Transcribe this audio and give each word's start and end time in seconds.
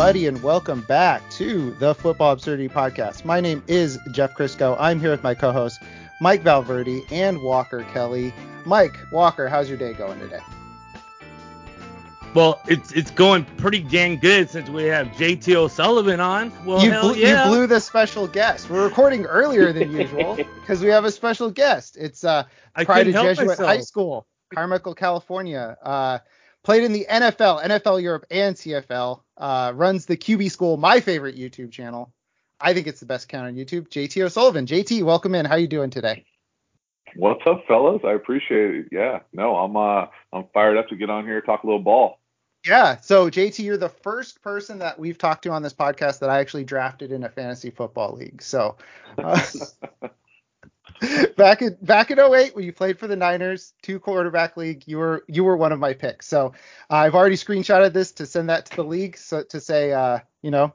everybody, 0.00 0.26
and 0.28 0.42
welcome 0.42 0.80
back 0.88 1.20
to 1.28 1.72
the 1.72 1.94
Football 1.94 2.32
Absurdity 2.32 2.70
Podcast. 2.70 3.26
My 3.26 3.38
name 3.38 3.62
is 3.66 3.98
Jeff 4.12 4.32
Crisco. 4.34 4.74
I'm 4.80 4.98
here 4.98 5.10
with 5.10 5.22
my 5.22 5.34
co 5.34 5.52
hosts, 5.52 5.78
Mike 6.22 6.40
Valverde 6.40 7.02
and 7.10 7.42
Walker 7.42 7.84
Kelly. 7.92 8.32
Mike, 8.64 8.96
Walker, 9.12 9.46
how's 9.46 9.68
your 9.68 9.76
day 9.76 9.92
going 9.92 10.18
today? 10.18 10.40
Well, 12.34 12.62
it's 12.66 12.92
it's 12.92 13.10
going 13.10 13.44
pretty 13.58 13.80
dang 13.80 14.16
good 14.16 14.48
since 14.48 14.70
we 14.70 14.84
have 14.84 15.08
JT 15.08 15.54
O'Sullivan 15.54 16.18
on. 16.18 16.50
Well, 16.64 16.82
you, 16.82 16.98
blew, 16.98 17.16
yeah. 17.16 17.44
you 17.44 17.50
blew 17.50 17.66
the 17.66 17.78
special 17.78 18.26
guest. 18.26 18.70
We're 18.70 18.84
recording 18.84 19.26
earlier 19.26 19.70
than 19.70 19.92
usual 19.92 20.36
because 20.60 20.80
we 20.80 20.88
have 20.88 21.04
a 21.04 21.10
special 21.10 21.50
guest. 21.50 21.98
It's 22.00 22.24
uh, 22.24 22.44
Pride 22.86 23.08
of 23.08 23.12
Jesuit 23.12 23.48
myself. 23.48 23.68
High 23.68 23.80
School, 23.80 24.26
Carmichael, 24.54 24.94
California. 24.94 25.76
Uh, 25.82 26.20
played 26.62 26.84
in 26.84 26.92
the 26.92 27.06
NFL, 27.10 27.62
NFL 27.62 28.02
Europe, 28.02 28.26
and 28.30 28.56
CFL. 28.56 29.20
Uh, 29.36 29.72
runs 29.74 30.06
the 30.06 30.16
QB 30.16 30.50
School, 30.50 30.76
my 30.76 31.00
favorite 31.00 31.36
YouTube 31.36 31.72
channel. 31.72 32.12
I 32.60 32.74
think 32.74 32.86
it's 32.86 33.00
the 33.00 33.06
best 33.06 33.28
count 33.28 33.46
on 33.46 33.54
YouTube. 33.54 33.88
JT 33.88 34.22
O'Sullivan. 34.22 34.66
JT, 34.66 35.02
welcome 35.02 35.34
in. 35.34 35.46
How 35.46 35.54
are 35.54 35.58
you 35.58 35.68
doing 35.68 35.90
today? 35.90 36.24
What's 37.16 37.40
up, 37.46 37.64
fellas? 37.66 38.02
I 38.04 38.12
appreciate 38.12 38.74
it. 38.74 38.88
Yeah, 38.92 39.20
no, 39.32 39.56
I'm 39.56 39.76
uh, 39.76 40.06
I'm 40.32 40.44
fired 40.52 40.76
up 40.76 40.88
to 40.88 40.96
get 40.96 41.10
on 41.10 41.24
here 41.24 41.40
talk 41.40 41.64
a 41.64 41.66
little 41.66 41.82
ball. 41.82 42.20
Yeah. 42.66 43.00
So 43.00 43.30
JT, 43.30 43.64
you're 43.64 43.78
the 43.78 43.88
first 43.88 44.42
person 44.42 44.78
that 44.80 44.98
we've 44.98 45.16
talked 45.16 45.44
to 45.44 45.50
on 45.50 45.62
this 45.62 45.72
podcast 45.72 46.18
that 46.20 46.28
I 46.28 46.40
actually 46.40 46.64
drafted 46.64 47.10
in 47.10 47.24
a 47.24 47.28
fantasy 47.28 47.70
football 47.70 48.14
league. 48.14 48.42
So 48.42 48.76
uh, 49.18 49.40
back 51.36 51.62
in 51.62 51.76
back 51.82 52.10
in 52.10 52.18
08 52.18 52.54
when 52.54 52.64
you 52.64 52.72
played 52.72 52.98
for 52.98 53.06
the 53.06 53.16
Niners, 53.16 53.72
two 53.82 53.98
quarterback 53.98 54.56
league, 54.56 54.84
you 54.86 54.98
were 54.98 55.24
you 55.28 55.44
were 55.44 55.56
one 55.56 55.72
of 55.72 55.78
my 55.78 55.94
picks. 55.94 56.26
So 56.26 56.52
uh, 56.90 56.96
I've 56.96 57.14
already 57.14 57.36
screenshotted 57.36 57.92
this 57.92 58.12
to 58.12 58.26
send 58.26 58.48
that 58.50 58.66
to 58.66 58.76
the 58.76 58.84
league 58.84 59.16
so 59.16 59.42
to 59.42 59.60
say 59.60 59.92
uh, 59.92 60.20
you 60.42 60.50
know, 60.50 60.72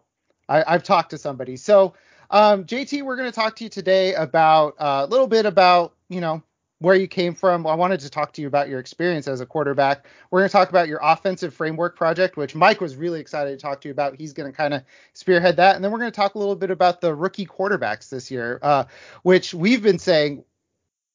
I, 0.49 0.63
I've 0.67 0.83
talked 0.83 1.11
to 1.11 1.17
somebody. 1.17 1.57
So 1.57 1.93
um, 2.31 2.65
JT, 2.65 3.03
we're 3.03 3.17
going 3.17 3.29
to 3.29 3.35
talk 3.35 3.55
to 3.57 3.63
you 3.63 3.69
today 3.69 4.13
about 4.15 4.75
uh, 4.79 5.05
a 5.05 5.07
little 5.07 5.27
bit 5.27 5.45
about 5.45 5.93
you 6.09 6.21
know 6.21 6.41
where 6.79 6.95
you 6.95 7.07
came 7.07 7.33
from. 7.33 7.65
I 7.65 7.73
wanted 7.75 8.01
to 8.01 8.09
talk 8.09 8.33
to 8.33 8.41
you 8.41 8.47
about 8.47 8.67
your 8.67 8.79
experience 8.79 9.27
as 9.27 9.39
a 9.39 9.45
quarterback. 9.45 10.05
We're 10.29 10.41
going 10.41 10.49
to 10.49 10.53
talk 10.53 10.69
about 10.69 10.87
your 10.87 10.99
offensive 11.01 11.53
framework 11.53 11.95
project, 11.95 12.35
which 12.35 12.53
Mike 12.53 12.81
was 12.81 12.95
really 12.95 13.21
excited 13.21 13.51
to 13.51 13.57
talk 13.57 13.81
to 13.81 13.87
you 13.87 13.93
about. 13.93 14.15
He's 14.15 14.33
going 14.33 14.51
to 14.51 14.55
kind 14.55 14.73
of 14.73 14.83
spearhead 15.13 15.57
that. 15.57 15.75
And 15.75 15.83
then 15.83 15.91
we're 15.91 15.99
going 15.99 16.11
to 16.11 16.15
talk 16.15 16.35
a 16.35 16.39
little 16.39 16.55
bit 16.55 16.71
about 16.71 16.99
the 16.99 17.15
rookie 17.15 17.45
quarterbacks 17.45 18.09
this 18.09 18.29
year, 18.29 18.59
uh, 18.61 18.85
which 19.23 19.53
we've 19.53 19.81
been 19.81 19.99
saying 19.99 20.43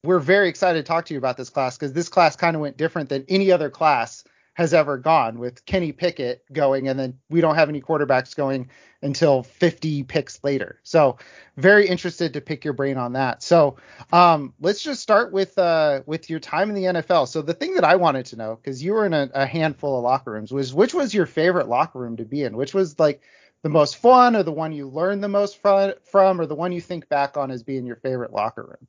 we're 0.03 0.19
very 0.19 0.49
excited 0.49 0.79
to 0.79 0.87
talk 0.87 1.05
to 1.05 1.13
you 1.13 1.19
about 1.19 1.37
this 1.37 1.49
class 1.49 1.77
because 1.77 1.93
this 1.93 2.09
class 2.09 2.35
kind 2.35 2.55
of 2.55 2.61
went 2.61 2.77
different 2.77 3.09
than 3.09 3.23
any 3.29 3.51
other 3.51 3.69
class 3.69 4.23
has 4.61 4.73
ever 4.73 4.97
gone 4.97 5.39
with 5.39 5.65
Kenny 5.65 5.91
Pickett 5.91 6.43
going, 6.51 6.87
and 6.87 6.97
then 6.97 7.19
we 7.29 7.41
don't 7.41 7.55
have 7.55 7.69
any 7.69 7.81
quarterbacks 7.81 8.35
going 8.35 8.69
until 9.01 9.43
50 9.43 10.03
picks 10.03 10.43
later. 10.43 10.79
So 10.83 11.17
very 11.57 11.87
interested 11.87 12.33
to 12.33 12.41
pick 12.41 12.63
your 12.63 12.73
brain 12.73 12.97
on 12.97 13.13
that. 13.13 13.43
So 13.43 13.77
um, 14.13 14.53
let's 14.59 14.81
just 14.81 15.01
start 15.01 15.33
with 15.33 15.57
uh, 15.57 16.01
with 16.05 16.29
your 16.29 16.39
time 16.39 16.69
in 16.69 16.75
the 16.75 17.01
NFL. 17.01 17.27
So 17.27 17.41
the 17.41 17.53
thing 17.53 17.75
that 17.75 17.83
I 17.83 17.95
wanted 17.95 18.27
to 18.27 18.37
know, 18.37 18.55
because 18.55 18.83
you 18.83 18.93
were 18.93 19.05
in 19.05 19.13
a, 19.13 19.29
a 19.33 19.45
handful 19.45 19.97
of 19.97 20.03
locker 20.03 20.31
rooms, 20.31 20.51
was 20.51 20.73
which 20.73 20.93
was 20.93 21.13
your 21.13 21.25
favorite 21.25 21.67
locker 21.67 21.99
room 21.99 22.17
to 22.17 22.25
be 22.25 22.43
in? 22.43 22.55
Which 22.55 22.73
was 22.73 22.99
like 22.99 23.21
the 23.63 23.69
most 23.69 23.97
fun, 23.97 24.35
or 24.35 24.43
the 24.43 24.51
one 24.51 24.71
you 24.71 24.87
learned 24.87 25.23
the 25.23 25.27
most 25.27 25.61
from, 25.61 25.93
from, 26.03 26.39
or 26.39 26.45
the 26.45 26.55
one 26.55 26.71
you 26.71 26.81
think 26.81 27.09
back 27.09 27.37
on 27.37 27.51
as 27.51 27.63
being 27.63 27.85
your 27.85 27.97
favorite 27.97 28.33
locker 28.33 28.63
room? 28.63 28.87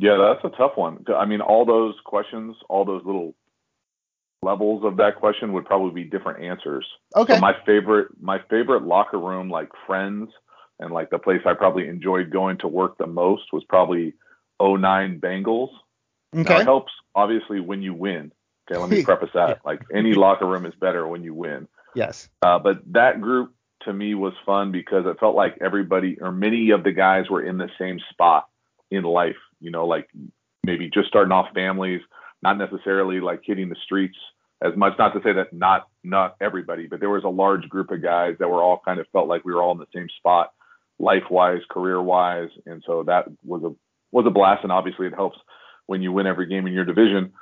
Yeah, 0.00 0.16
that's 0.16 0.44
a 0.44 0.56
tough 0.56 0.76
one. 0.76 1.04
I 1.14 1.24
mean, 1.24 1.40
all 1.40 1.64
those 1.64 1.94
questions, 2.04 2.56
all 2.68 2.84
those 2.84 3.04
little 3.04 3.34
levels 4.42 4.84
of 4.84 4.96
that 4.98 5.16
question 5.16 5.52
would 5.52 5.64
probably 5.64 6.02
be 6.02 6.08
different 6.08 6.42
answers. 6.42 6.86
Okay. 7.16 7.34
So 7.34 7.40
my 7.40 7.54
favorite, 7.66 8.08
my 8.20 8.38
favorite 8.50 8.84
locker 8.84 9.18
room, 9.18 9.50
like 9.50 9.68
friends, 9.86 10.30
and 10.78 10.92
like 10.92 11.10
the 11.10 11.18
place 11.18 11.40
I 11.44 11.54
probably 11.54 11.88
enjoyed 11.88 12.30
going 12.30 12.58
to 12.58 12.68
work 12.68 12.98
the 12.98 13.06
most 13.06 13.44
was 13.52 13.64
probably 13.68 14.14
09 14.60 15.20
Bengals. 15.20 15.70
Now 16.32 16.42
Okay. 16.42 16.60
it 16.60 16.64
helps 16.64 16.92
obviously 17.14 17.60
when 17.60 17.82
you 17.82 17.94
win. 17.94 18.32
Okay, 18.70 18.78
let 18.78 18.90
me 18.90 19.02
preface 19.04 19.30
that. 19.34 19.60
Like 19.64 19.82
any 19.92 20.14
locker 20.14 20.46
room 20.46 20.66
is 20.66 20.74
better 20.80 21.06
when 21.06 21.24
you 21.24 21.34
win. 21.34 21.66
Yes. 21.94 22.28
Uh, 22.42 22.58
but 22.58 22.80
that 22.92 23.20
group 23.20 23.54
to 23.82 23.92
me 23.92 24.14
was 24.14 24.34
fun 24.44 24.72
because 24.72 25.06
it 25.06 25.18
felt 25.18 25.34
like 25.34 25.56
everybody 25.60 26.18
or 26.20 26.30
many 26.30 26.70
of 26.70 26.84
the 26.84 26.92
guys 26.92 27.30
were 27.30 27.42
in 27.42 27.58
the 27.58 27.70
same 27.78 27.98
spot 28.10 28.48
in 28.90 29.02
life. 29.02 29.36
You 29.60 29.70
know, 29.70 29.86
like 29.86 30.08
maybe 30.64 30.90
just 30.90 31.08
starting 31.08 31.32
off 31.32 31.52
families, 31.54 32.02
not 32.42 32.58
necessarily 32.58 33.20
like 33.20 33.40
hitting 33.44 33.68
the 33.68 33.76
streets 33.84 34.16
as 34.62 34.76
much. 34.76 34.94
Not 34.98 35.14
to 35.14 35.22
say 35.22 35.32
that 35.32 35.52
not 35.52 35.88
not 36.04 36.36
everybody, 36.40 36.86
but 36.86 37.00
there 37.00 37.10
was 37.10 37.24
a 37.24 37.28
large 37.28 37.68
group 37.68 37.90
of 37.90 38.02
guys 38.02 38.36
that 38.38 38.48
were 38.48 38.62
all 38.62 38.80
kind 38.84 39.00
of 39.00 39.06
felt 39.12 39.28
like 39.28 39.44
we 39.44 39.54
were 39.54 39.62
all 39.62 39.72
in 39.72 39.78
the 39.78 39.86
same 39.94 40.08
spot, 40.18 40.52
life 40.98 41.24
wise, 41.30 41.62
career 41.70 42.00
wise, 42.00 42.50
and 42.66 42.82
so 42.86 43.02
that 43.04 43.26
was 43.44 43.62
a 43.64 43.74
was 44.12 44.26
a 44.26 44.30
blast. 44.30 44.62
And 44.62 44.72
obviously, 44.72 45.06
it 45.06 45.14
helps 45.14 45.38
when 45.86 46.02
you 46.02 46.12
win 46.12 46.26
every 46.26 46.46
game 46.46 46.66
in 46.66 46.72
your 46.72 46.84
division 46.84 47.32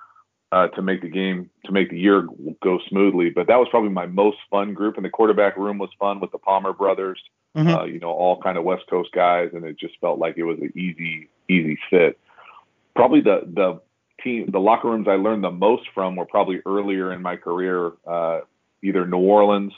uh, 0.52 0.68
to 0.68 0.82
make 0.82 1.02
the 1.02 1.08
game 1.08 1.50
to 1.64 1.72
make 1.72 1.90
the 1.90 1.98
year 1.98 2.26
go 2.62 2.78
smoothly. 2.88 3.30
But 3.30 3.48
that 3.48 3.56
was 3.56 3.68
probably 3.70 3.90
my 3.90 4.06
most 4.06 4.38
fun 4.50 4.74
group, 4.74 4.96
and 4.96 5.04
the 5.04 5.10
quarterback 5.10 5.56
room 5.56 5.78
was 5.78 5.90
fun 5.98 6.20
with 6.20 6.32
the 6.32 6.38
Palmer 6.38 6.72
brothers. 6.72 7.20
Mhm. 7.56 7.74
Uh, 7.80 7.84
you 7.84 7.98
know, 7.98 8.10
all 8.10 8.40
kind 8.40 8.58
of 8.58 8.64
West 8.64 8.84
Coast 8.88 9.10
guys, 9.12 9.50
and 9.54 9.64
it 9.64 9.78
just 9.78 9.98
felt 10.00 10.18
like 10.18 10.36
it 10.36 10.44
was 10.44 10.58
an 10.58 10.72
easy 10.76 11.28
easy 11.48 11.78
fit. 11.90 12.18
Probably 12.94 13.20
the 13.20 13.42
the 13.46 13.80
team 14.26 14.50
the 14.50 14.58
locker 14.60 14.88
rooms 14.90 15.06
I 15.08 15.14
learned 15.14 15.44
the 15.44 15.50
most 15.50 15.84
from 15.94 16.16
were 16.16 16.26
probably 16.26 16.60
earlier 16.66 17.12
in 17.12 17.22
my 17.22 17.36
career, 17.36 17.92
uh, 18.06 18.40
either 18.82 19.06
New 19.06 19.18
Orleans 19.18 19.72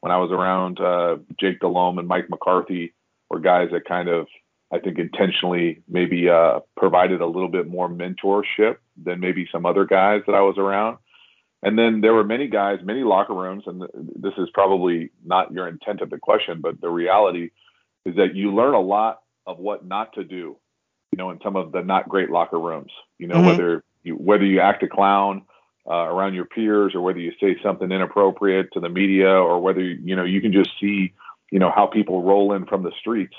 when 0.00 0.12
I 0.12 0.18
was 0.18 0.30
around 0.30 0.80
uh, 0.80 1.16
Jake 1.40 1.58
Delhomme 1.60 1.98
and 1.98 2.06
Mike 2.06 2.30
McCarthy, 2.30 2.94
were 3.28 3.40
guys 3.40 3.68
that 3.72 3.84
kind 3.84 4.08
of 4.08 4.26
I 4.70 4.78
think 4.78 4.98
intentionally 4.98 5.82
maybe 5.88 6.28
uh, 6.28 6.60
provided 6.76 7.20
a 7.20 7.26
little 7.26 7.48
bit 7.48 7.66
more 7.68 7.88
mentorship 7.88 8.76
than 9.02 9.18
maybe 9.20 9.48
some 9.50 9.64
other 9.64 9.84
guys 9.86 10.22
that 10.26 10.34
I 10.34 10.42
was 10.42 10.58
around. 10.58 10.98
And 11.62 11.78
then 11.78 12.02
there 12.02 12.14
were 12.14 12.22
many 12.24 12.46
guys, 12.48 12.78
many 12.84 13.02
locker 13.02 13.34
rooms, 13.34 13.64
and 13.66 13.80
th- 13.80 13.90
this 14.14 14.34
is 14.38 14.48
probably 14.52 15.10
not 15.24 15.52
your 15.52 15.66
intent 15.66 16.02
of 16.02 16.10
the 16.10 16.18
question, 16.18 16.60
but 16.60 16.80
the 16.80 16.90
reality 16.90 17.50
is 18.04 18.14
that 18.16 18.34
you 18.34 18.54
learn 18.54 18.74
a 18.74 18.80
lot 18.80 19.22
of 19.46 19.58
what 19.58 19.84
not 19.84 20.12
to 20.12 20.22
do, 20.22 20.56
you 21.10 21.16
know, 21.16 21.30
in 21.30 21.40
some 21.42 21.56
of 21.56 21.72
the 21.72 21.82
not 21.82 22.08
great 22.08 22.30
locker 22.30 22.60
rooms. 22.60 22.92
You 23.18 23.26
know, 23.26 23.40
Mhm. 23.40 23.46
whether 23.46 23.84
you 24.02 24.14
whether 24.14 24.44
you 24.44 24.60
act 24.60 24.82
a 24.82 24.88
clown 24.88 25.42
uh, 25.88 26.04
around 26.04 26.34
your 26.34 26.44
peers, 26.44 26.94
or 26.94 27.00
whether 27.00 27.18
you 27.18 27.32
say 27.40 27.56
something 27.62 27.90
inappropriate 27.90 28.72
to 28.72 28.80
the 28.80 28.88
media, 28.88 29.30
or 29.30 29.60
whether 29.60 29.80
you 29.80 30.16
know 30.16 30.24
you 30.24 30.40
can 30.40 30.52
just 30.52 30.70
see, 30.80 31.12
you 31.50 31.58
know, 31.58 31.70
how 31.74 31.86
people 31.86 32.22
roll 32.22 32.52
in 32.52 32.66
from 32.66 32.82
the 32.82 32.92
streets 32.98 33.36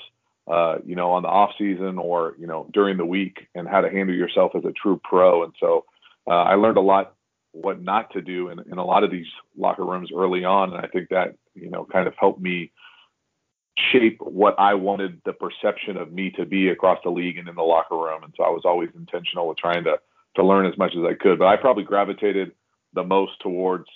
uh, 0.50 0.78
you 0.84 0.96
know, 0.96 1.12
on 1.12 1.22
the 1.22 1.28
off 1.28 1.52
season 1.56 1.96
or, 1.96 2.34
you 2.36 2.46
know, 2.46 2.68
during 2.72 2.96
the 2.96 3.04
week 3.04 3.46
and 3.54 3.68
how 3.68 3.80
to 3.80 3.88
handle 3.88 4.14
yourself 4.14 4.52
as 4.56 4.64
a 4.64 4.72
true 4.72 5.00
pro. 5.04 5.44
And 5.44 5.54
so 5.60 5.84
uh, 6.26 6.42
I 6.42 6.54
learned 6.56 6.76
a 6.76 6.82
lot 6.82 7.14
what 7.52 7.80
not 7.80 8.12
to 8.12 8.20
do 8.20 8.48
in, 8.48 8.58
in 8.58 8.78
a 8.78 8.84
lot 8.84 9.04
of 9.04 9.12
these 9.12 9.26
locker 9.56 9.84
rooms 9.84 10.10
early 10.14 10.44
on. 10.44 10.72
And 10.72 10.84
I 10.84 10.88
think 10.88 11.08
that, 11.10 11.36
you 11.54 11.70
know, 11.70 11.84
kind 11.84 12.08
of 12.08 12.14
helped 12.18 12.40
me 12.40 12.72
shape 13.92 14.18
what 14.20 14.56
I 14.58 14.74
wanted 14.74 15.20
the 15.24 15.32
perception 15.32 15.96
of 15.96 16.12
me 16.12 16.30
to 16.32 16.44
be 16.44 16.68
across 16.68 16.98
the 17.04 17.10
league 17.10 17.38
and 17.38 17.48
in 17.48 17.54
the 17.54 17.62
locker 17.62 17.96
room. 17.96 18.24
And 18.24 18.34
so 18.36 18.42
I 18.42 18.50
was 18.50 18.62
always 18.64 18.90
intentional 18.96 19.46
with 19.46 19.58
trying 19.58 19.84
to, 19.84 20.00
to 20.36 20.44
learn 20.44 20.66
as 20.66 20.78
much 20.78 20.92
as 20.96 21.04
I 21.04 21.14
could, 21.14 21.38
but 21.38 21.46
I 21.46 21.56
probably 21.56 21.84
gravitated 21.84 22.52
the 22.94 23.02
most 23.02 23.32
towards, 23.40 23.86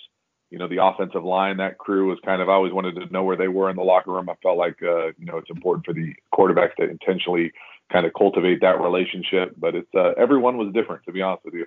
you 0.49 0.57
know, 0.57 0.67
the 0.67 0.83
offensive 0.83 1.23
line. 1.23 1.57
That 1.57 1.77
crew 1.77 2.09
was 2.09 2.19
kind 2.25 2.41
of, 2.41 2.49
I 2.49 2.53
always 2.53 2.73
wanted 2.73 2.95
to 2.95 3.11
know 3.11 3.23
where 3.23 3.37
they 3.37 3.47
were 3.47 3.69
in 3.69 3.75
the 3.75 3.83
locker 3.83 4.11
room. 4.11 4.29
I 4.29 4.35
felt 4.43 4.57
like, 4.57 4.77
uh, 4.81 5.07
you 5.17 5.25
know, 5.25 5.37
it's 5.37 5.49
important 5.49 5.85
for 5.85 5.93
the 5.93 6.13
quarterbacks 6.33 6.75
to 6.75 6.89
intentionally 6.89 7.51
kind 7.91 8.05
of 8.05 8.13
cultivate 8.17 8.61
that 8.61 8.81
relationship, 8.81 9.55
but 9.57 9.75
it's, 9.75 9.95
uh, 9.95 10.11
everyone 10.17 10.57
was 10.57 10.73
different, 10.73 11.03
to 11.05 11.11
be 11.11 11.21
honest 11.21 11.45
with 11.45 11.53
you. 11.53 11.65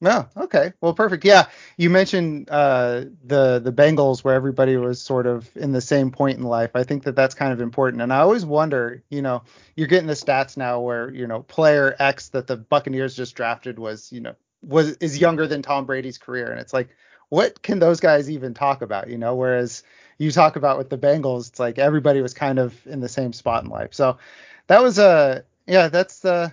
No, 0.00 0.28
okay. 0.36 0.72
Well, 0.80 0.94
perfect. 0.94 1.24
Yeah, 1.24 1.48
you 1.76 1.90
mentioned 1.90 2.48
uh, 2.50 3.06
the 3.24 3.58
the 3.58 3.72
Bengals 3.72 4.22
where 4.22 4.34
everybody 4.34 4.76
was 4.76 5.02
sort 5.02 5.26
of 5.26 5.50
in 5.56 5.72
the 5.72 5.80
same 5.80 6.12
point 6.12 6.38
in 6.38 6.44
life. 6.44 6.70
I 6.74 6.84
think 6.84 7.02
that 7.02 7.16
that's 7.16 7.34
kind 7.34 7.52
of 7.52 7.60
important. 7.60 8.00
And 8.02 8.12
I 8.12 8.18
always 8.20 8.44
wonder, 8.46 9.02
you 9.10 9.22
know, 9.22 9.42
you're 9.74 9.88
getting 9.88 10.06
the 10.06 10.12
stats 10.14 10.56
now 10.56 10.80
where 10.80 11.12
you 11.12 11.26
know 11.26 11.42
player 11.42 11.96
X 11.98 12.28
that 12.28 12.46
the 12.46 12.56
Buccaneers 12.56 13.16
just 13.16 13.34
drafted 13.34 13.76
was, 13.80 14.12
you 14.12 14.20
know, 14.20 14.36
was 14.62 14.92
is 14.98 15.18
younger 15.18 15.48
than 15.48 15.62
Tom 15.62 15.84
Brady's 15.84 16.18
career, 16.18 16.48
and 16.52 16.60
it's 16.60 16.72
like, 16.72 16.90
what 17.30 17.60
can 17.62 17.80
those 17.80 17.98
guys 17.98 18.30
even 18.30 18.54
talk 18.54 18.82
about? 18.82 19.08
You 19.10 19.18
know, 19.18 19.34
whereas 19.34 19.82
you 20.18 20.30
talk 20.30 20.54
about 20.54 20.78
with 20.78 20.90
the 20.90 20.98
Bengals, 20.98 21.48
it's 21.48 21.58
like 21.58 21.78
everybody 21.80 22.22
was 22.22 22.34
kind 22.34 22.60
of 22.60 22.86
in 22.86 23.00
the 23.00 23.08
same 23.08 23.32
spot 23.32 23.64
in 23.64 23.70
life. 23.70 23.94
So 23.94 24.18
that 24.68 24.80
was 24.80 24.98
a 25.00 25.04
uh, 25.04 25.40
yeah, 25.66 25.88
that's 25.88 26.24
uh 26.24 26.50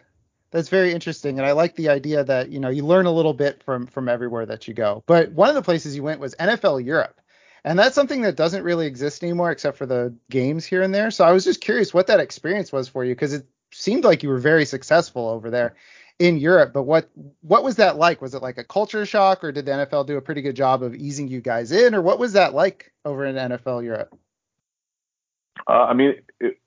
that's 0.56 0.70
very 0.70 0.94
interesting 0.94 1.38
and 1.38 1.46
i 1.46 1.52
like 1.52 1.76
the 1.76 1.90
idea 1.90 2.24
that 2.24 2.50
you 2.50 2.60
know 2.60 2.70
you 2.70 2.86
learn 2.86 3.06
a 3.06 3.12
little 3.12 3.34
bit 3.34 3.62
from 3.64 3.86
from 3.86 4.08
everywhere 4.08 4.46
that 4.46 4.68
you 4.68 4.74
go 4.74 5.04
but 5.06 5.32
one 5.34 5.50
of 5.50 5.56
the 5.56 5.62
places 5.62 5.96
you 5.96 6.04
went 6.04 6.20
was 6.20 6.34
nfl 6.36 6.84
europe 6.84 7.20
and 7.64 7.78
that's 7.78 7.96
something 7.96 8.22
that 8.22 8.36
doesn't 8.36 8.64
really 8.64 8.88
exist 8.88 9.24
anymore 9.24 9.52
except 9.52 9.78
for 9.78 9.86
the 9.86 10.16
games 10.30 10.66
here 10.66 10.82
and 10.82 10.96
there 10.96 11.12
so 11.12 11.26
i 11.26 11.32
was 11.32 11.44
just 11.44 11.62
curious 11.62 11.94
what 11.94 12.08
that 12.08 12.20
experience 12.20 12.72
was 12.72 12.88
for 12.88 13.04
you 13.04 13.14
because 13.14 13.34
it 13.34 13.46
seemed 13.72 14.04
like 14.06 14.24
you 14.24 14.30
were 14.30 14.40
very 14.40 14.66
successful 14.66 15.28
over 15.28 15.50
there 15.50 15.76
in 16.20 16.38
Europe. 16.38 16.74
But 16.74 16.84
what 16.84 17.10
what 17.42 17.64
was 17.64 17.76
that 17.78 17.98
like? 17.98 18.22
Was 18.22 18.34
it 18.34 18.42
like 18.42 18.58
a 18.58 18.64
culture 18.64 19.06
shock, 19.06 19.44
or 19.44 19.52
did 19.52 19.66
the 19.66 19.72
NFL 19.72 20.08
do 20.08 20.18
a 20.18 20.22
pretty 20.22 20.42
good 20.42 20.56
job 20.56 20.84
of 20.84 20.96
easing 20.96 21.28
you 21.28 21.42
guys 21.42 21.72
in, 21.72 21.94
or 21.94 22.02
what 22.02 22.20
was 22.20 22.34
that 22.34 22.54
like 22.54 22.94
over 23.04 23.26
in 23.26 23.36
NFL 23.36 23.84
Europe? 23.84 24.18
Uh, 25.68 25.84
I 25.84 25.94
mean, 25.94 26.16
it, 26.40 26.60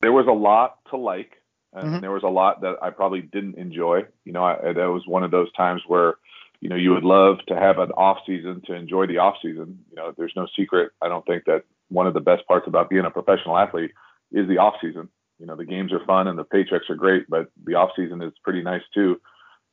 there 0.00 0.12
was 0.12 0.26
a 0.26 0.32
lot 0.32 0.78
to 0.90 0.96
like, 0.96 1.41
and 1.72 1.84
mm-hmm. 1.84 2.00
there 2.00 2.10
was 2.10 2.22
a 2.22 2.28
lot 2.28 2.60
that 2.62 2.76
I 2.82 2.90
probably 2.90 3.22
didn't 3.22 3.56
enjoy. 3.56 4.02
You 4.24 4.32
know, 4.32 4.44
I, 4.44 4.72
that 4.72 4.90
was 4.90 5.06
one 5.06 5.24
of 5.24 5.30
those 5.30 5.52
times 5.52 5.82
where 5.86 6.14
you 6.60 6.68
know 6.68 6.76
you 6.76 6.90
would 6.90 7.04
love 7.04 7.38
to 7.48 7.56
have 7.56 7.78
an 7.78 7.90
off 7.92 8.18
season 8.26 8.62
to 8.66 8.74
enjoy 8.74 9.06
the 9.06 9.18
off 9.18 9.36
season. 9.42 9.78
You 9.90 9.96
know, 9.96 10.14
there's 10.16 10.34
no 10.36 10.46
secret. 10.56 10.92
I 11.00 11.08
don't 11.08 11.26
think 11.26 11.44
that 11.46 11.64
one 11.88 12.06
of 12.06 12.14
the 12.14 12.20
best 12.20 12.46
parts 12.46 12.66
about 12.66 12.90
being 12.90 13.04
a 13.04 13.10
professional 13.10 13.58
athlete 13.58 13.92
is 14.32 14.48
the 14.48 14.58
off 14.58 14.74
season 14.80 15.08
you 15.42 15.48
know 15.48 15.56
the 15.56 15.64
games 15.64 15.92
are 15.92 16.04
fun 16.06 16.28
and 16.28 16.38
the 16.38 16.44
paychecks 16.44 16.88
are 16.88 16.94
great, 16.94 17.28
but 17.28 17.48
the 17.64 17.74
off 17.74 17.90
season 17.96 18.22
is 18.22 18.32
pretty 18.44 18.62
nice 18.62 18.82
too. 18.94 19.20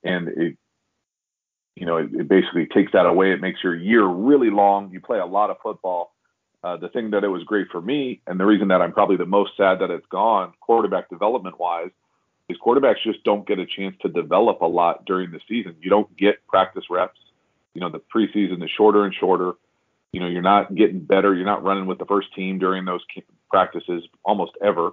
And 0.03 0.27
it, 0.29 0.57
you 1.75 1.85
know, 1.85 1.97
it, 1.97 2.07
it 2.11 2.27
basically 2.27 2.65
takes 2.65 2.91
that 2.93 3.05
away. 3.05 3.31
It 3.31 3.39
makes 3.39 3.63
your 3.63 3.75
year 3.75 4.03
really 4.03 4.49
long. 4.49 4.91
You 4.91 4.99
play 4.99 5.19
a 5.19 5.27
lot 5.27 5.51
of 5.51 5.57
football. 5.61 6.11
Uh, 6.63 6.75
the 6.75 6.89
thing 6.89 7.11
that 7.11 7.23
it 7.23 7.29
was 7.29 7.43
great 7.43 7.67
for 7.71 7.81
me, 7.81 8.21
and 8.27 8.39
the 8.39 8.45
reason 8.45 8.67
that 8.67 8.81
I'm 8.81 8.91
probably 8.91 9.15
the 9.15 9.25
most 9.25 9.55
sad 9.55 9.79
that 9.79 9.89
it's 9.89 10.05
gone, 10.07 10.53
quarterback 10.59 11.09
development 11.09 11.57
wise, 11.59 11.91
is 12.49 12.57
quarterbacks 12.57 13.03
just 13.03 13.23
don't 13.23 13.47
get 13.47 13.59
a 13.59 13.65
chance 13.65 13.95
to 14.01 14.09
develop 14.09 14.61
a 14.61 14.65
lot 14.65 15.05
during 15.05 15.31
the 15.31 15.39
season. 15.47 15.75
You 15.81 15.89
don't 15.89 16.15
get 16.17 16.45
practice 16.47 16.85
reps. 16.89 17.19
You 17.73 17.81
know, 17.81 17.89
the 17.89 18.01
preseason 18.13 18.63
is 18.63 18.69
shorter 18.75 19.05
and 19.05 19.13
shorter. 19.13 19.53
You 20.11 20.19
know, 20.19 20.27
you're 20.27 20.41
not 20.41 20.73
getting 20.75 20.99
better. 20.99 21.33
You're 21.33 21.45
not 21.45 21.63
running 21.63 21.85
with 21.85 21.99
the 21.99 22.05
first 22.05 22.33
team 22.35 22.57
during 22.59 22.83
those 22.83 23.01
practices 23.49 24.03
almost 24.23 24.53
ever. 24.61 24.91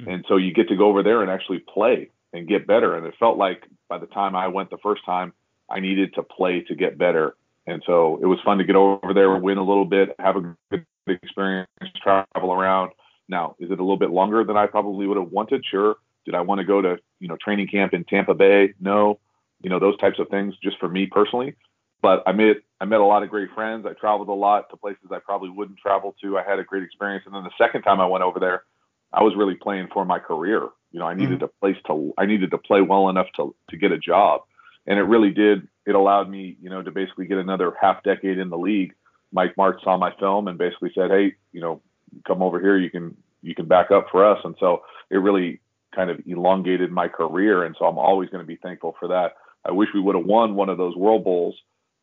Hmm. 0.00 0.08
And 0.08 0.24
so 0.28 0.36
you 0.36 0.54
get 0.54 0.68
to 0.68 0.76
go 0.76 0.88
over 0.88 1.02
there 1.02 1.20
and 1.20 1.30
actually 1.30 1.58
play 1.58 2.10
and 2.32 2.48
get 2.48 2.66
better. 2.66 2.96
And 2.96 3.06
it 3.06 3.14
felt 3.18 3.36
like 3.36 3.64
by 3.88 3.98
the 3.98 4.06
time 4.06 4.36
I 4.36 4.48
went 4.48 4.70
the 4.70 4.78
first 4.78 5.04
time, 5.04 5.32
I 5.68 5.80
needed 5.80 6.14
to 6.14 6.22
play 6.22 6.60
to 6.62 6.74
get 6.74 6.96
better. 6.96 7.36
And 7.66 7.82
so 7.86 8.18
it 8.22 8.26
was 8.26 8.38
fun 8.44 8.58
to 8.58 8.64
get 8.64 8.76
over 8.76 9.14
there, 9.14 9.34
win 9.36 9.58
a 9.58 9.64
little 9.64 9.86
bit, 9.86 10.14
have 10.18 10.36
a 10.36 10.54
good 10.70 10.86
experience, 11.06 11.68
travel 12.02 12.52
around. 12.52 12.92
Now, 13.28 13.56
is 13.58 13.70
it 13.70 13.78
a 13.78 13.82
little 13.82 13.96
bit 13.96 14.10
longer 14.10 14.44
than 14.44 14.56
I 14.56 14.66
probably 14.66 15.06
would 15.06 15.16
have 15.16 15.30
wanted? 15.30 15.64
Sure. 15.64 15.96
Did 16.24 16.34
I 16.34 16.40
want 16.40 16.60
to 16.60 16.64
go 16.64 16.80
to, 16.80 16.98
you 17.20 17.28
know, 17.28 17.36
training 17.36 17.68
camp 17.68 17.94
in 17.94 18.04
Tampa 18.04 18.34
Bay? 18.34 18.74
No. 18.80 19.18
You 19.62 19.70
know, 19.70 19.78
those 19.78 19.96
types 19.98 20.18
of 20.18 20.28
things 20.28 20.54
just 20.62 20.78
for 20.78 20.88
me 20.88 21.06
personally. 21.06 21.54
But 22.02 22.22
I 22.26 22.32
met 22.32 22.56
I 22.80 22.84
met 22.84 23.00
a 23.00 23.04
lot 23.04 23.22
of 23.22 23.30
great 23.30 23.48
friends. 23.54 23.86
I 23.86 23.94
traveled 23.94 24.28
a 24.28 24.32
lot 24.32 24.68
to 24.70 24.76
places 24.76 25.06
I 25.10 25.20
probably 25.20 25.48
wouldn't 25.48 25.78
travel 25.78 26.14
to. 26.22 26.36
I 26.36 26.42
had 26.42 26.58
a 26.58 26.64
great 26.64 26.82
experience. 26.82 27.24
And 27.24 27.34
then 27.34 27.44
the 27.44 27.50
second 27.56 27.82
time 27.82 28.00
I 28.00 28.06
went 28.06 28.24
over 28.24 28.38
there, 28.38 28.64
I 29.12 29.22
was 29.22 29.34
really 29.36 29.54
playing 29.54 29.88
for 29.92 30.04
my 30.04 30.18
career. 30.18 30.68
You 30.92 31.00
know, 31.00 31.06
I 31.06 31.14
needed 31.14 31.36
mm-hmm. 31.36 31.44
a 31.44 31.60
place 31.60 31.76
to 31.86 32.12
I 32.18 32.26
needed 32.26 32.50
to 32.50 32.58
play 32.58 32.82
well 32.82 33.08
enough 33.08 33.28
to 33.36 33.54
to 33.70 33.76
get 33.76 33.90
a 33.90 33.98
job, 33.98 34.42
and 34.86 34.98
it 34.98 35.04
really 35.04 35.30
did. 35.30 35.66
It 35.86 35.94
allowed 35.94 36.28
me, 36.28 36.56
you 36.60 36.68
know, 36.68 36.82
to 36.82 36.90
basically 36.90 37.26
get 37.26 37.38
another 37.38 37.72
half 37.80 38.02
decade 38.02 38.38
in 38.38 38.50
the 38.50 38.58
league. 38.58 38.94
Mike 39.34 39.54
Martz 39.56 39.82
saw 39.84 39.98
my 39.98 40.12
film 40.18 40.48
and 40.48 40.56
basically 40.56 40.92
said, 40.94 41.10
"Hey, 41.10 41.34
you 41.52 41.60
know, 41.60 41.82
come 42.26 42.42
over 42.42 42.58
here. 42.58 42.78
You 42.78 42.90
can 42.90 43.14
you 43.42 43.54
can 43.54 43.66
back 43.66 43.90
up 43.90 44.06
for 44.10 44.24
us." 44.24 44.38
And 44.44 44.54
so 44.58 44.82
it 45.10 45.16
really 45.16 45.60
kind 45.94 46.08
of 46.08 46.20
elongated 46.26 46.90
my 46.90 47.08
career, 47.08 47.64
and 47.64 47.76
so 47.78 47.84
I'm 47.84 47.98
always 47.98 48.30
going 48.30 48.42
to 48.42 48.46
be 48.46 48.56
thankful 48.56 48.96
for 48.98 49.08
that. 49.08 49.32
I 49.66 49.72
wish 49.72 49.88
we 49.92 50.00
would 50.00 50.14
have 50.14 50.24
won 50.24 50.54
one 50.54 50.68
of 50.68 50.78
those 50.78 50.96
World 50.96 51.24
Bowls, 51.24 51.56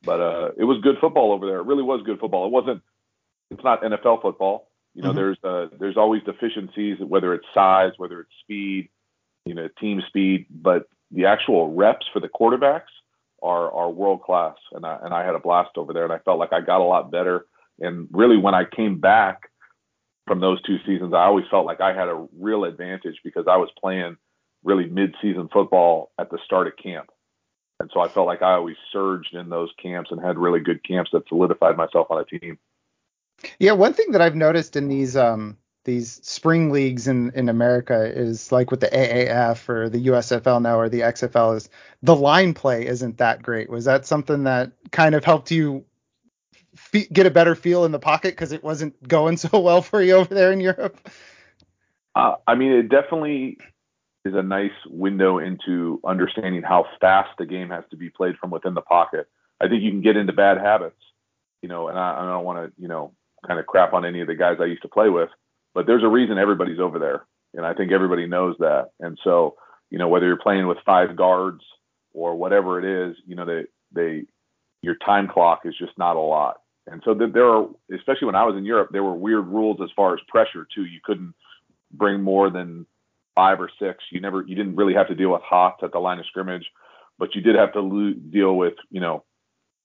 but 0.03 0.19
uh, 0.19 0.51
it 0.57 0.65
was 0.65 0.79
good 0.83 0.97
football 1.01 1.31
over 1.31 1.47
there. 1.47 1.59
It 1.59 1.65
really 1.65 1.83
was 1.83 2.01
good 2.05 2.19
football. 2.19 2.45
It 2.45 2.51
wasn't. 2.51 2.81
It's 3.49 3.63
not 3.63 3.81
NFL 3.81 4.21
football 4.21 4.67
you 4.93 5.03
know, 5.03 5.09
mm-hmm. 5.09 5.17
there's 5.17 5.37
uh, 5.43 5.67
there's 5.79 5.97
always 5.97 6.21
deficiencies, 6.23 6.97
whether 6.99 7.33
it's 7.33 7.45
size, 7.53 7.93
whether 7.97 8.19
it's 8.19 8.31
speed, 8.41 8.89
you 9.45 9.53
know, 9.53 9.69
team 9.79 10.01
speed, 10.07 10.47
but 10.49 10.89
the 11.11 11.25
actual 11.25 11.73
reps 11.73 12.05
for 12.11 12.19
the 12.19 12.27
quarterbacks 12.27 12.91
are 13.41 13.71
are 13.71 13.89
world 13.89 14.21
class. 14.21 14.55
And 14.71 14.85
I 14.85 14.99
and 15.03 15.13
I 15.13 15.25
had 15.25 15.35
a 15.35 15.39
blast 15.39 15.71
over 15.77 15.93
there, 15.93 16.03
and 16.03 16.13
I 16.13 16.19
felt 16.19 16.39
like 16.39 16.53
I 16.53 16.61
got 16.61 16.81
a 16.81 16.85
lot 16.85 17.11
better. 17.11 17.45
And 17.79 18.07
really, 18.11 18.37
when 18.37 18.53
I 18.53 18.65
came 18.65 18.99
back 18.99 19.49
from 20.27 20.39
those 20.39 20.61
two 20.61 20.77
seasons, 20.85 21.13
I 21.13 21.23
always 21.23 21.45
felt 21.49 21.65
like 21.65 21.81
I 21.81 21.93
had 21.93 22.07
a 22.07 22.27
real 22.39 22.63
advantage 22.63 23.19
because 23.23 23.45
I 23.49 23.57
was 23.57 23.69
playing 23.79 24.17
really 24.63 24.85
mid-season 24.85 25.49
football 25.51 26.11
at 26.19 26.29
the 26.29 26.37
start 26.45 26.67
of 26.67 26.73
camp. 26.77 27.09
And 27.79 27.89
so 27.91 27.99
I 27.99 28.07
felt 28.07 28.27
like 28.27 28.43
I 28.43 28.53
always 28.53 28.75
surged 28.93 29.33
in 29.33 29.49
those 29.49 29.71
camps 29.81 30.11
and 30.11 30.23
had 30.23 30.37
really 30.37 30.59
good 30.59 30.83
camps 30.83 31.09
that 31.13 31.27
solidified 31.27 31.75
myself 31.75 32.07
on 32.11 32.21
a 32.21 32.39
team. 32.39 32.59
Yeah, 33.57 33.71
one 33.71 33.93
thing 33.93 34.11
that 34.11 34.21
I've 34.21 34.35
noticed 34.35 34.75
in 34.75 34.87
these 34.87 35.17
um 35.17 35.57
these 35.83 36.19
spring 36.23 36.71
leagues 36.71 37.07
in 37.07 37.31
in 37.31 37.49
America 37.49 38.05
is 38.05 38.51
like 38.51 38.71
with 38.71 38.81
the 38.81 38.87
AAF 38.87 39.67
or 39.67 39.89
the 39.89 40.07
USFL 40.07 40.61
now 40.61 40.79
or 40.79 40.89
the 40.89 41.01
XFL 41.01 41.55
is 41.55 41.69
the 42.03 42.15
line 42.15 42.53
play 42.53 42.85
isn't 42.85 43.17
that 43.17 43.41
great. 43.41 43.69
Was 43.69 43.85
that 43.85 44.05
something 44.05 44.43
that 44.43 44.71
kind 44.91 45.15
of 45.15 45.25
helped 45.25 45.51
you 45.51 45.83
get 46.91 47.25
a 47.25 47.31
better 47.31 47.55
feel 47.55 47.85
in 47.85 47.91
the 47.91 47.99
pocket 47.99 48.33
because 48.33 48.51
it 48.51 48.63
wasn't 48.63 49.07
going 49.07 49.37
so 49.37 49.59
well 49.59 49.81
for 49.81 50.01
you 50.01 50.13
over 50.13 50.33
there 50.33 50.51
in 50.51 50.59
Europe? 50.59 51.09
Uh, 52.15 52.35
I 52.45 52.55
mean, 52.55 52.71
it 52.73 52.89
definitely 52.89 53.57
is 54.25 54.35
a 54.35 54.43
nice 54.43 54.71
window 54.87 55.39
into 55.39 55.99
understanding 56.05 56.61
how 56.61 56.85
fast 56.99 57.29
the 57.37 57.45
game 57.45 57.69
has 57.69 57.83
to 57.89 57.97
be 57.97 58.09
played 58.09 58.37
from 58.37 58.51
within 58.51 58.73
the 58.73 58.81
pocket. 58.81 59.27
I 59.59 59.67
think 59.67 59.83
you 59.83 59.91
can 59.91 60.01
get 60.01 60.17
into 60.17 60.33
bad 60.33 60.57
habits, 60.57 60.99
you 61.61 61.69
know, 61.69 61.87
and 61.87 61.97
I, 61.97 62.21
I 62.21 62.25
don't 62.25 62.43
want 62.43 62.59
to, 62.59 62.81
you 62.81 62.87
know, 62.87 63.13
kind 63.47 63.59
of 63.59 63.65
crap 63.65 63.93
on 63.93 64.05
any 64.05 64.21
of 64.21 64.27
the 64.27 64.35
guys 64.35 64.57
I 64.59 64.65
used 64.65 64.83
to 64.83 64.87
play 64.87 65.09
with, 65.09 65.29
but 65.73 65.87
there's 65.87 66.03
a 66.03 66.07
reason 66.07 66.37
everybody's 66.37 66.79
over 66.79 66.99
there, 66.99 67.25
and 67.53 67.65
I 67.65 67.73
think 67.73 67.91
everybody 67.91 68.27
knows 68.27 68.55
that. 68.59 68.89
And 68.99 69.17
so, 69.23 69.55
you 69.89 69.97
know, 69.97 70.07
whether 70.07 70.27
you're 70.27 70.37
playing 70.37 70.67
with 70.67 70.77
five 70.85 71.15
guards 71.15 71.61
or 72.13 72.35
whatever 72.35 72.79
it 72.79 73.09
is, 73.09 73.17
you 73.25 73.35
know, 73.35 73.45
they 73.45 73.63
they 73.93 74.25
your 74.81 74.95
time 74.95 75.27
clock 75.27 75.61
is 75.65 75.75
just 75.77 75.97
not 75.97 76.15
a 76.15 76.19
lot. 76.19 76.57
And 76.87 77.01
so 77.05 77.13
there 77.13 77.47
are, 77.47 77.67
especially 77.93 78.25
when 78.25 78.35
I 78.35 78.43
was 78.43 78.55
in 78.57 78.65
Europe, 78.65 78.89
there 78.91 79.03
were 79.03 79.13
weird 79.13 79.47
rules 79.47 79.77
as 79.83 79.89
far 79.95 80.13
as 80.13 80.19
pressure 80.27 80.67
too. 80.73 80.85
You 80.85 80.99
couldn't 81.03 81.35
bring 81.93 82.21
more 82.21 82.49
than 82.49 82.87
five 83.35 83.61
or 83.61 83.69
six. 83.79 84.03
You 84.11 84.19
never, 84.19 84.41
you 84.41 84.55
didn't 84.55 84.75
really 84.75 84.95
have 84.95 85.07
to 85.09 85.15
deal 85.15 85.29
with 85.29 85.43
hots 85.43 85.81
at 85.83 85.91
the 85.91 85.99
line 85.99 86.17
of 86.17 86.25
scrimmage, 86.25 86.65
but 87.19 87.35
you 87.35 87.41
did 87.41 87.55
have 87.55 87.73
to 87.73 87.81
lo- 87.81 88.15
deal 88.31 88.57
with, 88.57 88.73
you 88.89 88.99
know, 88.99 89.23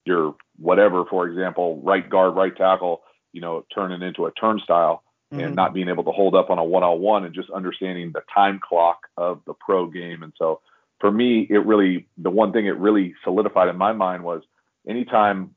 your 0.05 0.35
whatever, 0.57 1.05
for 1.05 1.27
example, 1.27 1.79
right 1.83 2.09
guard, 2.09 2.35
right 2.35 2.55
tackle 2.57 3.03
you 3.37 3.41
know, 3.41 3.63
turning 3.73 4.01
into 4.01 4.25
a 4.25 4.31
turnstile 4.31 5.03
mm-hmm. 5.31 5.43
and 5.43 5.55
not 5.55 5.73
being 5.73 5.89
able 5.89 6.03
to 6.03 6.11
hold 6.11 6.35
up 6.35 6.49
on 6.49 6.57
a 6.57 6.63
one-on-one 6.63 7.25
and 7.25 7.35
just 7.35 7.49
understanding 7.49 8.11
the 8.13 8.21
time 8.33 8.59
clock 8.63 9.07
of 9.17 9.41
the 9.45 9.53
pro 9.53 9.87
game. 9.87 10.23
And 10.23 10.33
so 10.37 10.61
for 10.99 11.11
me, 11.11 11.47
it 11.49 11.65
really, 11.65 12.07
the 12.17 12.29
one 12.29 12.51
thing 12.51 12.65
it 12.65 12.77
really 12.77 13.13
solidified 13.23 13.69
in 13.69 13.77
my 13.77 13.93
mind 13.93 14.23
was 14.23 14.41
anytime, 14.87 15.51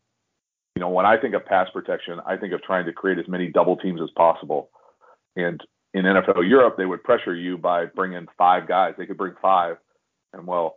you 0.76 0.80
know, 0.80 0.90
when 0.90 1.06
I 1.06 1.16
think 1.16 1.34
of 1.34 1.46
pass 1.46 1.68
protection, 1.72 2.20
I 2.26 2.36
think 2.36 2.52
of 2.52 2.62
trying 2.62 2.86
to 2.86 2.92
create 2.92 3.18
as 3.18 3.28
many 3.28 3.48
double 3.48 3.76
teams 3.76 4.00
as 4.02 4.10
possible. 4.16 4.70
And 5.36 5.60
in 5.94 6.04
NFL 6.04 6.48
Europe, 6.48 6.76
they 6.76 6.86
would 6.86 7.02
pressure 7.02 7.34
you 7.34 7.58
by 7.58 7.86
bringing 7.86 8.26
five 8.38 8.68
guys. 8.68 8.94
They 8.96 9.06
could 9.06 9.16
bring 9.16 9.34
five. 9.40 9.76
And 10.32 10.46
well, 10.46 10.76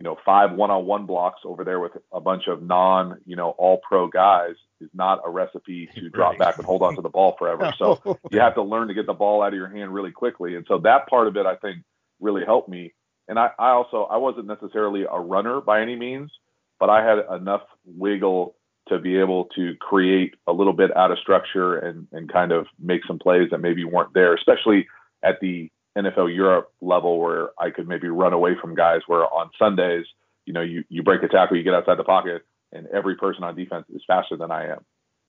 you 0.00 0.04
know, 0.04 0.16
five 0.24 0.52
one-on-one 0.52 1.06
blocks 1.06 1.40
over 1.44 1.64
there 1.64 1.80
with 1.80 1.92
a 2.12 2.20
bunch 2.20 2.48
of 2.48 2.62
non, 2.62 3.20
you 3.26 3.36
know, 3.36 3.50
all-pro 3.50 4.08
guys 4.08 4.54
is 4.80 4.90
not 4.92 5.20
a 5.24 5.30
recipe 5.30 5.88
to 5.94 6.10
drop 6.10 6.36
back 6.36 6.56
and 6.58 6.66
hold 6.66 6.82
on 6.82 6.96
to 6.96 7.02
the 7.02 7.08
ball 7.08 7.36
forever. 7.38 7.72
So 7.78 8.00
you 8.30 8.40
have 8.40 8.54
to 8.54 8.62
learn 8.62 8.88
to 8.88 8.94
get 8.94 9.06
the 9.06 9.14
ball 9.14 9.42
out 9.42 9.48
of 9.48 9.54
your 9.54 9.68
hand 9.68 9.94
really 9.94 10.10
quickly. 10.10 10.56
And 10.56 10.66
so 10.68 10.78
that 10.78 11.06
part 11.06 11.28
of 11.28 11.36
it, 11.36 11.46
I 11.46 11.56
think, 11.56 11.84
really 12.20 12.44
helped 12.44 12.68
me. 12.68 12.92
And 13.28 13.38
I, 13.38 13.50
I 13.58 13.70
also, 13.70 14.04
I 14.04 14.16
wasn't 14.16 14.46
necessarily 14.46 15.04
a 15.10 15.18
runner 15.18 15.60
by 15.60 15.80
any 15.80 15.96
means, 15.96 16.30
but 16.78 16.90
I 16.90 17.04
had 17.04 17.18
enough 17.36 17.62
wiggle 17.86 18.56
to 18.88 18.98
be 18.98 19.16
able 19.18 19.46
to 19.56 19.74
create 19.80 20.34
a 20.46 20.52
little 20.52 20.74
bit 20.74 20.94
out 20.96 21.10
of 21.10 21.18
structure 21.18 21.78
and, 21.78 22.06
and 22.12 22.30
kind 22.30 22.52
of 22.52 22.66
make 22.78 23.00
some 23.06 23.18
plays 23.18 23.48
that 23.50 23.58
maybe 23.58 23.84
weren't 23.84 24.12
there, 24.12 24.34
especially 24.34 24.86
at 25.22 25.40
the 25.40 25.70
NFL 25.96 26.34
Europe 26.34 26.72
level 26.80 27.20
where 27.20 27.50
I 27.58 27.70
could 27.70 27.88
maybe 27.88 28.08
run 28.08 28.32
away 28.32 28.52
from 28.60 28.74
guys 28.74 29.00
where 29.06 29.22
on 29.22 29.50
Sundays, 29.58 30.06
you 30.44 30.52
know, 30.52 30.60
you, 30.60 30.84
you 30.88 31.02
break 31.02 31.22
a 31.22 31.28
tackle, 31.28 31.56
you 31.56 31.62
get 31.62 31.74
outside 31.74 31.98
the 31.98 32.04
pocket, 32.04 32.42
and 32.72 32.86
every 32.88 33.16
person 33.16 33.44
on 33.44 33.54
defense 33.54 33.86
is 33.94 34.02
faster 34.06 34.36
than 34.36 34.50
I 34.50 34.70
am. 34.70 34.84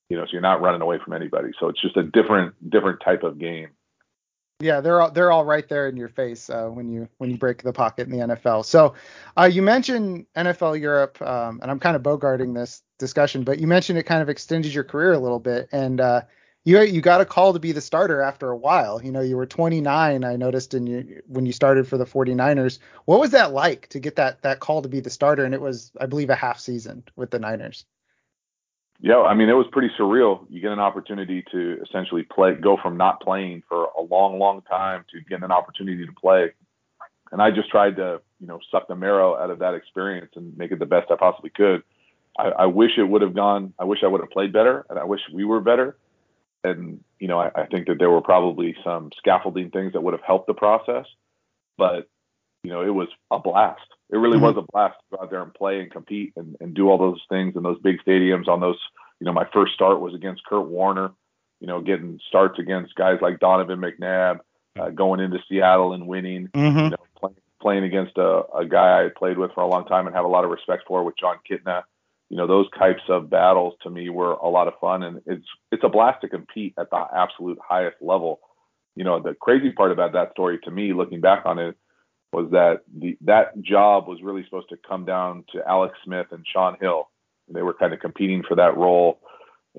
You 0.10 0.18
know, 0.18 0.26
so 0.26 0.30
you're 0.34 0.42
not 0.42 0.62
running 0.62 0.82
away 0.82 1.00
from 1.04 1.14
anybody. 1.14 1.50
So 1.60 1.70
it's 1.70 1.82
just 1.82 1.98
a 1.98 2.04
different 2.04 2.54
different 2.70 3.02
type 3.04 3.24
of 3.24 3.40
game. 3.40 3.70
Yeah, 4.62 4.80
they're 4.80 5.02
all 5.02 5.12
they're 5.12 5.32
all 5.32 5.44
right 5.44 5.68
there 5.68 5.90
in 5.90 5.98
your 5.98 6.08
face 6.08 6.50
uh, 6.50 6.68
when 6.68 6.90
you 6.90 7.10
when 7.18 7.30
you 7.30 7.38
break 7.38 7.62
the 7.64 7.74
pocket 7.74 8.08
in 8.08 8.12
the 8.18 8.36
NFL. 8.36 8.66
So 8.66 8.94
uh, 9.36 9.50
you 9.52 9.62
mentioned 9.62 10.28
NFL 10.36 10.80
Europe, 10.80 11.22
um, 11.22 11.60
and 11.62 11.70
I'm 11.70 11.80
kind 11.80 11.96
of 11.96 12.04
bogarting 12.04 12.54
this 12.54 12.82
discussion, 12.98 13.44
but 13.44 13.60
you 13.60 13.68
mentioned 13.68 14.00
it 14.00 14.04
kind 14.04 14.22
of 14.22 14.30
extended 14.30 14.74
your 14.74 14.86
career 14.86 15.12
a 15.12 15.20
little 15.20 15.40
bit, 15.40 15.68
and 15.74 16.00
uh, 16.00 16.22
you 16.66 16.82
you 16.82 17.00
got 17.00 17.22
a 17.22 17.26
call 17.26 17.54
to 17.54 17.60
be 17.60 17.72
the 17.72 17.80
starter 17.80 18.22
after 18.22 18.50
a 18.50 18.58
while. 18.58 19.02
You 19.02 19.12
know, 19.12 19.22
you 19.22 19.38
were 19.38 19.46
29. 19.46 20.24
I 20.24 20.36
noticed 20.36 20.74
in 20.74 20.88
you 20.88 21.22
when 21.28 21.46
you 21.46 21.54
started 21.54 21.88
for 21.88 21.98
the 21.98 22.06
49ers. 22.06 22.80
What 23.06 23.20
was 23.20 23.32
that 23.32 23.54
like 23.54 23.88
to 23.90 24.00
get 24.00 24.16
that 24.18 24.42
that 24.42 24.60
call 24.60 24.82
to 24.82 24.90
be 24.90 25.00
the 25.00 25.12
starter? 25.12 25.46
And 25.46 25.54
it 25.54 25.62
was, 25.62 25.92
I 26.02 26.08
believe, 26.08 26.32
a 26.32 26.36
half 26.36 26.60
season 26.60 27.04
with 27.16 27.30
the 27.30 27.40
Niners. 27.40 27.86
Yeah, 29.00 29.22
I 29.22 29.36
mean, 29.36 29.50
it 29.50 29.54
was 29.54 29.68
pretty 29.72 29.90
surreal. 30.00 30.46
You 30.50 30.62
get 30.62 30.72
an 30.72 30.80
opportunity 30.80 31.44
to 31.52 31.82
essentially 31.84 32.24
play, 32.24 32.56
go 32.56 32.78
from 32.82 32.98
not 32.98 33.22
playing 33.22 33.62
for 33.68 33.90
a 33.98 34.02
long, 34.02 34.40
long 34.40 34.62
time 34.62 35.06
to 35.12 35.20
getting 35.30 35.44
an 35.44 35.52
opportunity 35.52 36.06
to 36.06 36.14
play. 36.14 36.54
and 37.32 37.42
I 37.42 37.52
just 37.52 37.70
tried 37.70 37.98
to, 37.98 38.22
you 38.40 38.48
know, 38.48 38.60
suck 38.72 38.88
the 38.88 38.96
marrow 38.96 39.36
out 39.36 39.50
of 39.50 39.60
that 39.60 39.74
experience 39.74 40.32
and 40.36 40.58
make 40.58 40.72
it 40.72 40.80
the 40.80 40.86
best 40.86 41.12
I 41.12 41.18
possibly 41.18 41.50
could. 41.50 41.84
I, 42.40 42.48
I 42.48 42.66
wish 42.68 42.92
it 42.98 43.04
would 43.04 43.22
have 43.22 43.36
gone. 43.36 43.74
I 43.78 43.84
wish 43.84 44.00
I 44.02 44.08
would 44.08 44.22
have 44.22 44.32
played 44.32 44.54
better, 44.54 44.86
and 44.90 44.98
I 44.98 45.04
wish 45.04 45.22
we 45.32 45.44
were 45.44 45.60
better. 45.60 45.98
And 46.66 47.04
you 47.20 47.28
know, 47.28 47.40
I, 47.40 47.52
I 47.56 47.66
think 47.66 47.88
that 47.88 48.00
there 48.00 48.10
were 48.10 48.22
probably 48.22 48.76
some 48.84 49.12
scaffolding 49.18 49.72
things 49.72 49.94
that 49.94 50.02
would 50.02 50.14
have 50.14 50.24
helped 50.24 50.48
the 50.48 50.54
process, 50.54 51.06
but 51.78 52.08
you 52.64 52.72
know, 52.72 52.82
it 52.82 52.94
was 52.94 53.08
a 53.32 53.40
blast. 53.40 53.82
It 54.10 54.18
really 54.18 54.38
mm-hmm. 54.38 54.46
was 54.46 54.58
a 54.58 54.72
blast 54.72 54.96
to 54.96 55.18
go 55.18 55.24
out 55.24 55.30
there 55.30 55.42
and 55.42 55.54
play 55.54 55.80
and 55.80 55.92
compete 55.92 56.34
and, 56.36 56.56
and 56.60 56.74
do 56.74 56.90
all 56.90 56.98
those 56.98 57.22
things 57.30 57.56
in 57.56 57.64
those 57.64 57.80
big 57.80 57.98
stadiums. 58.06 58.48
On 58.48 58.60
those, 58.60 58.80
you 59.20 59.26
know, 59.26 59.34
my 59.34 59.48
first 59.54 59.74
start 59.74 60.00
was 60.00 60.16
against 60.16 60.46
Kurt 60.46 60.68
Warner. 60.68 61.12
You 61.62 61.68
know, 61.68 61.82
getting 61.82 62.20
starts 62.28 62.60
against 62.60 62.96
guys 62.96 63.20
like 63.22 63.40
Donovan 63.40 63.80
McNabb, 63.80 64.40
uh, 64.80 64.90
going 64.90 65.20
into 65.20 65.40
Seattle 65.48 65.94
and 65.94 66.08
winning. 66.08 66.50
Mm-hmm. 66.54 66.78
You 66.78 66.90
know, 66.90 66.98
playing, 67.18 67.36
playing 67.62 67.84
against 67.84 68.18
a, 68.18 68.44
a 68.54 68.66
guy 68.66 69.06
I 69.06 69.10
played 69.16 69.38
with 69.38 69.52
for 69.54 69.62
a 69.62 69.68
long 69.68 69.86
time 69.86 70.08
and 70.08 70.16
have 70.16 70.26
a 70.26 70.30
lot 70.30 70.44
of 70.44 70.52
respect 70.52 70.84
for, 70.88 71.04
with 71.04 71.18
Jon 71.18 71.38
Kitna 71.50 71.84
you 72.30 72.38
know 72.38 72.48
those 72.48 72.68
types 72.78 73.04
of 73.10 73.30
battles 73.30 73.76
to 73.84 73.90
me 73.90 74.10
were 74.10 74.34
a 74.34 74.50
lot 74.50 74.68
of 74.68 74.74
fun 74.82 75.04
and 75.04 75.22
it's 75.26 75.46
it's 75.72 75.84
a 75.84 75.90
blast 75.90 76.22
to 76.22 76.28
compete 76.28 76.74
at 76.80 76.90
the 76.90 77.06
absolute 77.16 77.58
highest 77.68 77.98
level. 78.02 78.40
You 78.96 79.04
know 79.04 79.20
the 79.20 79.36
crazy 79.36 79.72
part 79.72 79.92
about 79.92 80.14
that 80.14 80.32
story 80.32 80.60
to 80.64 80.72
me 80.72 80.94
looking 80.94 81.22
back 81.22 81.46
on 81.46 81.60
it 81.60 81.76
was 82.34 82.52
that 82.52 82.82
the 82.98 83.18
that 83.22 83.60
job 83.62 84.08
was 84.08 84.22
really 84.22 84.44
supposed 84.44 84.70
to 84.70 84.78
come 84.88 85.06
down 85.06 85.46
to 85.54 85.62
Alex 85.68 85.96
Smith 86.04 86.28
and 86.32 86.46
Shaun 86.52 86.78
Hill. 86.82 87.10
And 87.48 87.56
they 87.56 87.62
were 87.62 87.74
kind 87.74 87.94
of 87.94 88.00
competing 88.00 88.44
for 88.44 88.56
that 88.56 88.76
role 88.76 89.20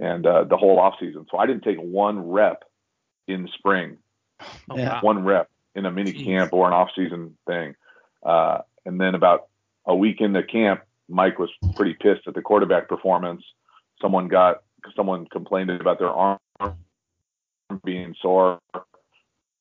and 0.00 0.24
uh, 0.26 0.44
the 0.44 0.56
whole 0.56 0.78
off 0.78 0.94
season 1.00 1.26
so 1.30 1.38
I 1.38 1.46
didn't 1.46 1.64
take 1.64 1.78
one 1.78 2.30
rep 2.30 2.62
in 3.26 3.48
spring. 3.58 3.98
Oh, 4.70 4.76
yeah. 4.76 5.00
one 5.00 5.24
rep 5.24 5.50
in 5.74 5.86
a 5.86 5.90
mini 5.90 6.12
camp 6.12 6.52
or 6.52 6.66
an 6.66 6.72
off 6.72 6.90
season 6.94 7.36
thing. 7.46 7.74
Uh, 8.24 8.58
and 8.84 9.00
then 9.00 9.14
about 9.14 9.48
a 9.84 9.94
week 9.94 10.20
into 10.20 10.42
camp 10.42 10.82
Mike 11.08 11.38
was 11.38 11.50
pretty 11.74 11.94
pissed 11.94 12.26
at 12.26 12.34
the 12.34 12.42
quarterback 12.42 12.88
performance. 12.88 13.42
Someone 14.00 14.28
got 14.28 14.62
someone 14.94 15.26
complained 15.26 15.70
about 15.70 15.98
their 15.98 16.10
arm 16.10 16.38
being 17.84 18.14
sore. 18.20 18.60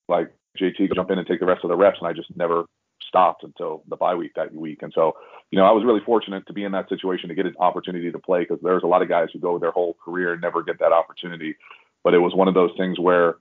Like 0.08 0.32
JT 0.60 0.78
could 0.78 0.96
jump 0.96 1.12
in 1.12 1.18
and 1.18 1.28
take 1.28 1.40
the 1.40 1.46
rest 1.46 1.64
of 1.64 1.70
the 1.70 1.76
reps, 1.76 2.00
and 2.00 2.08
I 2.08 2.14
just 2.14 2.36
never 2.36 2.66
stopped 3.08 3.44
until 3.44 3.84
the 3.88 3.96
bye 3.96 4.16
week 4.16 4.34
that 4.36 4.54
week. 4.54 4.82
And 4.82 4.92
so, 4.94 5.16
you 5.52 5.60
know, 5.60 5.66
I 5.66 5.72
was 5.72 5.84
really 5.84 6.02
fortunate 6.06 6.46
to 6.48 6.54
be 6.54 6.64
in 6.64 6.72
that 6.74 6.90
situation 6.90 7.30
to 7.30 7.36
get 7.36 7.46
an 7.46 7.56
opportunity 7.60 8.12
to 8.12 8.20
play 8.20 8.42
because 8.42 8.60
there's 8.62 8.84
a 8.84 8.88
lot 8.88 9.02
of 9.02 9.10
guys 9.10 9.30
who 9.32 9.40
go 9.40 9.58
their 9.60 9.72
whole 9.72 9.96
career 10.04 10.34
and 10.34 10.42
never 10.42 10.64
get 10.64 10.80
that 10.80 10.92
opportunity. 10.92 11.56
But 12.04 12.14
it 12.14 12.20
was 12.20 12.34
one 12.34 12.48
of 12.48 12.54
those 12.54 12.72
things 12.78 13.00
where, 13.00 13.38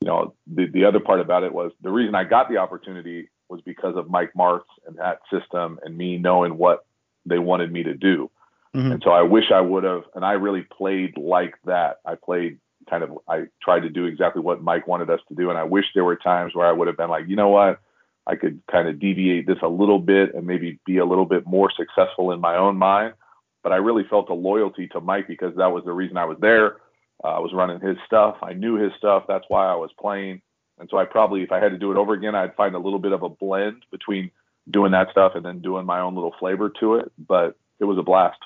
you 0.00 0.08
know, 0.08 0.34
the 0.46 0.66
the 0.66 0.84
other 0.84 1.00
part 1.00 1.20
about 1.20 1.44
it 1.44 1.52
was 1.52 1.72
the 1.82 1.90
reason 1.90 2.14
I 2.14 2.24
got 2.24 2.48
the 2.48 2.58
opportunity 2.58 3.28
was 3.48 3.60
because 3.62 3.96
of 3.96 4.10
Mike 4.10 4.32
Martz 4.36 4.64
and 4.86 4.96
that 4.96 5.20
system 5.32 5.78
and 5.82 5.96
me 5.96 6.18
knowing 6.18 6.58
what 6.58 6.84
they 7.28 7.38
wanted 7.38 7.72
me 7.72 7.82
to 7.84 7.94
do. 7.94 8.30
Mm-hmm. 8.74 8.92
And 8.92 9.02
so 9.04 9.10
I 9.10 9.22
wish 9.22 9.50
I 9.52 9.60
would 9.60 9.84
have, 9.84 10.04
and 10.14 10.24
I 10.24 10.32
really 10.32 10.62
played 10.62 11.16
like 11.16 11.54
that. 11.64 11.98
I 12.04 12.14
played 12.14 12.58
kind 12.88 13.02
of, 13.02 13.18
I 13.28 13.44
tried 13.62 13.80
to 13.80 13.90
do 13.90 14.04
exactly 14.04 14.42
what 14.42 14.62
Mike 14.62 14.86
wanted 14.86 15.10
us 15.10 15.20
to 15.28 15.34
do. 15.34 15.50
And 15.50 15.58
I 15.58 15.64
wish 15.64 15.86
there 15.94 16.04
were 16.04 16.16
times 16.16 16.54
where 16.54 16.66
I 16.66 16.72
would 16.72 16.86
have 16.86 16.96
been 16.96 17.10
like, 17.10 17.28
you 17.28 17.36
know 17.36 17.48
what, 17.48 17.80
I 18.26 18.36
could 18.36 18.60
kind 18.70 18.88
of 18.88 19.00
deviate 19.00 19.46
this 19.46 19.58
a 19.62 19.68
little 19.68 19.98
bit 19.98 20.34
and 20.34 20.46
maybe 20.46 20.78
be 20.84 20.98
a 20.98 21.04
little 21.04 21.24
bit 21.24 21.46
more 21.46 21.70
successful 21.74 22.32
in 22.32 22.40
my 22.40 22.56
own 22.56 22.76
mind. 22.76 23.14
But 23.62 23.72
I 23.72 23.76
really 23.76 24.04
felt 24.08 24.30
a 24.30 24.34
loyalty 24.34 24.86
to 24.88 25.00
Mike 25.00 25.26
because 25.26 25.56
that 25.56 25.72
was 25.72 25.84
the 25.84 25.92
reason 25.92 26.16
I 26.16 26.26
was 26.26 26.38
there. 26.40 26.76
Uh, 27.24 27.28
I 27.28 27.38
was 27.40 27.52
running 27.52 27.80
his 27.80 27.96
stuff. 28.06 28.36
I 28.42 28.52
knew 28.52 28.76
his 28.76 28.92
stuff. 28.98 29.24
That's 29.26 29.44
why 29.48 29.66
I 29.66 29.74
was 29.74 29.90
playing. 29.98 30.42
And 30.78 30.88
so 30.90 30.98
I 30.98 31.04
probably, 31.04 31.42
if 31.42 31.50
I 31.50 31.58
had 31.58 31.70
to 31.70 31.78
do 31.78 31.90
it 31.90 31.96
over 31.96 32.12
again, 32.12 32.34
I'd 32.34 32.54
find 32.54 32.74
a 32.74 32.78
little 32.78 33.00
bit 33.00 33.12
of 33.12 33.22
a 33.22 33.28
blend 33.28 33.84
between 33.90 34.30
doing 34.70 34.92
that 34.92 35.10
stuff 35.10 35.32
and 35.34 35.44
then 35.44 35.60
doing 35.60 35.86
my 35.86 36.00
own 36.00 36.14
little 36.14 36.34
flavor 36.38 36.70
to 36.80 36.96
it. 36.96 37.10
But 37.18 37.56
it 37.80 37.84
was 37.84 37.98
a 37.98 38.02
blast. 38.02 38.38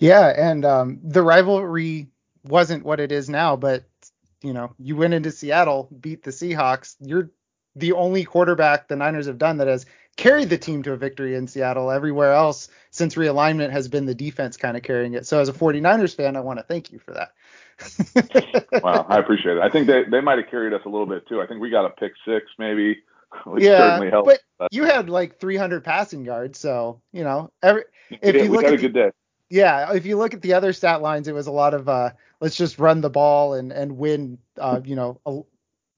Yeah, 0.00 0.32
and 0.36 0.64
um, 0.64 1.00
the 1.02 1.22
rivalry 1.22 2.08
wasn't 2.44 2.84
what 2.84 3.00
it 3.00 3.12
is 3.12 3.28
now, 3.28 3.56
but 3.56 3.84
you 4.42 4.52
know, 4.52 4.74
you 4.78 4.96
went 4.96 5.14
into 5.14 5.30
Seattle, 5.30 5.88
beat 6.00 6.22
the 6.22 6.30
Seahawks. 6.30 6.96
You're 7.00 7.30
the 7.76 7.92
only 7.92 8.24
quarterback 8.24 8.88
the 8.88 8.96
Niners 8.96 9.26
have 9.26 9.38
done 9.38 9.56
that 9.58 9.68
has 9.68 9.86
carried 10.16 10.50
the 10.50 10.58
team 10.58 10.82
to 10.82 10.92
a 10.92 10.96
victory 10.96 11.34
in 11.34 11.48
Seattle. 11.48 11.90
Everywhere 11.90 12.32
else 12.32 12.68
since 12.90 13.14
realignment 13.14 13.70
has 13.70 13.88
been 13.88 14.04
the 14.04 14.14
defense 14.14 14.56
kind 14.56 14.76
of 14.76 14.82
carrying 14.82 15.14
it. 15.14 15.26
So 15.26 15.40
as 15.40 15.48
a 15.48 15.52
49ers 15.52 16.14
fan, 16.14 16.36
I 16.36 16.40
want 16.40 16.58
to 16.58 16.62
thank 16.62 16.92
you 16.92 16.98
for 16.98 17.12
that. 17.14 17.32
wow, 18.82 19.06
I 19.08 19.18
appreciate 19.18 19.56
it. 19.56 19.62
I 19.62 19.70
think 19.70 19.86
they, 19.86 20.04
they 20.04 20.20
might 20.20 20.38
have 20.38 20.48
carried 20.48 20.72
us 20.72 20.82
a 20.84 20.88
little 20.88 21.06
bit 21.06 21.26
too. 21.26 21.40
I 21.40 21.46
think 21.46 21.60
we 21.60 21.70
got 21.70 21.86
a 21.86 21.90
pick 21.90 22.12
six 22.26 22.46
maybe 22.58 22.98
which 23.44 23.64
yeah, 23.64 23.78
certainly 23.78 24.10
helped. 24.10 24.26
But, 24.26 24.40
but 24.58 24.72
you 24.72 24.84
had 24.84 25.08
like 25.08 25.38
300 25.38 25.84
passing 25.84 26.24
yards, 26.24 26.58
so 26.58 27.00
you 27.12 27.24
know, 27.24 27.50
every 27.62 27.84
if 28.10 28.34
yeah, 28.34 28.42
you 28.42 28.50
look 28.50 28.64
at 28.64 28.74
a 28.74 28.78
good 28.78 28.94
day. 28.94 29.10
Yeah, 29.50 29.92
if 29.92 30.06
you 30.06 30.16
look 30.16 30.34
at 30.34 30.42
the 30.42 30.54
other 30.54 30.72
stat 30.72 31.02
lines, 31.02 31.28
it 31.28 31.34
was 31.34 31.46
a 31.46 31.52
lot 31.52 31.74
of 31.74 31.88
uh, 31.88 32.10
let's 32.40 32.56
just 32.56 32.78
run 32.78 33.00
the 33.00 33.10
ball 33.10 33.54
and 33.54 33.72
and 33.72 33.96
win, 33.98 34.38
uh, 34.58 34.80
you 34.84 34.96
know, 34.96 35.46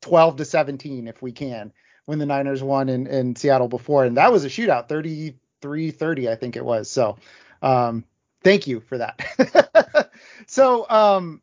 12 0.02 0.36
to 0.36 0.44
17 0.44 1.08
if 1.08 1.22
we 1.22 1.32
can. 1.32 1.72
When 2.04 2.20
the 2.20 2.26
Niners 2.26 2.62
won 2.62 2.88
in, 2.88 3.08
in 3.08 3.34
Seattle 3.34 3.66
before, 3.66 4.04
and 4.04 4.16
that 4.16 4.30
was 4.30 4.44
a 4.44 4.48
shootout, 4.48 4.88
33-30, 4.88 6.30
I 6.30 6.36
think 6.36 6.54
it 6.54 6.64
was. 6.64 6.88
So, 6.88 7.16
um, 7.62 8.04
thank 8.44 8.68
you 8.68 8.78
for 8.78 8.98
that. 8.98 10.08
so, 10.46 10.88
um, 10.88 11.42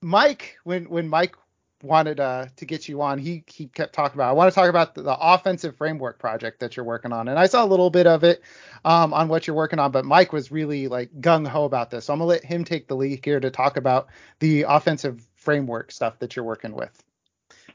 Mike, 0.00 0.58
when 0.62 0.84
when 0.84 1.08
Mike 1.08 1.34
wanted 1.82 2.20
uh, 2.20 2.46
to 2.56 2.64
get 2.64 2.88
you 2.88 3.02
on, 3.02 3.18
he 3.18 3.44
he 3.46 3.66
kept 3.66 3.94
talking 3.94 4.16
about. 4.16 4.30
I 4.30 4.32
want 4.32 4.52
to 4.52 4.54
talk 4.54 4.68
about 4.70 4.94
the, 4.94 5.02
the, 5.02 5.16
offensive 5.18 5.76
framework 5.76 6.18
project 6.18 6.60
that 6.60 6.76
you're 6.76 6.84
working 6.84 7.12
on, 7.12 7.28
and 7.28 7.38
I 7.38 7.46
saw 7.46 7.64
a 7.64 7.66
little 7.66 7.90
bit 7.90 8.06
of 8.06 8.24
it 8.24 8.42
um, 8.84 9.12
on 9.12 9.28
what 9.28 9.46
you're 9.46 9.56
working 9.56 9.78
on, 9.78 9.90
but 9.92 10.04
Mike 10.04 10.32
was 10.32 10.50
really 10.50 10.88
like 10.88 11.10
gung 11.20 11.46
ho 11.46 11.64
about 11.64 11.90
this, 11.90 12.06
so 12.06 12.12
I'm 12.12 12.18
gonna 12.18 12.28
let 12.28 12.44
him 12.44 12.64
take 12.64 12.88
the 12.88 12.96
lead 12.96 13.24
here 13.24 13.40
to 13.40 13.50
talk 13.50 13.76
about 13.76 14.08
the 14.40 14.64
offensive 14.68 15.26
framework 15.36 15.92
stuff 15.92 16.18
that 16.20 16.36
you're 16.36 16.44
working 16.44 16.72
with. 16.72 17.02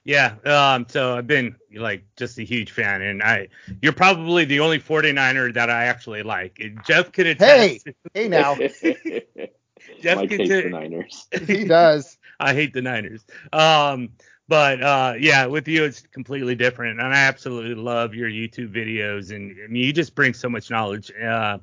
Yeah, 0.04 0.36
um, 0.46 0.88
so 0.90 1.18
I've 1.18 1.28
been 1.28 1.56
like 1.76 2.04
just 2.16 2.40
a 2.40 2.44
huge 2.44 2.72
fan, 2.72 3.02
and 3.02 3.22
I 3.22 3.50
you're 3.82 3.94
probably 3.94 4.46
the 4.46 4.60
only 4.60 4.80
49er 4.80 5.54
that 5.54 5.70
I 5.70 5.86
actually 5.86 6.24
like. 6.24 6.60
Jeff 6.86 7.12
could 7.12 7.28
attest. 7.28 7.84
Hey, 7.86 7.96
hey 8.14 8.28
now. 8.28 8.56
Jeff 10.02 10.18
Mike 10.18 10.32
hates 10.32 10.50
the 10.50 10.70
Niners. 10.70 11.28
he 11.48 11.66
does. 11.66 12.18
I 12.46 12.54
hate 12.54 12.74
the 12.74 12.82
Niners. 12.82 13.26
Um, 13.54 14.10
but 14.48 14.82
uh, 14.84 15.14
yeah, 15.18 15.46
with 15.46 15.68
you 15.68 15.86
it's 15.86 16.02
completely 16.02 16.56
different, 16.56 17.00
and 17.00 17.14
I 17.14 17.20
absolutely 17.20 17.76
love 17.76 18.14
your 18.14 18.30
YouTube 18.30 18.74
videos, 18.74 19.34
and 19.34 19.56
I 19.64 19.68
mean 19.68 19.84
you 19.84 19.94
just 19.94 20.14
bring 20.16 20.34
so 20.34 20.50
much 20.50 20.70
knowledge. 20.70 21.12
Uh, 21.12 21.60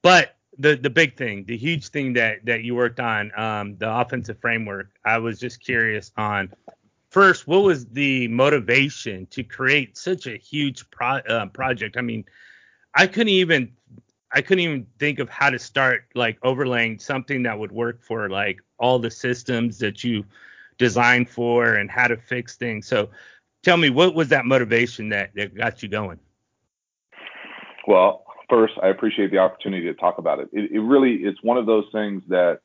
but 0.00 0.36
the 0.58 0.76
the 0.76 0.88
big 0.88 1.16
thing, 1.16 1.44
the 1.44 1.56
huge 1.56 1.88
thing 1.88 2.14
that 2.14 2.44
that 2.46 2.62
you 2.62 2.74
worked 2.74 3.00
on, 3.00 3.30
um, 3.38 3.76
the 3.76 3.94
offensive 3.94 4.38
framework, 4.38 4.88
I 5.04 5.18
was 5.18 5.38
just 5.38 5.60
curious 5.60 6.12
on. 6.16 6.52
First, 7.10 7.46
what 7.46 7.62
was 7.62 7.86
the 7.86 8.26
motivation 8.26 9.26
to 9.26 9.44
create 9.44 9.96
such 9.96 10.26
a 10.26 10.36
huge 10.36 10.90
pro, 10.90 11.18
uh, 11.18 11.46
project? 11.46 11.96
I 11.96 12.00
mean, 12.00 12.24
I 12.92 13.06
couldn't 13.06 13.28
even 13.28 13.72
I 14.34 14.42
couldn't 14.42 14.64
even 14.64 14.86
think 14.98 15.20
of 15.20 15.28
how 15.28 15.48
to 15.48 15.58
start 15.60 16.06
like 16.16 16.38
overlaying 16.42 16.98
something 16.98 17.44
that 17.44 17.56
would 17.56 17.70
work 17.70 18.02
for 18.02 18.28
like 18.28 18.60
all 18.78 18.98
the 18.98 19.10
systems 19.10 19.78
that 19.78 20.02
you 20.02 20.24
designed 20.76 21.30
for 21.30 21.74
and 21.74 21.88
how 21.88 22.08
to 22.08 22.16
fix 22.16 22.56
things. 22.56 22.86
So 22.88 23.10
tell 23.62 23.76
me 23.76 23.90
what 23.90 24.16
was 24.16 24.28
that 24.30 24.44
motivation 24.44 25.08
that, 25.10 25.30
that 25.36 25.54
got 25.54 25.84
you 25.84 25.88
going? 25.88 26.18
Well, 27.86 28.24
first, 28.50 28.74
I 28.82 28.88
appreciate 28.88 29.30
the 29.30 29.38
opportunity 29.38 29.86
to 29.86 29.94
talk 29.94 30.18
about 30.18 30.40
it. 30.40 30.48
it. 30.52 30.72
It 30.72 30.80
really 30.80 31.14
it's 31.22 31.42
one 31.42 31.56
of 31.56 31.66
those 31.66 31.84
things 31.92 32.22
that 32.28 32.58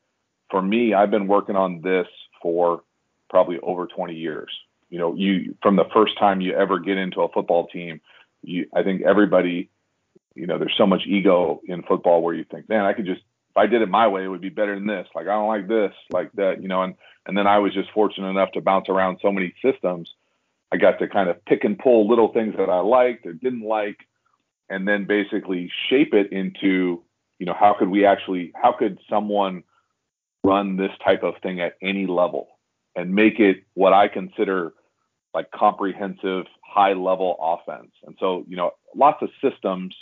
for 0.50 0.60
me, 0.60 0.92
I've 0.92 1.12
been 1.12 1.28
working 1.28 1.54
on 1.54 1.82
this 1.82 2.08
for 2.42 2.82
probably 3.28 3.60
over 3.62 3.86
20 3.86 4.12
years. 4.12 4.50
You 4.88 4.98
know, 4.98 5.14
you 5.14 5.56
from 5.62 5.76
the 5.76 5.84
first 5.94 6.18
time 6.18 6.40
you 6.40 6.52
ever 6.52 6.80
get 6.80 6.98
into 6.98 7.20
a 7.20 7.28
football 7.28 7.68
team, 7.68 8.00
you 8.42 8.66
I 8.74 8.82
think 8.82 9.02
everybody 9.02 9.70
you 10.34 10.46
know, 10.46 10.58
there's 10.58 10.74
so 10.76 10.86
much 10.86 11.02
ego 11.06 11.60
in 11.64 11.82
football 11.82 12.22
where 12.22 12.34
you 12.34 12.44
think, 12.44 12.68
man, 12.68 12.84
I 12.84 12.92
could 12.92 13.06
just 13.06 13.22
if 13.50 13.56
I 13.56 13.66
did 13.66 13.82
it 13.82 13.88
my 13.88 14.06
way, 14.06 14.24
it 14.24 14.28
would 14.28 14.40
be 14.40 14.48
better 14.48 14.76
than 14.76 14.86
this. 14.86 15.08
Like 15.14 15.26
I 15.26 15.32
don't 15.32 15.48
like 15.48 15.66
this, 15.66 15.92
like 16.10 16.30
that, 16.34 16.62
you 16.62 16.68
know. 16.68 16.82
And 16.82 16.94
and 17.26 17.36
then 17.36 17.46
I 17.46 17.58
was 17.58 17.74
just 17.74 17.90
fortunate 17.92 18.28
enough 18.28 18.52
to 18.52 18.60
bounce 18.60 18.88
around 18.88 19.18
so 19.20 19.32
many 19.32 19.54
systems. 19.62 20.14
I 20.72 20.76
got 20.76 20.98
to 21.00 21.08
kind 21.08 21.28
of 21.28 21.44
pick 21.44 21.64
and 21.64 21.78
pull 21.78 22.08
little 22.08 22.32
things 22.32 22.54
that 22.56 22.70
I 22.70 22.78
liked 22.80 23.26
or 23.26 23.32
didn't 23.32 23.62
like, 23.62 23.98
and 24.68 24.86
then 24.86 25.04
basically 25.04 25.70
shape 25.88 26.14
it 26.14 26.30
into, 26.32 27.02
you 27.40 27.46
know, 27.46 27.56
how 27.58 27.74
could 27.76 27.88
we 27.88 28.06
actually, 28.06 28.52
how 28.54 28.72
could 28.72 28.98
someone 29.08 29.64
run 30.44 30.76
this 30.76 30.92
type 31.04 31.24
of 31.24 31.34
thing 31.42 31.60
at 31.60 31.74
any 31.82 32.06
level 32.06 32.48
and 32.94 33.14
make 33.14 33.40
it 33.40 33.64
what 33.74 33.92
I 33.92 34.08
consider 34.08 34.72
like 35.34 35.50
comprehensive, 35.50 36.46
high 36.64 36.92
level 36.92 37.36
offense. 37.40 37.92
And 38.04 38.16
so, 38.18 38.44
you 38.48 38.56
know, 38.56 38.72
lots 38.94 39.22
of 39.22 39.30
systems 39.42 39.94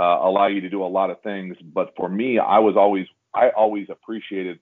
uh, 0.00 0.18
allow 0.28 0.46
you 0.46 0.62
to 0.62 0.70
do 0.70 0.82
a 0.82 0.88
lot 0.98 1.10
of 1.10 1.20
things. 1.20 1.56
But 1.62 1.92
for 1.96 2.08
me, 2.08 2.38
I 2.38 2.58
was 2.58 2.76
always 2.76 3.06
I 3.34 3.50
always 3.50 3.86
appreciated 3.90 4.58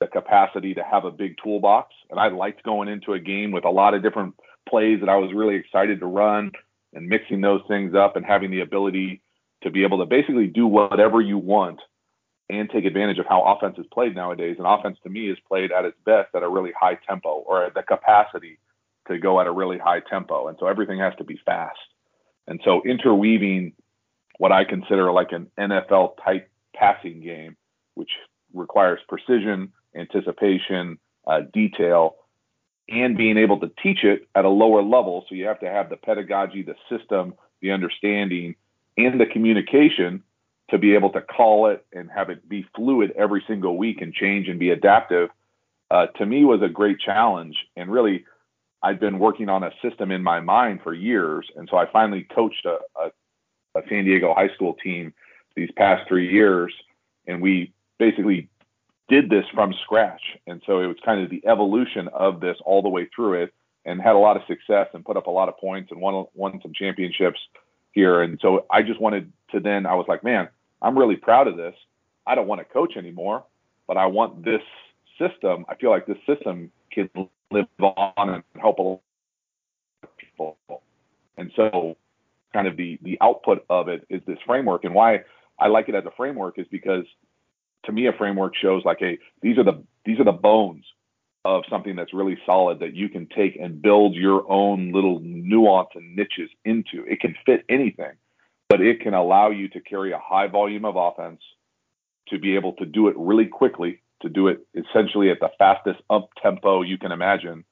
the 0.00 0.06
capacity 0.06 0.72
to 0.74 0.82
have 0.82 1.04
a 1.04 1.10
big 1.10 1.36
toolbox, 1.42 1.94
and 2.10 2.18
I 2.18 2.28
liked 2.28 2.62
going 2.62 2.88
into 2.88 3.12
a 3.12 3.20
game 3.20 3.50
with 3.52 3.66
a 3.66 3.70
lot 3.70 3.92
of 3.94 4.02
different 4.02 4.34
plays 4.68 5.00
that 5.00 5.10
I 5.10 5.16
was 5.16 5.30
really 5.34 5.56
excited 5.56 6.00
to 6.00 6.06
run. 6.06 6.52
and 6.92 7.08
mixing 7.08 7.40
those 7.40 7.62
things 7.68 7.94
up 7.94 8.16
and 8.16 8.24
having 8.24 8.50
the 8.50 8.60
ability 8.60 9.22
to 9.62 9.70
be 9.70 9.84
able 9.84 9.98
to 9.98 10.06
basically 10.06 10.46
do 10.46 10.66
whatever 10.66 11.20
you 11.20 11.38
want 11.38 11.80
and 12.48 12.68
take 12.70 12.84
advantage 12.84 13.18
of 13.18 13.26
how 13.28 13.42
offense 13.42 13.78
is 13.78 13.86
played 13.92 14.14
nowadays. 14.14 14.56
And 14.58 14.66
offense 14.66 14.98
to 15.04 15.08
me 15.08 15.30
is 15.30 15.38
played 15.46 15.70
at 15.70 15.84
its 15.84 15.96
best 16.04 16.34
at 16.34 16.42
a 16.42 16.48
really 16.48 16.72
high 16.78 16.98
tempo 17.08 17.44
or 17.46 17.64
at 17.64 17.74
the 17.74 17.82
capacity 17.82 18.58
to 19.08 19.18
go 19.18 19.40
at 19.40 19.46
a 19.46 19.52
really 19.52 19.78
high 19.78 20.00
tempo. 20.00 20.48
And 20.48 20.56
so 20.58 20.66
everything 20.66 20.98
has 20.98 21.14
to 21.18 21.24
be 21.24 21.38
fast. 21.44 21.78
And 22.48 22.60
so 22.64 22.82
interweaving 22.82 23.74
what 24.40 24.52
I 24.52 24.64
consider 24.64 25.12
like 25.12 25.32
an 25.32 25.48
NFL 25.58 26.14
type 26.24 26.48
passing 26.74 27.20
game, 27.20 27.58
which 27.94 28.08
requires 28.54 28.98
precision, 29.06 29.70
anticipation, 29.94 30.98
uh, 31.26 31.42
detail, 31.52 32.16
and 32.88 33.18
being 33.18 33.36
able 33.36 33.60
to 33.60 33.70
teach 33.82 34.02
it 34.02 34.28
at 34.34 34.46
a 34.46 34.48
lower 34.48 34.82
level. 34.82 35.26
So 35.28 35.34
you 35.34 35.44
have 35.44 35.60
to 35.60 35.68
have 35.68 35.90
the 35.90 35.98
pedagogy, 35.98 36.62
the 36.62 36.74
system, 36.88 37.34
the 37.60 37.72
understanding, 37.72 38.54
and 38.96 39.20
the 39.20 39.26
communication 39.26 40.22
to 40.70 40.78
be 40.78 40.94
able 40.94 41.10
to 41.10 41.20
call 41.20 41.66
it 41.66 41.84
and 41.92 42.10
have 42.10 42.30
it 42.30 42.48
be 42.48 42.64
fluid 42.74 43.12
every 43.18 43.44
single 43.46 43.76
week 43.76 44.00
and 44.00 44.14
change 44.14 44.48
and 44.48 44.58
be 44.58 44.70
adaptive. 44.70 45.28
Uh, 45.90 46.06
to 46.16 46.24
me 46.24 46.46
was 46.46 46.62
a 46.62 46.68
great 46.70 46.98
challenge 46.98 47.58
and 47.76 47.92
really 47.92 48.24
I'd 48.82 49.00
been 49.00 49.18
working 49.18 49.50
on 49.50 49.64
a 49.64 49.70
system 49.82 50.10
in 50.10 50.22
my 50.22 50.40
mind 50.40 50.80
for 50.82 50.94
years. 50.94 51.46
And 51.56 51.68
so 51.70 51.76
I 51.76 51.84
finally 51.92 52.26
coached 52.34 52.64
a, 52.64 52.78
a, 52.98 53.10
a 53.74 53.80
San 53.88 54.04
Diego 54.04 54.34
high 54.34 54.52
school 54.54 54.74
team 54.74 55.12
these 55.56 55.70
past 55.76 56.08
three 56.08 56.30
years. 56.30 56.72
And 57.26 57.40
we 57.40 57.72
basically 57.98 58.48
did 59.08 59.28
this 59.28 59.44
from 59.54 59.74
scratch. 59.84 60.22
And 60.46 60.62
so 60.66 60.80
it 60.80 60.86
was 60.86 60.96
kind 61.04 61.22
of 61.22 61.30
the 61.30 61.46
evolution 61.46 62.08
of 62.08 62.40
this 62.40 62.56
all 62.64 62.82
the 62.82 62.88
way 62.88 63.08
through 63.14 63.42
it 63.42 63.54
and 63.84 64.00
had 64.00 64.14
a 64.14 64.18
lot 64.18 64.36
of 64.36 64.42
success 64.46 64.88
and 64.94 65.04
put 65.04 65.16
up 65.16 65.26
a 65.26 65.30
lot 65.30 65.48
of 65.48 65.58
points 65.58 65.90
and 65.90 66.00
won, 66.00 66.26
won 66.34 66.60
some 66.62 66.72
championships 66.72 67.40
here. 67.92 68.22
And 68.22 68.38
so 68.40 68.66
I 68.70 68.82
just 68.82 69.00
wanted 69.00 69.32
to 69.52 69.60
then, 69.60 69.86
I 69.86 69.94
was 69.94 70.06
like, 70.08 70.22
man, 70.22 70.48
I'm 70.82 70.98
really 70.98 71.16
proud 71.16 71.48
of 71.48 71.56
this. 71.56 71.74
I 72.26 72.34
don't 72.34 72.46
want 72.46 72.60
to 72.60 72.64
coach 72.64 72.96
anymore, 72.96 73.44
but 73.86 73.96
I 73.96 74.06
want 74.06 74.44
this 74.44 74.62
system. 75.18 75.64
I 75.68 75.74
feel 75.74 75.90
like 75.90 76.06
this 76.06 76.18
system 76.26 76.70
can 76.92 77.10
live 77.50 77.66
on 77.80 78.30
and 78.30 78.42
help 78.60 78.78
a 78.78 78.82
lot 78.82 79.00
of 80.02 80.16
people. 80.16 80.56
And 81.36 81.50
so, 81.56 81.96
kind 82.52 82.66
of 82.66 82.76
the 82.76 82.98
the 83.02 83.18
output 83.20 83.64
of 83.70 83.88
it 83.88 84.06
is 84.08 84.22
this 84.26 84.38
framework. 84.46 84.84
And 84.84 84.94
why 84.94 85.20
I 85.58 85.68
like 85.68 85.88
it 85.88 85.94
as 85.94 86.04
a 86.06 86.10
framework 86.16 86.58
is 86.58 86.66
because 86.70 87.04
to 87.86 87.92
me 87.92 88.06
a 88.06 88.12
framework 88.12 88.54
shows 88.56 88.82
like 88.84 88.98
hey, 89.00 89.18
these 89.42 89.58
are 89.58 89.64
the 89.64 89.82
these 90.04 90.18
are 90.20 90.24
the 90.24 90.32
bones 90.32 90.84
of 91.44 91.62
something 91.70 91.96
that's 91.96 92.12
really 92.12 92.36
solid 92.44 92.80
that 92.80 92.94
you 92.94 93.08
can 93.08 93.26
take 93.26 93.56
and 93.56 93.80
build 93.80 94.14
your 94.14 94.50
own 94.50 94.92
little 94.92 95.20
nuance 95.20 95.88
and 95.94 96.14
niches 96.14 96.50
into. 96.64 97.04
It 97.06 97.20
can 97.20 97.34
fit 97.46 97.64
anything, 97.68 98.12
but 98.68 98.80
it 98.80 99.00
can 99.00 99.14
allow 99.14 99.50
you 99.50 99.68
to 99.70 99.80
carry 99.80 100.12
a 100.12 100.18
high 100.18 100.48
volume 100.48 100.84
of 100.84 100.96
offense, 100.96 101.40
to 102.28 102.38
be 102.38 102.56
able 102.56 102.74
to 102.74 102.84
do 102.84 103.08
it 103.08 103.14
really 103.16 103.46
quickly, 103.46 104.02
to 104.20 104.28
do 104.28 104.48
it 104.48 104.66
essentially 104.74 105.30
at 105.30 105.40
the 105.40 105.50
fastest 105.58 106.00
up 106.10 106.28
tempo 106.42 106.82
you 106.82 106.98
can 106.98 107.10
imagine, 107.10 107.64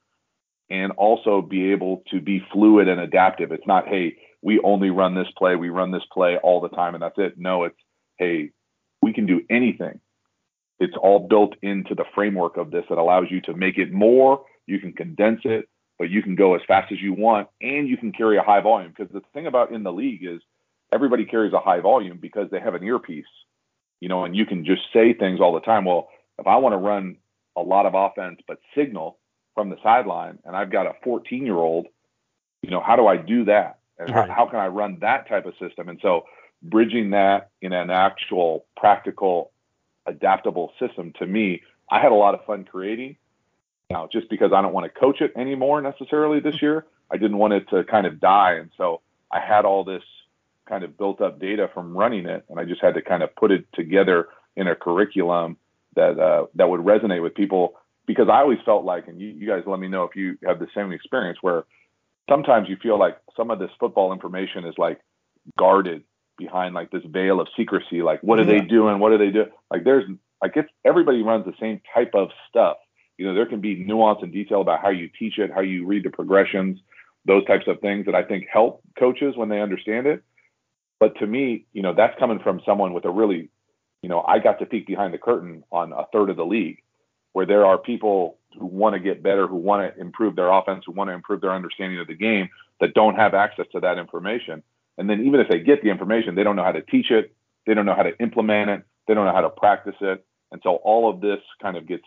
and 0.71 0.91
also 0.93 1.41
be 1.41 1.71
able 1.71 2.03
to 2.11 2.19
be 2.19 2.43
fluid 2.51 2.87
and 2.87 2.99
adaptive. 2.99 3.51
It's 3.51 3.67
not, 3.67 3.87
hey, 3.87 4.17
we 4.41 4.59
only 4.63 4.89
run 4.89 5.15
this 5.15 5.27
play, 5.37 5.55
we 5.55 5.69
run 5.69 5.91
this 5.91 6.05
play 6.11 6.37
all 6.37 6.61
the 6.61 6.69
time, 6.69 6.93
and 6.93 7.01
that's 7.01 7.17
it. 7.17 7.33
No, 7.37 7.65
it's, 7.65 7.75
hey, 8.17 8.51
we 9.01 9.13
can 9.13 9.25
do 9.25 9.41
anything. 9.49 9.99
It's 10.79 10.95
all 11.01 11.27
built 11.27 11.55
into 11.61 11.93
the 11.93 12.05
framework 12.15 12.57
of 12.57 12.71
this 12.71 12.85
that 12.89 12.97
allows 12.97 13.25
you 13.29 13.41
to 13.41 13.53
make 13.53 13.77
it 13.77 13.91
more, 13.91 14.43
you 14.65 14.79
can 14.79 14.93
condense 14.93 15.41
it, 15.43 15.67
but 15.97 16.09
you 16.09 16.23
can 16.23 16.35
go 16.35 16.55
as 16.55 16.61
fast 16.67 16.91
as 16.91 17.01
you 17.01 17.13
want 17.13 17.49
and 17.59 17.87
you 17.89 17.97
can 17.97 18.13
carry 18.13 18.37
a 18.37 18.41
high 18.41 18.61
volume. 18.61 18.93
Because 18.95 19.11
the 19.11 19.21
thing 19.33 19.47
about 19.47 19.71
in 19.71 19.83
the 19.83 19.91
league 19.91 20.23
is 20.23 20.39
everybody 20.93 21.25
carries 21.25 21.53
a 21.53 21.59
high 21.59 21.81
volume 21.81 22.19
because 22.21 22.49
they 22.49 22.59
have 22.59 22.75
an 22.75 22.83
earpiece, 22.83 23.25
you 23.99 24.07
know, 24.07 24.23
and 24.23 24.35
you 24.35 24.45
can 24.45 24.63
just 24.63 24.83
say 24.93 25.13
things 25.13 25.41
all 25.41 25.53
the 25.53 25.59
time. 25.59 25.85
Well, 25.85 26.07
if 26.37 26.47
I 26.47 26.55
want 26.57 26.73
to 26.73 26.77
run 26.77 27.17
a 27.57 27.61
lot 27.61 27.85
of 27.85 27.93
offense 27.95 28.39
but 28.47 28.59
signal 28.75 29.17
from 29.55 29.69
the 29.69 29.75
sideline 29.83 30.39
and 30.45 30.55
I've 30.55 30.71
got 30.71 30.85
a 30.85 30.93
14 31.03 31.45
year 31.45 31.57
old, 31.57 31.87
you 32.61 32.69
know, 32.69 32.81
how 32.81 32.95
do 32.95 33.07
I 33.07 33.17
do 33.17 33.45
that? 33.45 33.78
And 33.99 34.09
right. 34.09 34.29
how, 34.29 34.35
how 34.35 34.45
can 34.47 34.59
I 34.59 34.67
run 34.67 34.97
that 35.01 35.27
type 35.27 35.45
of 35.45 35.53
system? 35.59 35.89
And 35.89 35.99
so 36.01 36.23
bridging 36.63 37.11
that 37.11 37.51
in 37.61 37.73
an 37.73 37.89
actual 37.89 38.65
practical, 38.75 39.51
adaptable 40.05 40.71
system 40.79 41.13
to 41.19 41.25
me, 41.25 41.61
I 41.91 41.99
had 42.01 42.11
a 42.11 42.15
lot 42.15 42.33
of 42.33 42.45
fun 42.45 42.65
creating. 42.65 43.17
Now, 43.89 44.07
just 44.11 44.29
because 44.29 44.51
I 44.53 44.61
don't 44.61 44.73
want 44.73 44.91
to 44.91 44.99
coach 44.99 45.19
it 45.19 45.33
anymore 45.35 45.81
necessarily 45.81 46.39
this 46.39 46.61
year, 46.61 46.85
I 47.11 47.17
didn't 47.17 47.37
want 47.37 47.53
it 47.53 47.67
to 47.69 47.83
kind 47.83 48.05
of 48.05 48.19
die. 48.19 48.53
And 48.53 48.69
so 48.77 49.01
I 49.31 49.39
had 49.39 49.65
all 49.65 49.83
this 49.83 50.03
kind 50.67 50.83
of 50.83 50.97
built 50.97 51.21
up 51.21 51.39
data 51.39 51.69
from 51.73 51.97
running 51.97 52.27
it, 52.27 52.45
and 52.49 52.59
I 52.59 52.65
just 52.65 52.81
had 52.81 52.93
to 52.93 53.01
kind 53.01 53.23
of 53.23 53.35
put 53.35 53.51
it 53.51 53.65
together 53.73 54.27
in 54.55 54.67
a 54.67 54.75
curriculum 54.75 55.57
that 55.95 56.19
uh, 56.19 56.45
that 56.55 56.69
would 56.69 56.81
resonate 56.81 57.23
with 57.23 57.33
people. 57.33 57.73
Because 58.05 58.27
I 58.29 58.39
always 58.39 58.59
felt 58.65 58.85
like, 58.85 59.07
and 59.07 59.19
you, 59.19 59.29
you 59.29 59.47
guys 59.47 59.63
let 59.65 59.79
me 59.79 59.87
know 59.87 60.03
if 60.03 60.15
you 60.15 60.37
have 60.45 60.59
the 60.59 60.67
same 60.75 60.91
experience, 60.91 61.39
where 61.41 61.63
sometimes 62.29 62.69
you 62.69 62.77
feel 62.81 62.97
like 62.97 63.17
some 63.35 63.51
of 63.51 63.59
this 63.59 63.71
football 63.79 64.13
information 64.13 64.65
is 64.65 64.75
like 64.77 64.99
guarded 65.57 66.03
behind 66.37 66.73
like 66.73 66.91
this 66.91 67.03
veil 67.05 67.41
of 67.41 67.47
secrecy. 67.57 68.01
Like, 68.01 68.21
what 68.21 68.39
are 68.39 68.43
yeah. 68.43 68.59
they 68.59 68.65
doing? 68.65 68.99
What 68.99 69.11
are 69.11 69.17
they 69.17 69.31
doing? 69.31 69.49
Like, 69.71 69.83
there's 69.83 70.05
like 70.41 70.53
it's 70.55 70.69
everybody 70.85 71.21
runs 71.21 71.45
the 71.45 71.53
same 71.59 71.81
type 71.93 72.11
of 72.13 72.29
stuff. 72.47 72.77
You 73.17 73.27
know, 73.27 73.33
there 73.33 73.45
can 73.45 73.59
be 73.59 73.75
nuance 73.75 74.19
and 74.21 74.31
detail 74.31 74.61
about 74.61 74.81
how 74.81 74.89
you 74.89 75.09
teach 75.19 75.37
it, 75.37 75.51
how 75.53 75.61
you 75.61 75.85
read 75.85 76.05
the 76.05 76.09
progressions, 76.09 76.79
those 77.25 77.45
types 77.45 77.65
of 77.67 77.81
things 77.81 78.05
that 78.05 78.15
I 78.15 78.23
think 78.23 78.47
help 78.51 78.81
coaches 78.97 79.35
when 79.35 79.49
they 79.49 79.59
understand 79.59 80.07
it. 80.07 80.23
But 80.99 81.17
to 81.19 81.27
me, 81.27 81.65
you 81.73 81.81
know, 81.81 81.93
that's 81.93 82.17
coming 82.17 82.39
from 82.39 82.61
someone 82.65 82.93
with 82.93 83.05
a 83.05 83.09
really, 83.09 83.49
you 84.01 84.09
know, 84.09 84.21
I 84.21 84.39
got 84.39 84.59
to 84.59 84.65
peek 84.65 84.87
behind 84.87 85.13
the 85.13 85.17
curtain 85.17 85.63
on 85.71 85.91
a 85.91 86.05
third 86.13 86.29
of 86.29 86.37
the 86.37 86.45
league 86.45 86.81
where 87.33 87.45
there 87.45 87.65
are 87.65 87.77
people 87.77 88.37
who 88.57 88.65
want 88.65 88.93
to 88.93 88.99
get 88.99 89.21
better, 89.21 89.47
who 89.47 89.55
want 89.55 89.95
to 89.95 90.01
improve 90.01 90.35
their 90.35 90.51
offense, 90.51 90.83
who 90.85 90.91
want 90.91 91.09
to 91.09 91.13
improve 91.13 91.41
their 91.41 91.53
understanding 91.53 91.99
of 91.99 92.07
the 92.07 92.15
game 92.15 92.49
that 92.79 92.93
don't 92.93 93.15
have 93.15 93.33
access 93.33 93.65
to 93.71 93.79
that 93.79 93.97
information. 93.97 94.63
And 94.97 95.09
then 95.09 95.25
even 95.25 95.39
if 95.39 95.47
they 95.49 95.59
get 95.59 95.81
the 95.83 95.89
information, 95.89 96.35
they 96.35 96.43
don't 96.43 96.55
know 96.55 96.63
how 96.63 96.71
to 96.71 96.81
teach 96.81 97.11
it, 97.11 97.33
they 97.65 97.73
don't 97.73 97.85
know 97.85 97.95
how 97.95 98.03
to 98.03 98.17
implement 98.19 98.69
it, 98.69 98.83
they 99.07 99.13
don't 99.13 99.25
know 99.25 99.33
how 99.33 99.41
to 99.41 99.49
practice 99.49 99.95
it. 100.01 100.25
And 100.51 100.61
so 100.63 100.75
all 100.77 101.09
of 101.09 101.21
this 101.21 101.39
kind 101.61 101.77
of 101.77 101.87
gets 101.87 102.03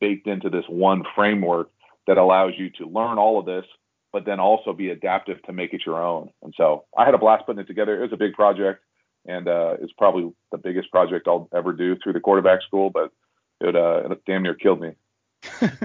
baked 0.00 0.26
into 0.26 0.50
this 0.50 0.64
one 0.68 1.04
framework 1.14 1.70
that 2.06 2.18
allows 2.18 2.52
you 2.56 2.70
to 2.70 2.86
learn 2.86 3.18
all 3.18 3.38
of 3.38 3.46
this, 3.46 3.64
but 4.12 4.24
then 4.26 4.40
also 4.40 4.72
be 4.72 4.90
adaptive 4.90 5.42
to 5.44 5.52
make 5.52 5.72
it 5.72 5.82
your 5.86 6.02
own. 6.02 6.30
And 6.42 6.54
so 6.56 6.84
I 6.96 7.04
had 7.04 7.14
a 7.14 7.18
blast 7.18 7.46
putting 7.46 7.60
it 7.60 7.66
together. 7.66 7.98
It 7.98 8.02
was 8.02 8.12
a 8.12 8.16
big 8.16 8.34
project, 8.34 8.82
and 9.26 9.48
uh, 9.48 9.76
it's 9.80 9.92
probably 9.92 10.32
the 10.52 10.58
biggest 10.58 10.90
project 10.90 11.28
I'll 11.28 11.48
ever 11.54 11.72
do 11.72 11.96
through 11.96 12.14
the 12.14 12.20
quarterback 12.20 12.62
school, 12.62 12.90
but 12.90 13.12
it, 13.60 13.76
uh, 13.76 14.08
it 14.10 14.24
damn 14.26 14.42
near 14.42 14.54
killed 14.54 14.80
me. 14.80 14.92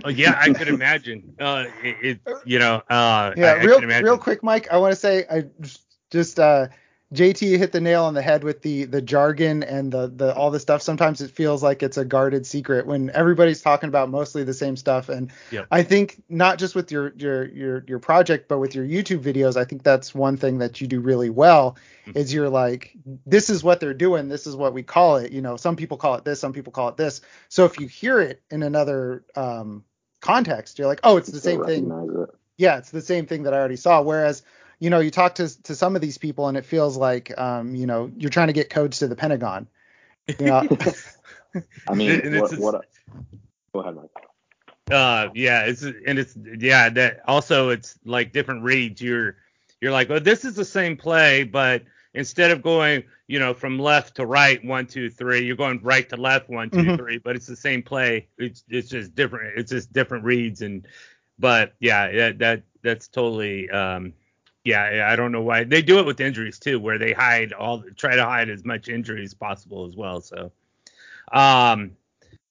oh, 0.04 0.10
yeah, 0.10 0.38
I 0.40 0.52
could 0.54 0.68
imagine. 0.68 1.36
Uh, 1.40 1.66
it, 1.82 2.20
it, 2.26 2.38
you 2.46 2.60
know, 2.60 2.82
uh, 2.90 3.34
yeah, 3.38 3.54
I, 3.54 3.64
real, 3.64 3.80
I 3.80 4.00
real 4.00 4.18
quick, 4.18 4.44
Mike. 4.44 4.68
I 4.72 4.78
want 4.78 4.92
to 4.92 4.96
say, 5.00 5.26
I 5.32 5.46
just 6.12 6.40
uh, 6.40 6.68
JT 7.13 7.60
hit 7.60 7.72
the 7.72 7.82
nail 7.82 8.04
on 8.06 8.15
the 8.15 8.22
head 8.22 8.44
with 8.44 8.63
the 8.63 8.86
the 8.86 9.02
jargon 9.02 9.62
and 9.62 9.91
the 9.91 10.08
the 10.08 10.36
all 10.36 10.50
the 10.50 10.60
stuff. 10.60 10.82
Sometimes 10.82 11.22
it 11.22 11.30
feels 11.30 11.62
like 11.62 11.84
it's 11.84 11.98
a 11.98 12.06
guarded 12.06 12.48
secret 12.48 12.88
when 12.88 13.12
everybody's 13.12 13.62
talking 13.62 13.89
about 13.89 14.10
mostly 14.10 14.44
the 14.44 14.56
same 14.56 14.76
stuff. 14.76 15.08
And 15.08 15.32
yep. 15.52 15.68
I 15.70 15.84
think 15.84 16.24
not 16.30 16.58
just 16.58 16.74
with 16.74 16.91
your 16.91 17.13
your 17.15 17.46
your 17.46 17.84
your 17.88 18.00
project, 18.00 18.48
but 18.48 18.58
with 18.58 18.74
your 18.74 18.86
YouTube 18.86 19.20
videos, 19.20 19.56
I 19.56 19.65
think 19.65 19.84
that's 19.84 20.15
one 20.15 20.36
thing 20.36 20.58
that 20.58 20.82
you 20.82 20.88
do 20.88 21.00
really 21.00 21.30
well. 21.30 21.78
Mm-hmm. 22.08 22.18
Is 22.18 22.34
you're 22.34 22.50
like, 22.50 22.98
this 23.28 23.52
is 23.52 23.63
what 23.63 23.80
they're 23.80 23.94
doing. 23.94 24.28
This 24.28 24.48
is 24.48 24.56
what 24.56 24.74
we 24.74 24.82
call 24.82 25.18
it. 25.18 25.32
You 25.32 25.41
know, 25.41 25.58
some 25.58 25.76
people 25.76 25.98
call 25.98 26.15
it 26.15 26.26
this, 26.26 26.39
some 26.39 26.54
people 26.54 26.74
call 26.74 26.89
it 26.89 26.98
this. 26.98 27.22
So 27.50 27.65
if 27.65 27.80
you 27.80 27.86
hear 27.86 28.20
it 28.20 28.41
in 28.50 28.63
another 28.63 29.24
um, 29.36 29.84
context, 30.22 30.80
you're 30.80 30.88
like, 30.88 31.02
oh, 31.04 31.18
it's 31.18 31.30
the 31.30 31.39
same 31.39 31.63
thing. 31.65 31.91
It. 31.91 32.30
Yeah, 32.58 32.78
it's 32.78 32.89
the 32.89 33.02
same 33.02 33.28
thing 33.28 33.44
that 33.44 33.54
I 33.54 33.58
already 33.58 33.76
saw. 33.76 34.02
Whereas 34.02 34.41
you 34.80 34.90
know, 34.90 35.00
you 35.00 35.12
talk 35.12 35.36
to 35.36 35.64
to 35.64 35.76
some 35.76 35.96
of 35.96 36.02
these 36.02 36.18
people 36.18 36.48
and 36.48 36.58
it 36.58 36.66
feels 36.66 36.98
like, 36.98 37.38
um, 37.38 37.76
you 37.76 37.86
know, 37.86 38.12
you're 38.18 38.30
trying 38.30 38.48
to 38.48 38.54
get 38.54 38.70
codes 38.70 39.00
to 39.00 39.08
the 39.08 39.16
Pentagon. 39.16 39.68
You 40.40 40.46
know? 40.48 40.68
I 41.88 41.94
mean, 41.94 42.40
what, 42.40 42.58
what, 42.58 42.86
go 43.74 43.80
ahead, 43.80 43.96
Mike. 43.96 44.10
Uh, 44.92 45.30
yeah, 45.34 45.66
it's 45.66 45.82
and 45.82 46.20
it's 46.20 46.38
yeah 46.60 46.90
that 46.90 47.22
also 47.28 47.70
it's 47.70 47.98
like 48.06 48.34
different 48.34 48.64
reads. 48.64 49.02
You're 49.02 49.38
you're 49.82 49.92
like, 49.92 50.10
well, 50.10 50.20
this 50.20 50.46
is 50.46 50.56
the 50.56 50.66
same 50.66 50.96
play, 50.96 51.44
but 51.44 51.84
instead 52.14 52.52
of 52.52 52.62
going, 52.62 53.04
you 53.28 53.40
know, 53.40 53.54
from 53.54 53.80
left 53.80 54.16
to 54.16 54.26
right, 54.26 54.64
one, 54.64 54.86
two, 54.86 55.10
three, 55.10 55.46
you're 55.46 55.56
going 55.56 55.80
right 55.82 56.08
to 56.10 56.18
left, 56.18 56.50
one, 56.50 56.70
two, 56.70 56.78
mm-hmm. 56.80 56.96
three, 56.96 57.18
but 57.18 57.36
it's 57.36 57.48
the 57.48 57.56
same 57.56 57.82
play. 57.82 58.28
It's 58.38 58.64
it's 58.70 58.90
just 58.90 59.16
different. 59.16 59.58
It's 59.58 59.72
just 59.72 59.92
different 59.92 60.24
reads 60.24 60.62
and, 60.62 60.88
but 61.40 61.74
yeah, 61.80 62.12
that 62.12 62.40
that 62.40 62.64
that's 62.84 63.08
totally 63.08 63.70
um 63.70 64.14
yeah, 64.65 65.08
I 65.10 65.15
don't 65.15 65.32
know 65.32 65.43
why 65.43 65.63
they 65.63 65.82
do 65.82 65.99
it 65.99 66.06
with 66.06 66.19
injuries 66.19 66.60
too, 66.60 66.80
where 66.80 66.97
they 66.97 67.13
hide 67.13 67.54
all, 67.54 67.84
try 67.95 68.15
to 68.15 68.25
hide 68.25 68.49
as 68.49 68.65
much 68.65 68.89
injury 68.89 69.23
as 69.23 69.34
possible 69.34 69.86
as 69.88 69.95
well. 69.95 70.19
So, 70.21 70.51
um, 71.32 71.91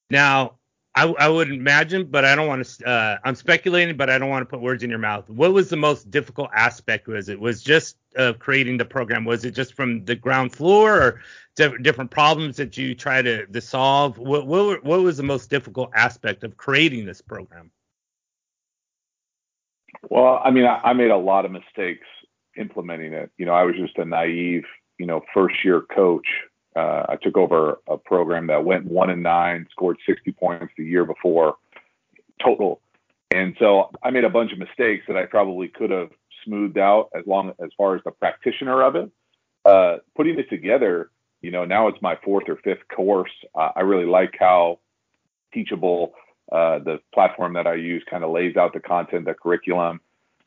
now 0.08 0.54
I, 0.94 1.08
I 1.18 1.28
would 1.28 1.50
imagine, 1.50 2.06
but 2.06 2.24
I 2.24 2.36
don't 2.36 2.46
want 2.46 2.64
to. 2.64 2.86
Uh, 2.86 3.18
I'm 3.24 3.34
speculating, 3.34 3.96
but 3.96 4.08
I 4.08 4.18
don't 4.18 4.30
want 4.30 4.42
to 4.42 4.46
put 4.46 4.60
words 4.60 4.84
in 4.84 4.90
your 4.90 5.00
mouth. 5.00 5.28
What 5.28 5.52
was 5.52 5.68
the 5.68 5.76
most 5.76 6.08
difficult 6.08 6.50
aspect? 6.54 7.08
Was 7.08 7.28
it 7.28 7.40
was 7.40 7.64
just 7.64 7.96
uh, 8.16 8.34
creating 8.38 8.76
the 8.76 8.84
program? 8.84 9.24
Was 9.24 9.44
it 9.44 9.50
just 9.50 9.74
from 9.74 10.04
the 10.04 10.14
ground 10.14 10.54
floor, 10.54 11.02
or 11.02 11.20
different 11.56 12.12
problems 12.12 12.56
that 12.58 12.76
you 12.76 12.94
try 12.94 13.22
to, 13.22 13.44
to 13.44 13.60
solve? 13.60 14.18
What, 14.18 14.46
what 14.46 14.84
what 14.84 15.02
was 15.02 15.16
the 15.16 15.24
most 15.24 15.50
difficult 15.50 15.90
aspect 15.96 16.44
of 16.44 16.56
creating 16.56 17.06
this 17.06 17.20
program? 17.20 17.72
Well, 20.08 20.40
I 20.44 20.50
mean, 20.50 20.64
I, 20.64 20.80
I 20.82 20.92
made 20.92 21.10
a 21.10 21.16
lot 21.16 21.44
of 21.44 21.52
mistakes 21.52 22.06
implementing 22.56 23.12
it. 23.12 23.30
You 23.36 23.46
know, 23.46 23.52
I 23.52 23.64
was 23.64 23.76
just 23.76 23.98
a 23.98 24.04
naive, 24.04 24.64
you 24.98 25.06
know, 25.06 25.22
first 25.32 25.56
year 25.64 25.82
coach. 25.82 26.26
Uh, 26.76 27.06
I 27.08 27.16
took 27.22 27.36
over 27.36 27.78
a 27.88 27.96
program 27.96 28.48
that 28.48 28.64
went 28.64 28.86
one 28.86 29.10
and 29.10 29.22
nine, 29.22 29.66
scored 29.70 29.98
60 30.06 30.32
points 30.32 30.72
the 30.76 30.84
year 30.84 31.04
before 31.04 31.56
total. 32.42 32.80
And 33.30 33.56
so 33.58 33.90
I 34.02 34.10
made 34.10 34.24
a 34.24 34.30
bunch 34.30 34.52
of 34.52 34.58
mistakes 34.58 35.04
that 35.08 35.16
I 35.16 35.26
probably 35.26 35.68
could 35.68 35.90
have 35.90 36.10
smoothed 36.44 36.78
out 36.78 37.10
as 37.16 37.26
long 37.26 37.52
as 37.62 37.70
far 37.76 37.96
as 37.96 38.02
the 38.04 38.10
practitioner 38.10 38.82
of 38.82 38.96
it. 38.96 39.10
Uh, 39.64 39.98
putting 40.14 40.38
it 40.38 40.50
together, 40.50 41.10
you 41.40 41.50
know, 41.50 41.64
now 41.64 41.88
it's 41.88 42.00
my 42.02 42.16
fourth 42.24 42.44
or 42.48 42.56
fifth 42.56 42.86
course. 42.94 43.30
Uh, 43.54 43.70
I 43.76 43.80
really 43.80 44.04
like 44.04 44.34
how 44.38 44.78
teachable 45.52 46.12
uh, 46.52 46.78
the 46.78 47.00
platform 47.12 47.54
that 47.54 47.66
I 47.66 47.74
use 47.74 48.02
kind 48.08 48.24
of 48.24 48.30
lays 48.30 48.56
out 48.56 48.72
the 48.72 48.80
content, 48.80 49.24
the 49.24 49.34
curriculum. 49.34 50.00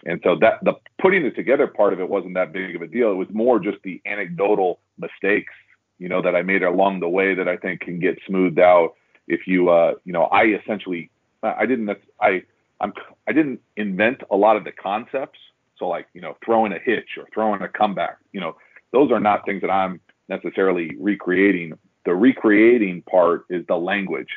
And 0.05 0.21
so 0.23 0.35
that 0.41 0.63
the 0.63 0.73
putting 1.01 1.25
it 1.25 1.35
together 1.35 1.67
part 1.67 1.93
of 1.93 1.99
it 1.99 2.07
wasn't 2.07 2.35
that 2.35 2.53
big 2.53 2.75
of 2.75 2.81
a 2.81 2.87
deal. 2.87 3.11
It 3.11 3.15
was 3.15 3.27
more 3.31 3.59
just 3.59 3.77
the 3.83 4.01
anecdotal 4.05 4.79
mistakes, 4.99 5.53
you 5.97 6.07
know, 6.07 6.21
that 6.21 6.35
I 6.35 6.43
made 6.43 6.63
along 6.63 6.99
the 6.99 7.09
way 7.09 7.33
that 7.33 7.47
I 7.47 7.57
think 7.57 7.81
can 7.81 7.99
get 7.99 8.19
smoothed 8.27 8.59
out 8.59 8.93
if 9.27 9.47
you, 9.47 9.69
uh, 9.69 9.95
you 10.05 10.13
know, 10.13 10.23
I 10.25 10.45
essentially, 10.45 11.09
I 11.43 11.65
didn't, 11.65 11.89
I, 12.21 12.43
I'm, 12.79 12.93
I 13.27 13.33
didn't 13.33 13.59
invent 13.75 14.21
a 14.29 14.35
lot 14.35 14.55
of 14.55 14.63
the 14.63 14.71
concepts. 14.71 15.39
So 15.77 15.87
like, 15.87 16.07
you 16.13 16.21
know, 16.21 16.37
throwing 16.45 16.73
a 16.73 16.79
hitch 16.79 17.17
or 17.17 17.27
throwing 17.33 17.61
a 17.61 17.67
comeback, 17.67 18.17
you 18.31 18.39
know, 18.39 18.55
those 18.91 19.11
are 19.11 19.19
not 19.19 19.45
things 19.45 19.61
that 19.61 19.71
I'm 19.71 19.99
necessarily 20.29 20.95
recreating. 20.99 21.73
The 22.05 22.13
recreating 22.15 23.01
part 23.01 23.45
is 23.49 23.65
the 23.67 23.75
language. 23.75 24.29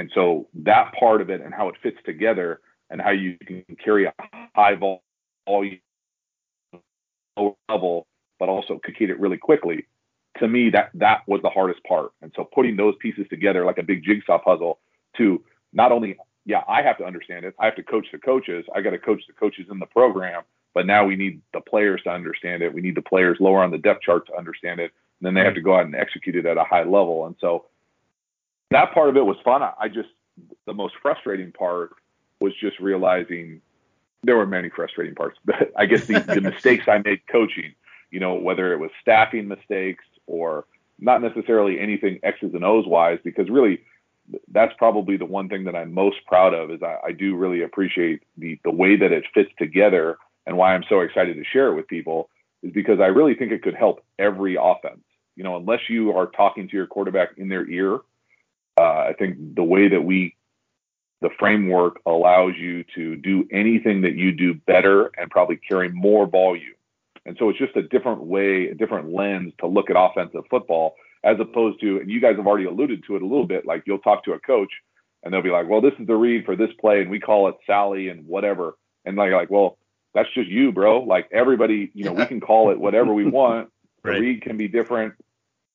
And 0.00 0.10
so 0.14 0.48
that 0.54 0.94
part 0.98 1.20
of 1.20 1.28
it 1.28 1.42
and 1.42 1.52
how 1.52 1.68
it 1.68 1.74
fits 1.82 1.98
together 2.06 2.60
and 2.88 3.02
how 3.02 3.10
you 3.10 3.36
can 3.46 3.62
carry 3.84 4.06
a 4.06 4.14
high 4.56 4.74
volume 4.74 5.78
level, 7.68 8.06
but 8.38 8.48
also 8.48 8.78
communicate 8.78 9.10
it 9.10 9.20
really 9.20 9.36
quickly. 9.36 9.84
To 10.38 10.48
me, 10.48 10.70
that 10.70 10.90
that 10.94 11.20
was 11.26 11.42
the 11.42 11.50
hardest 11.50 11.84
part. 11.84 12.12
And 12.22 12.32
so 12.34 12.44
putting 12.44 12.76
those 12.76 12.94
pieces 12.98 13.26
together 13.28 13.66
like 13.66 13.76
a 13.76 13.82
big 13.82 14.02
jigsaw 14.02 14.38
puzzle 14.38 14.78
to 15.18 15.44
not 15.74 15.92
only, 15.92 16.16
yeah, 16.46 16.62
I 16.66 16.80
have 16.80 16.96
to 16.98 17.04
understand 17.04 17.44
it. 17.44 17.54
I 17.58 17.66
have 17.66 17.76
to 17.76 17.82
coach 17.82 18.06
the 18.10 18.18
coaches. 18.18 18.64
I 18.74 18.80
got 18.80 18.90
to 18.90 18.98
coach 18.98 19.22
the 19.26 19.34
coaches 19.34 19.66
in 19.70 19.78
the 19.78 19.86
program. 19.86 20.44
But 20.72 20.86
now 20.86 21.04
we 21.04 21.14
need 21.14 21.42
the 21.52 21.60
players 21.60 22.00
to 22.04 22.10
understand 22.10 22.62
it. 22.62 22.72
We 22.72 22.80
need 22.80 22.94
the 22.94 23.02
players 23.02 23.36
lower 23.38 23.62
on 23.62 23.70
the 23.70 23.76
depth 23.76 24.00
chart 24.00 24.26
to 24.28 24.36
understand 24.38 24.80
it. 24.80 24.92
And 25.20 25.26
then 25.26 25.34
they 25.34 25.44
have 25.44 25.56
to 25.56 25.60
go 25.60 25.74
out 25.76 25.84
and 25.84 25.94
execute 25.94 26.36
it 26.36 26.46
at 26.46 26.56
a 26.56 26.64
high 26.64 26.84
level. 26.84 27.26
And 27.26 27.36
so 27.38 27.66
that 28.70 28.92
part 28.92 29.08
of 29.08 29.16
it 29.16 29.24
was 29.24 29.36
fun. 29.44 29.62
I 29.62 29.88
just 29.88 30.08
the 30.66 30.74
most 30.74 30.94
frustrating 31.02 31.52
part 31.52 31.90
was 32.40 32.52
just 32.60 32.78
realizing 32.80 33.60
there 34.22 34.36
were 34.36 34.46
many 34.46 34.70
frustrating 34.70 35.14
parts. 35.14 35.38
But 35.44 35.72
I 35.76 35.86
guess 35.86 36.06
the, 36.06 36.20
the 36.20 36.40
mistakes 36.52 36.84
I 36.88 36.98
made 36.98 37.26
coaching, 37.26 37.74
you 38.10 38.20
know, 38.20 38.34
whether 38.34 38.72
it 38.72 38.78
was 38.78 38.90
staffing 39.00 39.48
mistakes 39.48 40.04
or 40.26 40.66
not 40.98 41.22
necessarily 41.22 41.80
anything 41.80 42.20
X's 42.22 42.54
and 42.54 42.64
O's 42.64 42.86
wise, 42.86 43.18
because 43.24 43.48
really 43.48 43.80
that's 44.52 44.72
probably 44.78 45.16
the 45.16 45.24
one 45.24 45.48
thing 45.48 45.64
that 45.64 45.74
I'm 45.74 45.92
most 45.92 46.18
proud 46.26 46.54
of 46.54 46.70
is 46.70 46.82
I, 46.82 46.98
I 47.06 47.12
do 47.12 47.34
really 47.34 47.62
appreciate 47.62 48.22
the 48.36 48.58
the 48.64 48.70
way 48.70 48.96
that 48.96 49.12
it 49.12 49.24
fits 49.34 49.50
together 49.58 50.18
and 50.46 50.56
why 50.56 50.74
I'm 50.74 50.84
so 50.88 51.00
excited 51.00 51.36
to 51.36 51.44
share 51.44 51.68
it 51.68 51.74
with 51.74 51.88
people 51.88 52.28
is 52.62 52.72
because 52.72 53.00
I 53.00 53.06
really 53.06 53.34
think 53.34 53.52
it 53.52 53.62
could 53.62 53.74
help 53.74 54.04
every 54.18 54.56
offense. 54.60 55.02
You 55.36 55.44
know, 55.44 55.56
unless 55.56 55.88
you 55.88 56.16
are 56.16 56.26
talking 56.26 56.68
to 56.68 56.76
your 56.76 56.86
quarterback 56.86 57.30
in 57.38 57.48
their 57.48 57.68
ear, 57.68 58.00
uh, 58.78 59.08
I 59.08 59.14
think 59.18 59.54
the 59.54 59.64
way 59.64 59.88
that 59.88 60.02
we 60.02 60.36
the 61.20 61.30
framework 61.38 62.00
allows 62.06 62.54
you 62.56 62.84
to 62.94 63.16
do 63.16 63.46
anything 63.52 64.00
that 64.02 64.14
you 64.14 64.32
do 64.32 64.54
better 64.54 65.10
and 65.18 65.30
probably 65.30 65.56
carry 65.56 65.90
more 65.90 66.26
volume. 66.26 66.74
And 67.26 67.36
so 67.38 67.50
it's 67.50 67.58
just 67.58 67.76
a 67.76 67.82
different 67.82 68.22
way, 68.22 68.68
a 68.68 68.74
different 68.74 69.12
lens 69.12 69.52
to 69.60 69.66
look 69.66 69.90
at 69.90 69.96
offensive 69.98 70.44
football 70.48 70.94
as 71.22 71.38
opposed 71.38 71.80
to, 71.80 71.98
and 71.98 72.10
you 72.10 72.20
guys 72.20 72.36
have 72.36 72.46
already 72.46 72.64
alluded 72.64 73.04
to 73.06 73.16
it 73.16 73.22
a 73.22 73.26
little 73.26 73.46
bit, 73.46 73.66
like 73.66 73.82
you'll 73.86 73.98
talk 73.98 74.24
to 74.24 74.32
a 74.32 74.40
coach 74.40 74.72
and 75.22 75.32
they'll 75.32 75.42
be 75.42 75.50
like, 75.50 75.68
well, 75.68 75.82
this 75.82 75.92
is 76.00 76.06
the 76.06 76.16
read 76.16 76.46
for 76.46 76.56
this 76.56 76.70
play 76.80 77.02
and 77.02 77.10
we 77.10 77.20
call 77.20 77.48
it 77.48 77.56
Sally 77.66 78.08
and 78.08 78.26
whatever. 78.26 78.78
And 79.04 79.16
like, 79.16 79.32
like, 79.32 79.50
well, 79.50 79.76
that's 80.14 80.32
just 80.32 80.48
you, 80.48 80.72
bro. 80.72 81.00
Like 81.00 81.28
everybody, 81.30 81.90
you 81.94 82.04
know, 82.04 82.12
we 82.12 82.24
can 82.24 82.40
call 82.40 82.70
it 82.70 82.80
whatever 82.80 83.12
we 83.12 83.26
want. 83.26 83.70
right. 84.02 84.14
The 84.14 84.20
read 84.20 84.42
can 84.42 84.56
be 84.56 84.68
different, 84.68 85.14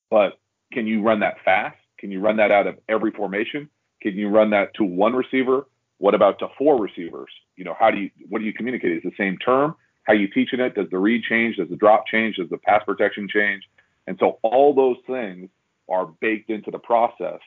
but 0.10 0.40
can 0.74 0.88
you 0.88 1.04
run 1.04 1.20
that 1.20 1.38
fast? 1.46 1.78
Can 2.00 2.12
you 2.12 2.20
run 2.20 2.38
that 2.38 2.52
out 2.52 2.68
of 2.68 2.78
every 2.90 3.12
formation? 3.12 3.70
Can 4.02 4.14
you 4.16 4.30
run 4.30 4.50
that 4.52 4.74
to 4.76 4.84
one 4.84 5.14
receiver? 5.14 5.68
What 5.98 6.14
about 6.14 6.40
to 6.40 6.48
four 6.58 6.80
receivers? 6.80 7.30
You 7.56 7.64
know, 7.64 7.76
how 7.80 7.92
do 7.92 7.98
you 7.98 8.10
what 8.30 8.40
do 8.40 8.46
you 8.46 8.54
communicate? 8.54 8.98
Is 8.98 9.04
the 9.04 9.12
same 9.18 9.38
term? 9.38 9.76
How 10.04 10.14
you 10.14 10.28
teaching 10.28 10.60
it? 10.60 10.76
Does 10.76 10.90
the 10.92 11.00
read 11.00 11.24
change? 11.24 11.56
Does 11.58 11.70
the 11.70 11.76
drop 11.76 12.06
change? 12.08 12.36
Does 12.36 12.50
the 12.50 12.58
pass 12.58 12.84
protection 12.86 13.28
change? 13.32 13.64
And 14.08 14.18
so 14.20 14.40
all 14.44 14.74
those 14.74 14.98
things 15.08 15.50
are 15.90 16.06
baked 16.22 16.50
into 16.50 16.70
the 16.70 16.78
process 16.78 17.40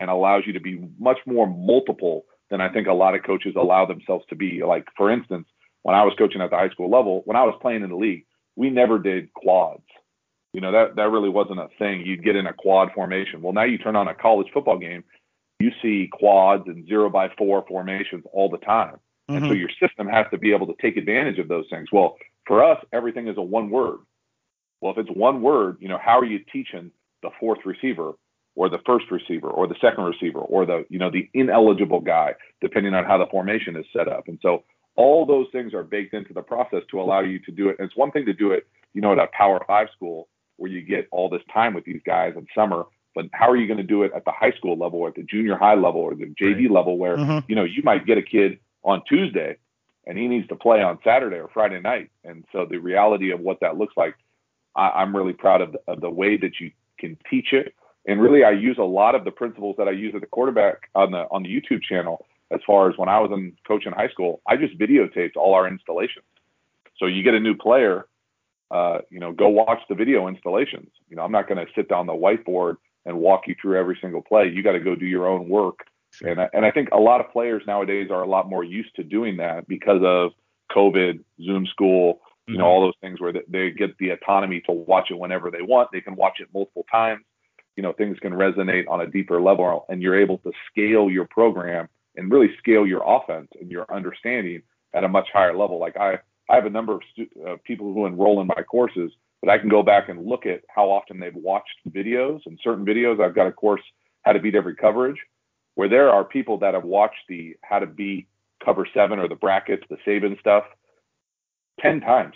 and 0.00 0.08
allows 0.08 0.44
you 0.46 0.52
to 0.54 0.60
be 0.60 0.88
much 0.98 1.18
more 1.26 1.46
multiple 1.46 2.24
than 2.50 2.60
I 2.60 2.72
think 2.72 2.86
a 2.86 2.92
lot 2.92 3.14
of 3.14 3.22
coaches 3.22 3.54
allow 3.56 3.84
themselves 3.84 4.24
to 4.30 4.36
be. 4.36 4.62
Like 4.62 4.86
for 4.96 5.10
instance, 5.10 5.46
when 5.82 5.94
I 5.94 6.04
was 6.04 6.14
coaching 6.16 6.40
at 6.40 6.50
the 6.50 6.56
high 6.56 6.70
school 6.70 6.90
level, 6.90 7.22
when 7.26 7.36
I 7.36 7.42
was 7.42 7.58
playing 7.60 7.82
in 7.82 7.90
the 7.90 7.96
league, 7.96 8.24
we 8.56 8.70
never 8.70 8.98
did 8.98 9.32
quads. 9.34 9.82
You 10.54 10.62
know, 10.62 10.72
that 10.72 10.96
that 10.96 11.10
really 11.10 11.28
wasn't 11.28 11.60
a 11.60 11.68
thing. 11.78 12.06
You'd 12.06 12.24
get 12.24 12.36
in 12.36 12.46
a 12.46 12.54
quad 12.54 12.92
formation. 12.94 13.42
Well, 13.42 13.52
now 13.52 13.64
you 13.64 13.76
turn 13.76 13.96
on 13.96 14.08
a 14.08 14.14
college 14.14 14.46
football 14.54 14.78
game 14.78 15.04
you 15.60 15.70
see 15.80 16.08
quads 16.12 16.64
and 16.66 16.86
zero 16.86 17.08
by 17.08 17.28
four 17.38 17.64
formations 17.66 18.24
all 18.32 18.48
the 18.48 18.58
time. 18.58 18.96
Mm-hmm. 19.30 19.34
And 19.34 19.44
so 19.44 19.50
mm-hmm. 19.50 19.60
your 19.60 19.70
system 19.80 20.06
has 20.08 20.26
to 20.30 20.38
be 20.38 20.52
able 20.52 20.66
to 20.66 20.74
take 20.80 20.96
advantage 20.96 21.38
of 21.38 21.48
those 21.48 21.66
things. 21.70 21.88
Well, 21.92 22.16
for 22.46 22.62
us, 22.62 22.78
everything 22.92 23.28
is 23.28 23.36
a 23.36 23.42
one 23.42 23.70
word. 23.70 23.98
Well, 24.80 24.92
if 24.92 24.98
it's 24.98 25.16
one 25.16 25.40
word, 25.40 25.78
you 25.80 25.88
know, 25.88 25.98
how 25.98 26.18
are 26.18 26.24
you 26.24 26.40
teaching 26.52 26.90
the 27.22 27.30
fourth 27.40 27.60
receiver 27.64 28.12
or 28.54 28.68
the 28.68 28.80
first 28.84 29.06
receiver 29.10 29.48
or 29.48 29.66
the 29.66 29.76
second 29.80 30.04
receiver 30.04 30.40
or 30.40 30.66
the, 30.66 30.84
you 30.90 30.98
know, 30.98 31.10
the 31.10 31.28
ineligible 31.32 32.00
guy, 32.00 32.34
depending 32.60 32.92
on 32.92 33.04
how 33.04 33.16
the 33.16 33.26
formation 33.30 33.76
is 33.76 33.86
set 33.96 34.08
up. 34.08 34.28
And 34.28 34.38
so 34.42 34.64
all 34.96 35.24
those 35.24 35.46
things 35.52 35.72
are 35.72 35.82
baked 35.82 36.12
into 36.12 36.34
the 36.34 36.42
process 36.42 36.82
to 36.90 37.00
allow 37.00 37.20
you 37.20 37.38
to 37.40 37.50
do 37.50 37.68
it. 37.70 37.76
And 37.78 37.86
it's 37.86 37.96
one 37.96 38.10
thing 38.10 38.26
to 38.26 38.34
do 38.34 38.52
it, 38.52 38.66
you 38.92 39.00
know, 39.00 39.12
at 39.12 39.18
a 39.18 39.28
power 39.32 39.60
five 39.66 39.88
school 39.96 40.28
where 40.56 40.70
you 40.70 40.82
get 40.82 41.08
all 41.10 41.28
this 41.28 41.42
time 41.52 41.74
with 41.74 41.84
these 41.84 42.00
guys 42.04 42.34
in 42.36 42.46
summer 42.54 42.84
but 43.14 43.26
how 43.32 43.48
are 43.48 43.56
you 43.56 43.66
going 43.66 43.78
to 43.78 43.84
do 43.84 44.02
it 44.02 44.12
at 44.14 44.24
the 44.24 44.32
high 44.32 44.50
school 44.52 44.76
level 44.76 44.98
or 44.98 45.08
at 45.08 45.14
the 45.14 45.22
junior 45.22 45.56
high 45.56 45.74
level 45.74 46.00
or 46.00 46.14
the 46.14 46.34
JV 46.40 46.68
level 46.68 46.98
where, 46.98 47.16
mm-hmm. 47.16 47.38
you 47.48 47.54
know, 47.54 47.64
you 47.64 47.82
might 47.84 48.06
get 48.06 48.18
a 48.18 48.22
kid 48.22 48.58
on 48.82 49.02
Tuesday 49.08 49.56
and 50.06 50.18
he 50.18 50.26
needs 50.26 50.48
to 50.48 50.56
play 50.56 50.82
on 50.82 50.98
Saturday 51.04 51.36
or 51.36 51.48
Friday 51.54 51.80
night. 51.80 52.10
And 52.24 52.44
so 52.52 52.66
the 52.68 52.78
reality 52.78 53.30
of 53.30 53.40
what 53.40 53.60
that 53.60 53.78
looks 53.78 53.94
like, 53.96 54.16
I, 54.76 55.02
am 55.02 55.14
really 55.14 55.32
proud 55.32 55.60
of 55.60 55.72
the, 55.72 55.78
of 55.86 56.00
the 56.00 56.10
way 56.10 56.36
that 56.36 56.60
you 56.60 56.72
can 56.98 57.16
teach 57.30 57.52
it. 57.52 57.74
And 58.06 58.20
really, 58.20 58.44
I 58.44 58.50
use 58.50 58.76
a 58.78 58.84
lot 58.84 59.14
of 59.14 59.24
the 59.24 59.30
principles 59.30 59.76
that 59.78 59.88
I 59.88 59.92
use 59.92 60.14
at 60.14 60.20
the 60.20 60.26
quarterback 60.26 60.90
on 60.94 61.12
the 61.12 61.26
on 61.30 61.42
the 61.42 61.48
YouTube 61.48 61.82
channel. 61.82 62.26
As 62.50 62.60
far 62.66 62.90
as 62.90 62.98
when 62.98 63.08
I 63.08 63.18
was 63.18 63.30
a 63.30 63.34
coach 63.34 63.40
in 63.40 63.56
coaching 63.66 63.92
high 63.92 64.08
school, 64.08 64.42
I 64.46 64.56
just 64.56 64.78
videotaped 64.78 65.36
all 65.36 65.54
our 65.54 65.66
installations. 65.66 66.26
So 66.98 67.06
you 67.06 67.22
get 67.22 67.32
a 67.32 67.40
new 67.40 67.54
player, 67.54 68.06
uh, 68.74 68.98
you 69.08 69.20
know, 69.20 69.30
go 69.30 69.48
watch 69.48 69.78
the 69.88 69.94
video 69.94 70.26
installations. 70.26 70.90
You 71.08 71.14
know, 71.14 71.22
I'm 71.22 71.30
not 71.30 71.46
going 71.46 71.64
to 71.64 71.72
sit 71.76 71.88
down 71.88 72.06
the 72.06 72.12
whiteboard 72.12 72.76
and 73.06 73.16
walk 73.18 73.42
you 73.46 73.54
through 73.60 73.78
every 73.78 73.96
single 74.00 74.20
play. 74.20 74.48
You 74.48 74.64
got 74.64 74.72
to 74.72 74.80
go 74.80 74.96
do 74.96 75.06
your 75.06 75.28
own 75.28 75.48
work. 75.48 75.86
Sure. 76.10 76.28
And 76.28 76.40
I, 76.40 76.48
and 76.52 76.64
I 76.64 76.72
think 76.72 76.88
a 76.90 76.98
lot 76.98 77.20
of 77.20 77.30
players 77.30 77.62
nowadays 77.68 78.08
are 78.10 78.22
a 78.22 78.28
lot 78.28 78.48
more 78.48 78.64
used 78.64 78.92
to 78.96 79.04
doing 79.04 79.36
that 79.36 79.68
because 79.68 80.00
of 80.02 80.32
COVID, 80.74 81.20
Zoom 81.40 81.66
school, 81.66 82.20
you 82.48 82.54
mm-hmm. 82.54 82.62
know, 82.62 82.66
all 82.66 82.80
those 82.80 82.98
things 83.00 83.20
where 83.20 83.32
they 83.32 83.70
get 83.70 83.96
the 83.98 84.10
autonomy 84.10 84.60
to 84.62 84.72
watch 84.72 85.12
it 85.12 85.18
whenever 85.18 85.52
they 85.52 85.62
want. 85.62 85.90
They 85.92 86.00
can 86.00 86.16
watch 86.16 86.40
it 86.40 86.48
multiple 86.52 86.84
times. 86.90 87.22
You 87.76 87.84
know, 87.84 87.92
things 87.92 88.18
can 88.18 88.32
resonate 88.32 88.88
on 88.88 89.00
a 89.00 89.06
deeper 89.06 89.40
level, 89.40 89.86
and 89.88 90.02
you're 90.02 90.20
able 90.20 90.38
to 90.38 90.52
scale 90.70 91.08
your 91.10 91.26
program 91.26 91.88
and 92.16 92.30
really 92.30 92.50
scale 92.58 92.86
your 92.86 93.02
offense 93.06 93.48
and 93.60 93.70
your 93.70 93.86
understanding 93.92 94.62
at 94.92 95.04
a 95.04 95.08
much 95.08 95.28
higher 95.32 95.56
level. 95.56 95.78
Like 95.78 95.96
I, 95.96 96.18
I 96.48 96.56
have 96.56 96.66
a 96.66 96.70
number 96.70 96.94
of 96.94 97.00
stu- 97.12 97.28
uh, 97.46 97.56
people 97.64 97.92
who 97.92 98.06
enroll 98.06 98.40
in 98.40 98.46
my 98.46 98.62
courses 98.62 99.10
but 99.44 99.52
I 99.52 99.58
can 99.58 99.68
go 99.68 99.82
back 99.82 100.08
and 100.08 100.24
look 100.24 100.46
at 100.46 100.62
how 100.74 100.90
often 100.90 101.20
they've 101.20 101.34
watched 101.34 101.76
videos 101.90 102.40
and 102.46 102.58
certain 102.64 102.86
videos. 102.86 103.22
I've 103.22 103.34
got 103.34 103.46
a 103.46 103.52
course, 103.52 103.82
How 104.22 104.32
to 104.32 104.40
Beat 104.40 104.54
Every 104.54 104.74
Coverage, 104.74 105.18
where 105.74 105.88
there 105.88 106.08
are 106.08 106.24
people 106.24 106.56
that 106.60 106.72
have 106.72 106.84
watched 106.84 107.20
the 107.28 107.54
How 107.62 107.78
to 107.78 107.86
Beat 107.86 108.26
Cover 108.64 108.88
Seven 108.94 109.18
or 109.18 109.28
the 109.28 109.34
brackets, 109.34 109.82
the 109.90 109.98
Saban 110.06 110.40
stuff, 110.40 110.64
ten 111.78 112.00
times. 112.00 112.32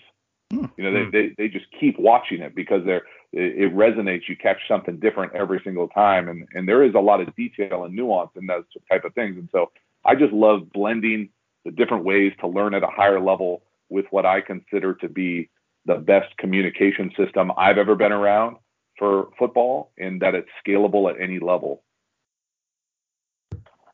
Hmm. 0.52 0.66
You 0.76 0.84
know, 0.84 0.92
they, 0.92 1.04
hmm. 1.04 1.10
they 1.10 1.34
they 1.38 1.48
just 1.48 1.64
keep 1.80 1.98
watching 1.98 2.42
it 2.42 2.54
because 2.54 2.84
they're 2.84 3.06
it, 3.32 3.64
it, 3.64 3.74
resonates. 3.74 4.28
You 4.28 4.36
catch 4.36 4.58
something 4.68 4.98
different 4.98 5.34
every 5.34 5.62
single 5.64 5.88
time, 5.88 6.28
and 6.28 6.46
and 6.52 6.68
there 6.68 6.82
is 6.82 6.94
a 6.94 7.00
lot 7.00 7.22
of 7.22 7.34
detail 7.36 7.84
and 7.84 7.96
nuance 7.96 8.32
in 8.36 8.46
those 8.46 8.64
type 8.90 9.06
of 9.06 9.14
things. 9.14 9.38
And 9.38 9.48
so 9.50 9.70
I 10.04 10.14
just 10.14 10.34
love 10.34 10.70
blending 10.74 11.30
the 11.64 11.70
different 11.70 12.04
ways 12.04 12.34
to 12.40 12.48
learn 12.48 12.74
at 12.74 12.82
a 12.82 12.88
higher 12.88 13.18
level 13.18 13.62
with 13.88 14.06
what 14.10 14.26
I 14.26 14.40
consider 14.40 14.94
to 14.94 15.08
be 15.08 15.50
the 15.86 15.96
best 15.96 16.36
communication 16.36 17.10
system 17.16 17.50
I've 17.56 17.78
ever 17.78 17.94
been 17.94 18.12
around 18.12 18.56
for 18.98 19.28
football, 19.38 19.92
and 19.96 20.20
that 20.22 20.34
it's 20.34 20.48
scalable 20.66 21.10
at 21.10 21.20
any 21.20 21.38
level. 21.38 21.82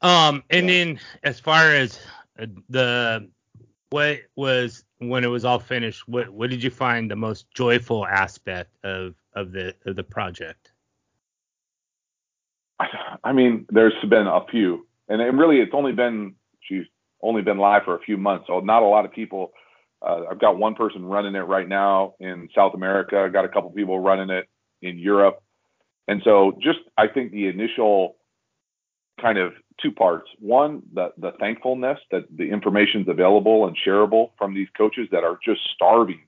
Um, 0.00 0.42
and 0.50 0.68
yeah. 0.68 0.84
then 0.84 1.00
as 1.22 1.40
far 1.40 1.70
as 1.70 1.98
uh, 2.38 2.46
the 2.68 3.28
what 3.90 4.20
was 4.34 4.84
when 4.98 5.24
it 5.24 5.28
was 5.28 5.44
all 5.44 5.58
finished, 5.58 6.08
what 6.08 6.30
what 6.30 6.50
did 6.50 6.62
you 6.62 6.70
find 6.70 7.10
the 7.10 7.16
most 7.16 7.50
joyful 7.52 8.06
aspect 8.06 8.70
of 8.84 9.14
of 9.34 9.52
the 9.52 9.74
of 9.86 9.96
the 9.96 10.04
project? 10.04 10.72
I 13.22 13.32
mean, 13.32 13.66
there's 13.70 13.94
been 14.08 14.26
a 14.26 14.44
few, 14.50 14.86
and 15.08 15.22
it 15.22 15.26
really 15.26 15.60
it's 15.60 15.72
only 15.72 15.92
been 15.92 16.34
she's 16.60 16.84
only 17.22 17.42
been 17.42 17.58
live 17.58 17.84
for 17.84 17.94
a 17.94 18.00
few 18.00 18.16
months, 18.16 18.46
so 18.48 18.60
not 18.60 18.82
a 18.82 18.86
lot 18.86 19.04
of 19.04 19.12
people. 19.12 19.52
Uh, 20.04 20.22
I've 20.30 20.40
got 20.40 20.58
one 20.58 20.74
person 20.74 21.04
running 21.04 21.34
it 21.34 21.40
right 21.40 21.68
now 21.68 22.14
in 22.20 22.48
South 22.54 22.74
America. 22.74 23.18
I've 23.18 23.32
got 23.32 23.44
a 23.44 23.48
couple 23.48 23.70
people 23.70 23.98
running 23.98 24.30
it 24.30 24.48
in 24.82 24.98
Europe, 24.98 25.42
and 26.08 26.20
so 26.24 26.58
just 26.60 26.80
I 26.98 27.06
think 27.08 27.32
the 27.32 27.48
initial 27.48 28.16
kind 29.20 29.38
of 29.38 29.52
two 29.80 29.92
parts. 29.92 30.28
One, 30.38 30.82
the 30.92 31.12
the 31.16 31.32
thankfulness 31.40 31.98
that 32.10 32.24
the 32.36 32.50
information 32.50 33.02
is 33.02 33.08
available 33.08 33.66
and 33.66 33.76
shareable 33.86 34.30
from 34.36 34.54
these 34.54 34.68
coaches 34.76 35.08
that 35.12 35.24
are 35.24 35.38
just 35.44 35.60
starving 35.74 36.20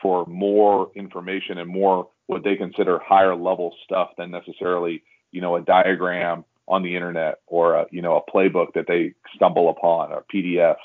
for 0.00 0.24
more 0.26 0.90
information 0.94 1.58
and 1.58 1.68
more 1.68 2.08
what 2.26 2.44
they 2.44 2.54
consider 2.54 3.00
higher 3.00 3.34
level 3.34 3.74
stuff 3.84 4.10
than 4.16 4.30
necessarily 4.30 5.02
you 5.32 5.40
know 5.40 5.56
a 5.56 5.62
diagram 5.62 6.44
on 6.68 6.82
the 6.82 6.94
internet 6.94 7.36
or 7.46 7.74
a, 7.74 7.86
you 7.90 8.02
know 8.02 8.16
a 8.16 8.30
playbook 8.30 8.72
that 8.74 8.86
they 8.86 9.12
stumble 9.34 9.70
upon 9.70 10.12
or 10.12 10.24
PDF. 10.32 10.76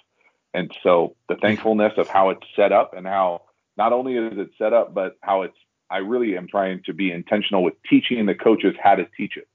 And 0.54 0.72
so 0.84 1.16
the 1.30 1.36
thankfulness 1.36 1.94
of 1.98 2.08
how 2.08 2.30
it's 2.30 2.46
set 2.56 2.72
up 2.72 2.94
and 2.96 3.08
how 3.08 3.42
not 3.78 3.92
only 3.92 4.16
is 4.16 4.38
it 4.38 4.52
set 4.58 4.74
up, 4.74 4.94
but 4.94 5.18
how 5.22 5.42
it's 5.42 5.58
I 5.90 5.98
really 5.98 6.38
am 6.38 6.48
trying 6.48 6.82
to 6.86 6.94
be 6.94 7.12
intentional 7.12 7.64
with 7.64 7.76
teaching 7.90 8.26
the 8.26 8.36
coaches 8.36 8.74
how 8.82 8.96
to 8.96 9.06
teach 9.18 9.38
it. 9.38 9.48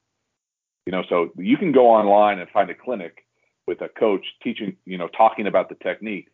You 0.87 0.93
know, 0.93 1.03
so 1.09 1.31
you 1.37 1.57
can 1.57 1.73
go 1.73 1.91
online 1.91 2.39
and 2.39 2.49
find 2.51 2.71
a 2.71 2.75
clinic 2.75 3.25
with 3.67 3.81
a 3.83 3.89
coach 3.89 4.25
teaching, 4.43 4.77
you 4.85 4.99
know, 4.99 5.09
talking 5.09 5.47
about 5.47 5.69
the 5.69 5.75
technique. 5.75 6.29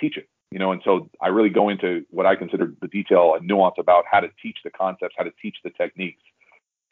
Teach 0.00 0.16
it, 0.16 0.28
you 0.50 0.58
know, 0.58 0.72
and 0.72 0.80
so 0.84 1.08
I 1.20 1.28
really 1.28 1.50
go 1.50 1.68
into 1.68 2.04
what 2.10 2.26
I 2.26 2.36
consider 2.36 2.72
the 2.80 2.88
detail 2.88 3.34
and 3.36 3.46
nuance 3.46 3.76
about 3.78 4.04
how 4.10 4.20
to 4.20 4.28
teach 4.42 4.58
the 4.64 4.70
concepts, 4.70 5.14
how 5.16 5.24
to 5.24 5.32
teach 5.40 5.56
the 5.62 5.70
techniques. 5.70 6.22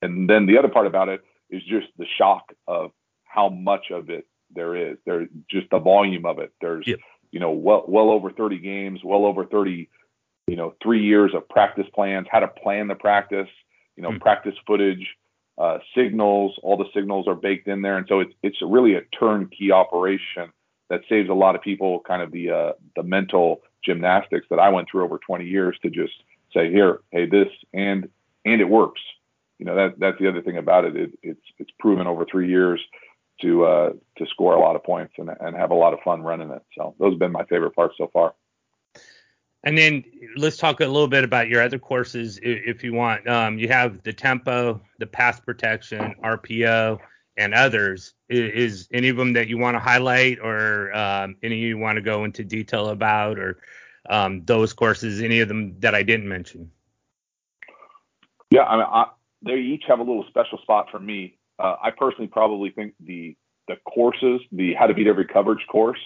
And 0.03 0.29
then 0.29 0.47
the 0.47 0.59
other 0.59 0.69
part 0.69 0.87
about 0.87 1.09
it 1.09 1.23
is 1.51 1.63
just 1.63 1.87
the 1.99 2.07
shock 2.19 2.53
of 2.67 2.91
how 3.33 3.49
much 3.49 3.91
of 3.91 4.11
it 4.11 4.27
there 4.55 4.77
is. 4.77 4.99
There's 5.07 5.29
just 5.51 5.71
the 5.71 5.79
volume 5.79 6.27
of 6.27 6.39
it. 6.39 6.53
There's 6.61 6.87
yep. 6.87 6.99
you 7.31 7.41
know 7.41 7.53
well 7.53 7.85
well 7.89 8.11
over 8.11 8.31
30 8.31 8.59
games, 8.59 9.01
well 9.05 9.25
over 9.25 9.45
30 9.45 9.89
you 10.47 10.57
know, 10.57 10.75
three 10.83 11.03
years 11.03 11.33
of 11.35 11.49
practice 11.49 11.87
plans, 11.95 12.27
how 12.31 12.41
to 12.41 12.49
plan 12.49 12.89
the 12.89 12.95
practice, 12.95 13.49
you 13.97 14.03
know, 14.03 14.11
mm-hmm. 14.11 14.19
practice 14.19 14.55
footage, 14.67 15.07
uh, 15.59 15.79
signals, 15.97 16.59
all 16.63 16.77
the 16.77 16.89
signals 16.95 17.29
are 17.29 17.35
baked 17.35 17.69
in 17.69 17.83
there. 17.83 17.97
And 17.97 18.07
so 18.09 18.21
it's, 18.21 18.35
it's 18.43 18.59
really 18.63 18.95
a 18.95 19.03
turnkey 19.19 19.71
operation 19.71 20.53
that 20.91 21.03
saves 21.09 21.31
a 21.31 21.35
lot 21.35 21.55
of 21.55 21.63
people 21.63 22.01
kind 22.01 22.23
of 22.23 22.33
the, 22.33 22.51
uh, 22.51 22.73
the 22.97 23.03
mental 23.03 23.63
gymnastics 23.85 24.47
that 24.51 24.59
I 24.59 24.69
went 24.69 24.89
through 24.91 25.05
over 25.05 25.19
20 25.19 25.45
years 25.45 25.79
to 25.83 25.91
just 25.91 26.13
say, 26.53 26.71
here, 26.71 27.01
hey, 27.11 27.27
this, 27.27 27.49
and, 27.73 28.09
and 28.45 28.61
it 28.61 28.69
works. 28.69 29.01
You 29.59 29.67
know, 29.67 29.77
that, 29.77 29.99
that's 29.99 30.19
the 30.19 30.29
other 30.29 30.43
thing 30.43 30.57
about 30.57 30.85
it. 30.85 30.97
it 30.97 31.11
it's, 31.23 31.41
it's 31.59 31.71
proven 31.79 32.07
over 32.07 32.27
three 32.31 32.49
years 32.49 32.81
to, 33.41 33.65
uh, 33.65 33.93
to 34.19 34.27
score 34.27 34.55
a 34.55 34.61
lot 34.61 34.77
of 34.77 34.85
points 34.85 35.15
and, 35.19 35.31
and 35.41 35.57
have 35.57 35.71
a 35.71 35.75
lot 35.75 35.93
of 35.93 36.01
fun 36.05 36.23
running 36.23 36.51
it. 36.51 36.63
So 36.77 36.95
those 36.99 37.13
have 37.13 37.19
been 37.19 37.33
my 37.33 37.45
favorite 37.45 37.75
parts 37.75 37.95
so 37.99 38.09
far. 38.13 38.35
And 39.65 39.79
then 39.79 40.05
let's 40.37 40.57
talk 40.57 40.81
a 40.81 40.87
little 40.87 41.09
bit 41.09 41.23
about 41.23 41.49
your 41.49 41.63
other 41.63 41.79
courses 41.79 42.39
if 42.43 42.83
you 42.83 42.93
want. 42.93 43.29
Um, 43.29 43.59
you 43.59 43.69
have 43.69 44.03
the 44.03 44.13
tempo, 44.13 44.81
the 44.99 45.07
pass 45.07 45.39
protection, 45.39 46.15
RPO, 46.23 46.99
and 47.37 47.55
others. 47.55 48.15
Is, 48.29 48.89
any 48.93 49.09
of 49.09 49.17
them 49.17 49.35
that 49.35 49.49
you 49.49 49.59
want 49.59 49.77
to 49.77 49.79
highlight, 49.79 50.39
or 50.41 50.95
um, 50.97 51.37
any 51.43 51.59
you 51.59 51.79
want 51.79 51.97
to 51.97 52.03
go 52.03 52.25
into 52.25 52.45
detail 52.45 52.89
about, 52.89 53.39
or 53.39 53.59
um, 54.11 54.45
those 54.45 54.73
courses? 54.73 55.23
Any 55.23 55.41
of 55.41 55.49
them 55.49 55.79
that 55.79 55.95
I 55.95 56.03
didn't 56.03 56.29
mention? 56.29 56.71
Yeah, 58.51 58.65
I 58.65 58.77
mean, 58.77 58.87
I, 58.91 59.07
they 59.43 59.55
each 59.55 59.85
have 59.87 60.01
a 60.01 60.03
little 60.03 60.25
special 60.29 60.59
spot 60.59 60.89
for 60.91 60.99
me. 60.99 61.39
Uh, 61.63 61.77
I 61.81 61.91
personally 61.91 62.27
probably 62.27 62.71
think 62.71 62.95
the 63.01 63.37
the 63.69 63.77
courses, 63.89 64.41
the 64.51 64.75
How 64.75 64.87
to 64.87 64.95
Beat 64.95 65.07
Every 65.07 65.25
Coverage 65.25 65.65
course, 65.71 66.01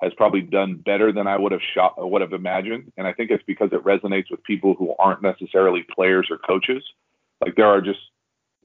has 0.00 0.12
probably 0.16 0.40
done 0.40 0.76
better 0.76 1.12
than 1.12 1.26
I 1.26 1.36
would 1.36 1.50
have 1.50 1.60
shot 1.74 1.94
would 1.98 2.22
have 2.22 2.32
imagined. 2.32 2.92
And 2.96 3.06
I 3.06 3.12
think 3.12 3.30
it's 3.30 3.42
because 3.44 3.70
it 3.72 3.84
resonates 3.84 4.30
with 4.30 4.42
people 4.44 4.74
who 4.78 4.94
aren't 5.00 5.20
necessarily 5.20 5.84
players 5.94 6.28
or 6.30 6.38
coaches. 6.38 6.82
Like 7.40 7.56
there 7.56 7.66
are 7.66 7.80
just 7.80 7.98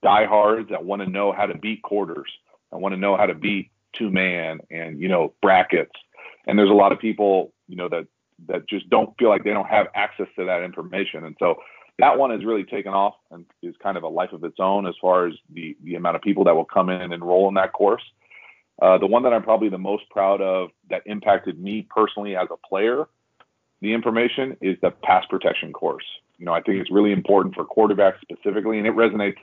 diehards 0.04 0.70
that 0.70 0.86
want 0.86 1.02
to 1.02 1.10
know 1.10 1.32
how 1.32 1.48
to 1.48 1.58
beat 1.58 1.82
quarters. 1.82 2.32
I 2.72 2.76
want 2.76 2.94
to 2.94 3.00
know 3.00 3.18
how 3.18 3.26
to 3.26 3.34
beat 3.34 3.72
two 3.94 4.12
man 4.12 4.60
and 4.70 5.02
you 5.02 5.08
know 5.08 5.34
brackets. 5.42 5.92
And 6.46 6.58
there's 6.58 6.70
a 6.70 6.74
lot 6.74 6.92
of 6.92 7.00
people 7.00 7.54
you 7.68 7.76
know 7.76 7.90
that 7.90 8.06
that 8.48 8.70
just 8.70 8.88
don't 8.92 9.18
feel 9.18 9.30
like 9.30 9.44
they 9.44 9.54
don't 9.54 9.68
have 9.68 9.88
access 9.96 10.28
to 10.38 10.46
that 10.46 10.64
information. 10.64 11.26
And 11.26 11.36
so 11.40 11.56
that 12.00 12.18
one 12.18 12.32
has 12.32 12.46
really 12.46 12.64
taken 12.64 12.94
off 12.94 13.16
and 13.32 13.46
is 13.62 13.76
kind 13.82 13.98
of 13.98 14.04
a 14.04 14.08
life 14.08 14.32
of 14.32 14.44
its 14.44 14.58
own 14.60 14.86
as 14.88 14.96
far 15.02 15.28
as 15.28 15.34
the 15.54 15.76
the 15.84 15.96
amount 15.96 16.16
of 16.16 16.22
people 16.22 16.44
that 16.44 16.56
will 16.56 16.66
come 16.66 16.90
in 16.90 17.02
and 17.02 17.14
enroll 17.14 17.48
in 17.48 17.56
that 17.56 17.74
course. 17.74 18.04
Uh, 18.82 18.98
the 18.98 19.08
one 19.08 19.24
that 19.24 19.34
I'm 19.34 19.44
probably 19.44 19.70
the 19.70 19.80
most 19.80 20.08
proud 20.10 20.40
of 20.40 20.70
that 20.90 21.02
impacted 21.08 21.60
me 21.60 21.88
personally 21.90 22.36
as 22.36 22.48
a 22.52 22.68
player, 22.68 23.06
the 23.82 23.94
information 23.94 24.56
is 24.62 24.78
the 24.82 24.92
pass 24.92 25.26
protection 25.28 25.74
course. 25.74 26.06
You 26.38 26.46
know, 26.46 26.54
I 26.54 26.62
think 26.62 26.80
it's 26.80 26.92
really 26.92 27.12
important 27.12 27.56
for 27.56 27.66
quarterbacks 27.66 28.22
specifically, 28.22 28.78
and 28.78 28.86
it 28.86 28.94
resonates 28.94 29.38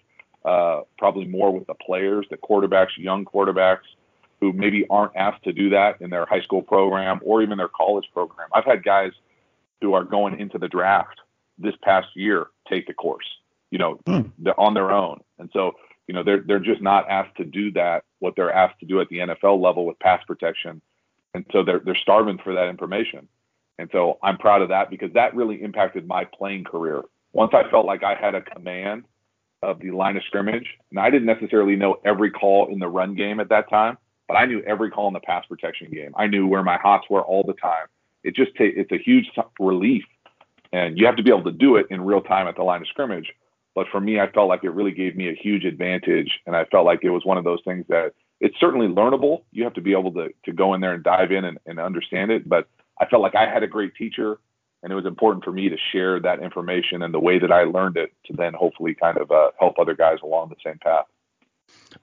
uh, 0.45 0.83
probably 0.99 1.25
more 1.25 1.53
with 1.53 1.67
the 1.67 1.75
players, 1.75 2.27
the 2.31 2.37
quarterbacks, 2.37 2.90
young 2.97 3.25
quarterbacks 3.25 3.87
who 4.40 4.53
maybe 4.53 4.87
aren't 4.90 5.17
asked 5.17 5.43
to 5.45 5.53
do 5.53 5.71
that 5.71 6.01
in 6.01 6.11
their 6.11 6.27
high 6.27 6.43
school 6.43 6.62
program 6.62 7.19
or 7.25 7.43
even 7.43 7.59
their 7.59 7.69
college 7.69 8.05
program. 8.12 8.49
I've 8.53 8.64
had 8.64 8.85
guys 8.85 9.12
who 9.81 9.95
are 9.95 10.05
going 10.05 10.38
into 10.38 10.59
the 10.59 10.69
draft 10.69 11.21
this 11.59 11.75
past 11.83 12.09
year 12.14 12.49
take 12.69 12.87
the 12.87 12.95
course, 12.95 13.27
you 13.71 13.79
know, 13.79 13.99
mm. 14.07 14.31
on 14.59 14.75
their 14.75 14.90
own. 14.90 15.21
And 15.38 15.51
so 15.53 15.73
you 16.07 16.14
know, 16.14 16.23
they're 16.23 16.43
they're 16.47 16.59
just 16.59 16.83
not 16.83 17.09
asked 17.09 17.37
to 17.37 17.45
do 17.45 17.73
that 17.73 18.05
what 18.19 18.35
they're 18.37 18.53
asked 18.53 18.81
to 18.81 18.87
do 18.87 19.01
at 19.01 19.09
the 19.09 19.19
NFL 19.19 19.61
level 19.62 19.87
with 19.87 19.99
pass 20.01 20.23
protection, 20.27 20.83
and 21.33 21.47
so 21.53 21.64
they're 21.64 21.81
they're 21.81 21.97
starving 21.97 22.38
for 22.43 22.55
that 22.55 22.69
information. 22.69 23.29
And 23.79 23.88
so 23.90 24.19
I'm 24.23 24.38
proud 24.38 24.62
of 24.62 24.69
that 24.69 24.90
because 24.90 25.12
that 25.14 25.35
really 25.35 25.61
impacted 25.62 26.07
my 26.07 26.25
playing 26.25 26.64
career. 26.64 27.03
Once 27.33 27.53
I 27.55 27.69
felt 27.71 27.87
like 27.87 28.05
I 28.05 28.14
had 28.14 28.35
a 28.37 28.40
command 28.40 29.05
of 29.62 29.81
the 29.81 29.90
line 29.90 30.17
of 30.17 30.23
scrimmage, 30.25 30.67
and 30.90 31.01
I 31.01 31.11
didn't 31.11 31.27
necessarily 31.27 31.75
know 31.75 31.97
every 32.05 32.31
call 32.31 32.69
in 32.69 32.79
the 32.79 32.87
run 32.87 33.17
game 33.17 33.40
at 33.40 33.49
that 33.49 33.69
time, 33.69 33.99
but 34.29 34.35
I 34.35 34.45
knew 34.45 34.62
every 34.62 34.90
call 34.90 35.09
in 35.09 35.14
the 35.14 35.21
pass 35.21 35.45
protection 35.47 35.90
game. 35.90 36.12
I 36.17 36.27
knew 36.27 36.47
where 36.47 36.62
my 36.62 36.77
hots 36.77 37.07
were 37.11 37.23
all 37.23 37.43
the 37.43 37.55
time. 37.55 37.87
It 38.23 38.37
just 38.37 38.53
ta- 38.57 38.64
it's 38.64 38.93
a 38.93 38.99
huge 38.99 39.29
relief, 39.59 40.05
and 40.75 40.99
you 40.99 41.07
have 41.07 41.15
to 41.15 41.23
be 41.23 41.31
able 41.31 41.45
to 41.45 41.53
do 41.53 41.77
it 41.77 41.87
in 41.89 42.01
real 42.01 42.21
time 42.21 42.49
at 42.49 42.57
the 42.57 42.65
line 42.65 42.81
of 42.81 42.89
scrimmage. 42.89 43.33
But 43.77 43.87
for 43.93 44.01
me, 44.01 44.19
I 44.19 44.29
felt 44.33 44.49
like 44.49 44.65
it 44.65 44.71
really 44.71 44.91
gave 44.91 45.15
me 45.15 45.29
a 45.29 45.35
huge 45.41 45.65
advantage. 45.65 46.41
And 46.47 46.57
I 46.57 46.65
felt 46.65 46.85
like 46.85 47.05
it 47.05 47.11
was 47.11 47.25
one 47.25 47.39
of 47.39 47.45
those 47.45 47.61
things 47.65 47.85
that 47.89 48.11
it's 48.41 48.59
certainly 48.59 48.89
learnable. 48.89 49.43
You 49.53 49.63
have 49.63 49.75
to 49.75 49.81
be 49.81 49.93
able 49.93 50.13
to, 50.15 50.31
to 50.45 50.53
go 50.53 50.75
in 50.75 50.81
there 50.81 50.93
and 50.93 51.05
dive 51.05 51.31
in 51.31 51.45
and, 51.45 51.59
and 51.67 51.79
understand 51.79 52.33
it. 52.33 52.49
But 52.49 52.69
I 53.01 53.07
felt 53.07 53.23
like 53.23 53.37
I 53.37 53.49
had 53.49 53.63
a 53.63 53.69
great 53.69 53.95
teacher 53.95 54.39
and 54.83 54.93
it 54.93 54.97
was 54.97 55.07
important 55.07 55.45
for 55.45 55.53
me 55.53 55.69
to 55.69 55.77
share 55.93 56.19
that 56.21 56.43
information 56.43 57.03
and 57.03 57.15
the 57.15 57.21
way 57.21 57.39
that 57.39 57.53
I 57.53 57.63
learned 57.63 57.97
it 57.97 58.13
to 58.27 58.33
then 58.37 58.53
hopefully 58.53 58.97
kind 59.01 59.17
of 59.17 59.31
uh, 59.31 59.51
help 59.61 59.79
other 59.79 59.95
guys 59.95 60.19
along 60.25 60.49
the 60.49 60.57
same 60.65 60.79
path. 60.79 61.07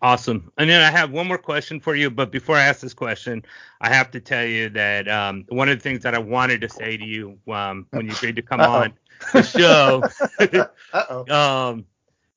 Awesome. 0.01 0.51
And 0.57 0.69
then 0.69 0.81
I 0.81 0.91
have 0.91 1.11
one 1.11 1.27
more 1.27 1.37
question 1.37 1.79
for 1.79 1.95
you, 1.95 2.09
but 2.09 2.31
before 2.31 2.55
I 2.55 2.63
ask 2.63 2.81
this 2.81 2.93
question, 2.93 3.43
I 3.79 3.89
have 3.93 4.11
to 4.11 4.19
tell 4.19 4.45
you 4.45 4.69
that 4.69 5.07
um, 5.07 5.45
one 5.49 5.69
of 5.69 5.77
the 5.77 5.81
things 5.81 6.03
that 6.03 6.15
I 6.15 6.19
wanted 6.19 6.61
to 6.61 6.69
say 6.69 6.97
to 6.97 7.05
you 7.05 7.37
um, 7.51 7.87
when 7.91 8.07
you 8.07 8.13
agreed 8.13 8.35
to 8.37 8.41
come 8.41 8.59
Uh-oh. 8.61 8.83
on 8.83 8.93
the 9.33 9.43
show. 9.43 10.03
Um, 11.31 11.85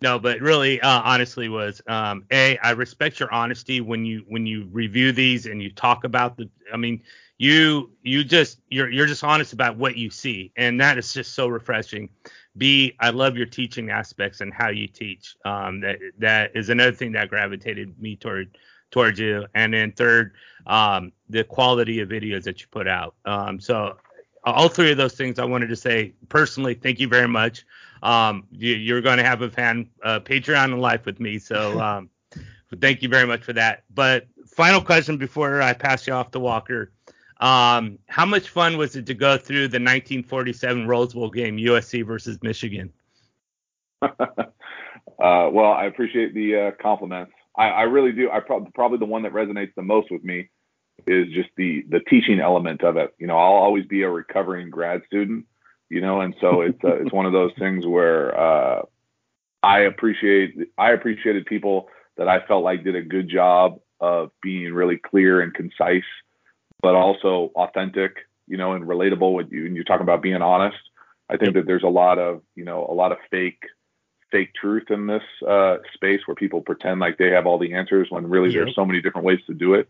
no, 0.00 0.18
but 0.18 0.40
really, 0.40 0.80
uh, 0.82 1.00
honestly, 1.02 1.48
was 1.48 1.80
um, 1.86 2.24
a 2.30 2.58
I 2.58 2.72
respect 2.72 3.18
your 3.20 3.32
honesty 3.32 3.80
when 3.80 4.04
you 4.04 4.24
when 4.28 4.46
you 4.46 4.68
review 4.70 5.12
these 5.12 5.46
and 5.46 5.62
you 5.62 5.72
talk 5.72 6.04
about 6.04 6.36
the. 6.36 6.50
I 6.72 6.76
mean, 6.76 7.02
you 7.38 7.90
you 8.02 8.22
just 8.22 8.60
you're 8.68 8.90
you're 8.90 9.06
just 9.06 9.24
honest 9.24 9.54
about 9.54 9.76
what 9.76 9.96
you 9.96 10.10
see, 10.10 10.52
and 10.56 10.80
that 10.80 10.98
is 10.98 11.12
just 11.14 11.32
so 11.32 11.48
refreshing. 11.48 12.10
B, 12.56 12.94
I 13.00 13.10
love 13.10 13.36
your 13.36 13.46
teaching 13.46 13.90
aspects 13.90 14.40
and 14.40 14.52
how 14.52 14.68
you 14.68 14.86
teach. 14.86 15.36
Um, 15.44 15.80
that 15.80 15.98
that 16.18 16.52
is 16.54 16.68
another 16.68 16.92
thing 16.92 17.12
that 17.12 17.28
gravitated 17.28 18.00
me 18.00 18.16
toward 18.16 18.56
towards 18.90 19.18
you. 19.18 19.46
And 19.54 19.74
then 19.74 19.92
third, 19.92 20.34
um, 20.66 21.12
the 21.28 21.42
quality 21.42 22.00
of 22.00 22.08
videos 22.08 22.44
that 22.44 22.60
you 22.60 22.68
put 22.70 22.86
out. 22.86 23.16
Um, 23.24 23.58
so 23.58 23.96
all 24.44 24.68
three 24.68 24.92
of 24.92 24.96
those 24.96 25.14
things 25.14 25.38
I 25.38 25.44
wanted 25.44 25.68
to 25.68 25.76
say 25.76 26.12
personally. 26.28 26.74
Thank 26.74 27.00
you 27.00 27.08
very 27.08 27.28
much. 27.28 27.64
Um, 28.02 28.46
you, 28.52 28.94
are 28.96 29.00
going 29.00 29.18
to 29.18 29.24
have 29.24 29.42
a 29.42 29.50
fan 29.50 29.88
uh, 30.02 30.20
Patreon 30.20 30.66
in 30.66 30.78
life 30.78 31.06
with 31.06 31.18
me, 31.18 31.38
so 31.38 31.80
um, 31.82 32.10
thank 32.80 33.02
you 33.02 33.08
very 33.08 33.26
much 33.26 33.42
for 33.42 33.52
that. 33.54 33.84
But 33.94 34.26
final 34.46 34.80
question 34.80 35.16
before 35.16 35.62
I 35.62 35.72
pass 35.72 36.06
you 36.06 36.12
off 36.12 36.30
to 36.32 36.40
Walker. 36.40 36.92
Um, 37.40 37.98
how 38.06 38.24
much 38.24 38.48
fun 38.48 38.76
was 38.76 38.96
it 38.96 39.06
to 39.06 39.14
go 39.14 39.36
through 39.36 39.68
the 39.68 39.80
1947 39.80 40.86
Rose 40.86 41.14
Bowl 41.14 41.30
game, 41.30 41.56
USC 41.56 42.06
versus 42.06 42.38
Michigan? 42.42 42.92
uh, 44.02 44.38
well, 45.18 45.72
I 45.72 45.84
appreciate 45.84 46.34
the 46.34 46.56
uh, 46.56 46.70
compliments. 46.82 47.32
I, 47.56 47.68
I, 47.68 47.82
really 47.82 48.12
do. 48.12 48.30
I 48.30 48.40
pro- 48.40 48.66
probably 48.74 48.98
the 48.98 49.04
one 49.06 49.22
that 49.22 49.32
resonates 49.32 49.74
the 49.74 49.82
most 49.82 50.10
with 50.10 50.24
me 50.24 50.50
is 51.06 51.26
just 51.32 51.48
the 51.56 51.84
the 51.88 52.00
teaching 52.00 52.40
element 52.40 52.82
of 52.82 52.96
it. 52.96 53.14
You 53.18 53.26
know, 53.26 53.36
I'll 53.36 53.54
always 53.54 53.86
be 53.86 54.02
a 54.02 54.10
recovering 54.10 54.70
grad 54.70 55.02
student. 55.06 55.46
You 55.90 56.00
know, 56.00 56.20
and 56.20 56.34
so 56.40 56.62
it's 56.62 56.82
uh, 56.82 56.94
it's 56.96 57.12
one 57.12 57.26
of 57.26 57.32
those 57.32 57.52
things 57.58 57.86
where 57.86 58.38
uh, 58.38 58.82
I 59.62 59.80
appreciate 59.80 60.54
I 60.78 60.92
appreciated 60.92 61.46
people 61.46 61.88
that 62.16 62.28
I 62.28 62.44
felt 62.46 62.64
like 62.64 62.84
did 62.84 62.96
a 62.96 63.02
good 63.02 63.28
job 63.28 63.80
of 64.00 64.30
being 64.42 64.72
really 64.72 64.98
clear 64.98 65.40
and 65.40 65.54
concise, 65.54 66.04
but 66.84 66.94
also 66.94 67.50
authentic. 67.56 68.18
You 68.46 68.58
know, 68.58 68.74
and 68.74 68.84
relatable 68.84 69.34
with 69.34 69.50
you. 69.50 69.64
And 69.64 69.74
you're 69.74 69.84
talking 69.84 70.02
about 70.02 70.20
being 70.20 70.42
honest. 70.42 70.76
I 71.30 71.38
think 71.38 71.54
that 71.54 71.66
there's 71.66 71.82
a 71.82 71.88
lot 71.88 72.18
of 72.18 72.42
you 72.54 72.64
know 72.64 72.86
a 72.86 72.92
lot 72.92 73.10
of 73.10 73.18
fake 73.30 73.62
fake 74.30 74.52
truth 74.60 74.90
in 74.90 75.06
this 75.06 75.22
uh, 75.48 75.76
space 75.94 76.20
where 76.26 76.34
people 76.34 76.60
pretend 76.60 77.00
like 77.00 77.16
they 77.16 77.30
have 77.30 77.46
all 77.46 77.58
the 77.58 77.72
answers 77.72 78.08
when 78.10 78.28
really 78.28 78.52
there's 78.52 78.74
so 78.74 78.84
many 78.84 79.00
different 79.00 79.24
ways 79.24 79.38
to 79.46 79.54
do 79.54 79.74
it. 79.74 79.88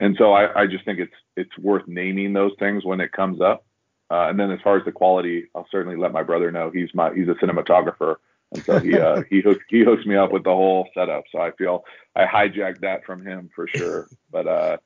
And 0.00 0.16
so 0.18 0.32
I, 0.32 0.62
I 0.62 0.66
just 0.66 0.84
think 0.84 0.98
it's 0.98 1.14
it's 1.36 1.56
worth 1.58 1.86
naming 1.86 2.32
those 2.32 2.52
things 2.58 2.84
when 2.84 3.00
it 3.00 3.12
comes 3.12 3.40
up. 3.40 3.64
Uh, 4.10 4.28
and 4.28 4.38
then 4.38 4.50
as 4.50 4.60
far 4.62 4.76
as 4.78 4.84
the 4.84 4.92
quality, 4.92 5.46
I'll 5.54 5.68
certainly 5.70 5.96
let 5.96 6.12
my 6.12 6.22
brother 6.22 6.50
know. 6.50 6.70
He's 6.70 6.92
my 6.94 7.12
he's 7.14 7.28
a 7.28 7.34
cinematographer, 7.34 8.16
and 8.52 8.64
so 8.64 8.78
he 8.78 8.98
uh, 8.98 9.22
he 9.30 9.40
hooks 9.40 9.64
he 9.68 9.84
hooks 9.84 10.06
me 10.06 10.16
up 10.16 10.32
with 10.32 10.44
the 10.44 10.50
whole 10.50 10.88
setup. 10.94 11.24
So 11.30 11.38
I 11.38 11.50
feel 11.52 11.84
I 12.14 12.24
hijacked 12.24 12.80
that 12.80 13.04
from 13.04 13.24
him 13.26 13.50
for 13.54 13.66
sure. 13.68 14.08
But 14.30 14.46
uh, 14.46 14.76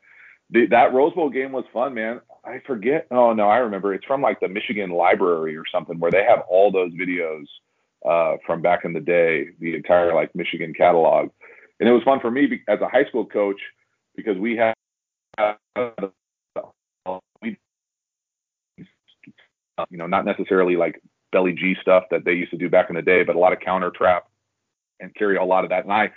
that 0.52 0.92
Rose 0.92 1.14
Bowl 1.14 1.30
game 1.30 1.52
was 1.52 1.64
fun, 1.72 1.94
man. 1.94 2.20
I 2.44 2.60
forget. 2.66 3.06
Oh 3.10 3.32
no, 3.32 3.48
I 3.48 3.58
remember. 3.58 3.94
It's 3.94 4.04
from 4.04 4.22
like 4.22 4.40
the 4.40 4.48
Michigan 4.48 4.90
Library 4.90 5.56
or 5.56 5.64
something 5.72 5.98
where 5.98 6.10
they 6.10 6.24
have 6.24 6.40
all 6.48 6.72
those 6.72 6.92
videos 6.92 7.44
uh, 8.08 8.36
from 8.46 8.62
back 8.62 8.84
in 8.84 8.92
the 8.92 9.00
day, 9.00 9.48
the 9.60 9.74
entire 9.74 10.14
like 10.14 10.34
Michigan 10.34 10.74
catalog, 10.74 11.30
and 11.78 11.88
it 11.88 11.92
was 11.92 12.02
fun 12.02 12.20
for 12.20 12.30
me 12.30 12.60
as 12.68 12.80
a 12.80 12.88
high 12.88 13.04
school 13.04 13.26
coach 13.26 13.60
because 14.16 14.36
we 14.38 14.56
had 14.56 14.74
you 19.88 19.96
know, 19.96 20.06
not 20.06 20.24
necessarily 20.24 20.76
like 20.76 21.00
belly 21.32 21.52
G 21.52 21.74
stuff 21.80 22.04
that 22.10 22.24
they 22.24 22.32
used 22.32 22.50
to 22.50 22.58
do 22.58 22.68
back 22.68 22.90
in 22.90 22.96
the 22.96 23.02
day, 23.02 23.22
but 23.22 23.36
a 23.36 23.38
lot 23.38 23.52
of 23.52 23.60
counter 23.60 23.90
trap 23.90 24.26
and 24.98 25.14
carry 25.14 25.36
a 25.36 25.44
lot 25.44 25.64
of 25.64 25.70
that. 25.70 25.84
And 25.84 25.92
I 25.92 26.10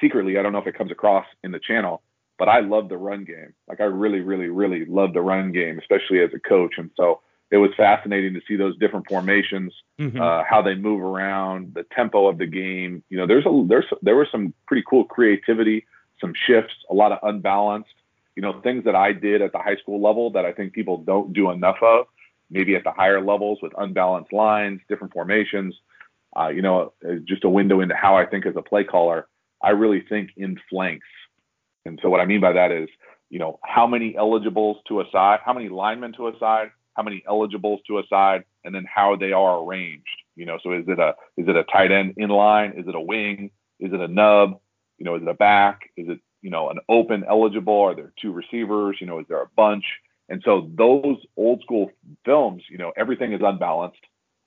secretly, 0.00 0.38
I 0.38 0.42
don't 0.42 0.52
know 0.52 0.58
if 0.58 0.66
it 0.66 0.78
comes 0.78 0.90
across 0.90 1.26
in 1.44 1.50
the 1.50 1.60
channel, 1.60 2.02
but 2.40 2.48
I 2.48 2.60
love 2.60 2.88
the 2.88 2.96
run 2.96 3.24
game. 3.24 3.54
Like 3.68 3.80
I 3.80 3.84
really, 3.84 4.20
really, 4.20 4.48
really 4.48 4.84
love 4.84 5.12
the 5.12 5.20
run 5.20 5.52
game, 5.52 5.78
especially 5.78 6.20
as 6.20 6.30
a 6.34 6.40
coach. 6.40 6.74
And 6.78 6.90
so 6.96 7.20
it 7.52 7.58
was 7.58 7.70
fascinating 7.76 8.34
to 8.34 8.40
see 8.48 8.56
those 8.56 8.76
different 8.78 9.08
formations, 9.08 9.72
mm-hmm. 10.00 10.20
uh, 10.20 10.42
how 10.42 10.60
they 10.62 10.74
move 10.74 11.00
around, 11.00 11.74
the 11.74 11.84
tempo 11.94 12.26
of 12.26 12.38
the 12.38 12.46
game. 12.46 13.04
You 13.10 13.18
know, 13.18 13.26
there's 13.28 13.46
a 13.46 13.64
there's 13.68 13.86
there 14.02 14.16
was 14.16 14.26
some 14.32 14.52
pretty 14.66 14.82
cool 14.90 15.04
creativity, 15.04 15.86
some 16.20 16.32
shifts, 16.34 16.74
a 16.90 16.94
lot 16.94 17.12
of 17.12 17.20
unbalanced 17.22 17.94
you 18.36 18.42
know, 18.42 18.60
things 18.62 18.84
that 18.84 18.94
I 18.94 19.12
did 19.12 19.42
at 19.42 19.52
the 19.52 19.58
high 19.58 19.76
school 19.76 20.00
level 20.00 20.30
that 20.30 20.44
I 20.44 20.52
think 20.52 20.72
people 20.72 20.98
don't 20.98 21.32
do 21.32 21.50
enough 21.50 21.76
of, 21.82 22.06
maybe 22.48 22.74
at 22.74 22.84
the 22.84 22.90
higher 22.90 23.20
levels 23.20 23.58
with 23.60 23.72
unbalanced 23.76 24.32
lines, 24.32 24.80
different 24.88 25.12
formations. 25.12 25.74
Uh, 26.34 26.48
you 26.48 26.62
know, 26.62 26.92
just 27.24 27.44
a 27.44 27.48
window 27.48 27.80
into 27.80 27.94
how 27.94 28.16
I 28.16 28.24
think 28.24 28.46
as 28.46 28.54
a 28.56 28.62
play 28.62 28.84
caller. 28.84 29.26
I 29.62 29.70
really 29.70 30.00
think 30.00 30.30
in 30.36 30.58
flanks. 30.70 31.06
And 31.84 31.98
so 32.02 32.08
what 32.08 32.20
I 32.20 32.26
mean 32.26 32.40
by 32.40 32.52
that 32.52 32.70
is, 32.72 32.88
you 33.28 33.38
know, 33.38 33.58
how 33.64 33.86
many 33.86 34.16
eligibles 34.16 34.78
to 34.88 35.00
a 35.00 35.04
side, 35.12 35.40
how 35.44 35.52
many 35.52 35.68
linemen 35.68 36.12
to 36.14 36.28
a 36.28 36.32
side, 36.38 36.70
how 36.94 37.02
many 37.02 37.22
eligibles 37.28 37.80
to 37.86 37.98
a 37.98 38.02
side, 38.08 38.44
and 38.64 38.74
then 38.74 38.84
how 38.92 39.16
they 39.16 39.32
are 39.32 39.62
arranged. 39.62 40.04
You 40.36 40.46
know, 40.46 40.58
so 40.62 40.72
is 40.72 40.84
it 40.88 40.98
a 40.98 41.14
is 41.36 41.48
it 41.48 41.56
a 41.56 41.64
tight 41.64 41.92
end 41.92 42.14
in 42.16 42.30
line? 42.30 42.74
Is 42.76 42.86
it 42.88 42.94
a 42.94 43.00
wing? 43.00 43.50
Is 43.78 43.92
it 43.92 44.00
a 44.00 44.08
nub? 44.08 44.60
You 44.98 45.04
know, 45.04 45.16
is 45.16 45.22
it 45.22 45.28
a 45.28 45.34
back? 45.34 45.90
Is 45.96 46.08
it 46.08 46.20
you 46.42 46.50
know, 46.50 46.70
an 46.70 46.78
open 46.88 47.24
eligible? 47.28 47.80
Are 47.80 47.94
there 47.94 48.12
two 48.20 48.32
receivers? 48.32 48.96
You 49.00 49.06
know, 49.06 49.20
is 49.20 49.26
there 49.28 49.42
a 49.42 49.48
bunch? 49.56 49.84
And 50.28 50.42
so 50.44 50.70
those 50.74 51.16
old 51.36 51.60
school 51.62 51.90
films, 52.24 52.62
you 52.70 52.78
know, 52.78 52.92
everything 52.96 53.32
is 53.32 53.40
unbalanced, 53.42 54.00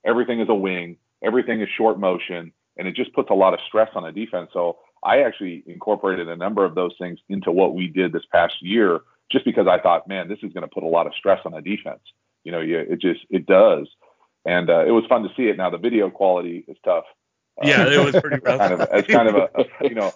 everything 0.04 0.40
is 0.40 0.48
a 0.48 0.54
wing, 0.54 0.96
everything 1.22 1.60
is 1.60 1.68
short 1.76 1.98
motion, 1.98 2.52
and 2.76 2.88
it 2.88 2.96
just 2.96 3.12
puts 3.12 3.30
a 3.30 3.34
lot 3.34 3.54
of 3.54 3.60
stress 3.68 3.90
on 3.94 4.04
a 4.04 4.12
defense. 4.12 4.50
So 4.52 4.78
I 5.04 5.22
actually 5.22 5.62
incorporated 5.66 6.28
a 6.28 6.36
number 6.36 6.64
of 6.64 6.74
those 6.74 6.94
things 6.98 7.18
into 7.28 7.52
what 7.52 7.74
we 7.74 7.88
did 7.88 8.12
this 8.12 8.24
past 8.32 8.54
year, 8.60 9.00
just 9.30 9.44
because 9.44 9.66
I 9.66 9.78
thought, 9.78 10.08
man, 10.08 10.28
this 10.28 10.38
is 10.42 10.52
going 10.52 10.62
to 10.62 10.72
put 10.72 10.82
a 10.82 10.88
lot 10.88 11.06
of 11.06 11.14
stress 11.14 11.40
on 11.44 11.52
the 11.52 11.60
defense. 11.60 12.00
You 12.44 12.52
know, 12.52 12.60
yeah, 12.60 12.78
it 12.78 13.00
just 13.00 13.20
it 13.30 13.46
does, 13.46 13.88
and 14.44 14.68
uh, 14.68 14.84
it 14.86 14.90
was 14.90 15.04
fun 15.08 15.22
to 15.22 15.30
see 15.36 15.44
it. 15.44 15.56
Now 15.56 15.70
the 15.70 15.78
video 15.78 16.10
quality 16.10 16.64
is 16.68 16.76
tough. 16.84 17.04
Yeah, 17.62 17.84
uh, 17.84 17.90
it 17.90 18.04
was 18.04 18.20
pretty 18.20 18.40
rough. 18.44 18.58
kind 18.58 18.74
of, 18.74 18.80
as 18.80 19.06
kind 19.06 19.28
of 19.28 19.34
a, 19.36 19.48
a 19.54 19.88
you 19.88 19.94
know 19.94 20.12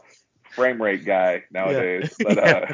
frame 0.51 0.81
rate 0.81 1.05
guy 1.05 1.45
nowadays. 1.51 2.15
Yeah. 2.19 2.25
But 2.27 2.39
uh, 2.39 2.67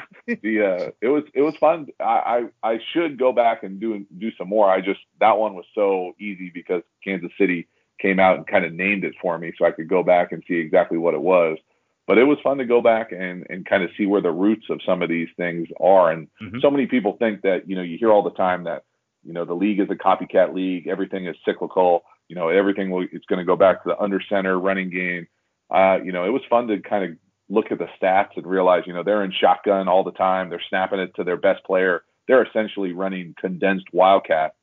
the 0.42 0.61
uh, 0.62 0.90
it 1.00 1.09
was 1.09 1.24
it 1.35 1.42
was 1.42 1.55
fun. 1.57 1.87
I, 2.00 2.48
I 2.62 2.70
I 2.72 2.79
should 2.92 3.18
go 3.18 3.33
back 3.33 3.62
and 3.62 3.81
do 3.81 4.05
do 4.18 4.31
some 4.37 4.48
more. 4.48 4.68
I 4.68 4.81
just 4.81 5.00
that 5.20 5.38
one 5.38 5.55
was 5.55 5.66
so 5.74 6.14
easy 6.18 6.50
because 6.53 6.83
Kansas 7.03 7.31
City 7.38 7.68
came 8.00 8.18
out 8.18 8.37
and 8.37 8.46
kind 8.46 8.64
of 8.64 8.72
named 8.72 9.05
it 9.05 9.14
for 9.20 9.38
me, 9.38 9.53
so 9.57 9.64
I 9.64 9.70
could 9.70 9.88
go 9.88 10.03
back 10.03 10.33
and 10.33 10.42
see 10.48 10.55
exactly 10.55 10.98
what 10.98 11.14
it 11.14 11.22
was. 11.22 11.59
But 12.06 12.18
it 12.18 12.24
was 12.24 12.38
fun 12.42 12.58
to 12.58 12.64
go 12.64 12.80
back 12.80 13.12
and 13.12 13.46
and 13.48 13.64
kind 13.64 13.82
of 13.82 13.90
see 13.96 14.06
where 14.06 14.20
the 14.20 14.30
roots 14.30 14.66
of 14.70 14.80
some 14.84 15.02
of 15.02 15.08
these 15.08 15.28
things 15.36 15.68
are. 15.80 16.10
And 16.10 16.28
mm-hmm. 16.42 16.58
so 16.60 16.70
many 16.70 16.86
people 16.86 17.16
think 17.18 17.42
that 17.42 17.68
you 17.68 17.76
know 17.76 17.82
you 17.82 17.96
hear 17.98 18.12
all 18.12 18.22
the 18.22 18.30
time 18.30 18.64
that 18.64 18.84
you 19.22 19.32
know 19.32 19.44
the 19.44 19.54
league 19.54 19.80
is 19.80 19.88
a 19.90 19.94
copycat 19.94 20.54
league. 20.54 20.86
Everything 20.86 21.26
is 21.26 21.36
cyclical. 21.44 22.04
You 22.28 22.36
know 22.36 22.48
everything 22.48 22.90
will 22.90 23.06
it's 23.10 23.26
going 23.26 23.38
to 23.38 23.44
go 23.44 23.56
back 23.56 23.82
to 23.82 23.90
the 23.90 23.98
under 23.98 24.20
center 24.28 24.58
running 24.58 24.90
game. 24.90 25.26
Uh, 25.70 25.98
you 26.04 26.12
know, 26.12 26.24
it 26.24 26.30
was 26.30 26.42
fun 26.48 26.68
to 26.68 26.78
kind 26.80 27.04
of 27.04 27.16
look 27.48 27.72
at 27.72 27.78
the 27.78 27.88
stats 28.00 28.36
and 28.36 28.46
realize, 28.46 28.82
you 28.86 28.92
know, 28.92 29.02
they're 29.02 29.24
in 29.24 29.32
shotgun 29.32 29.88
all 29.88 30.04
the 30.04 30.12
time. 30.12 30.50
They're 30.50 30.62
snapping 30.68 31.00
it 31.00 31.14
to 31.16 31.24
their 31.24 31.36
best 31.36 31.64
player. 31.64 32.04
They're 32.26 32.44
essentially 32.44 32.92
running 32.92 33.34
condensed 33.38 33.86
wildcat 33.92 34.54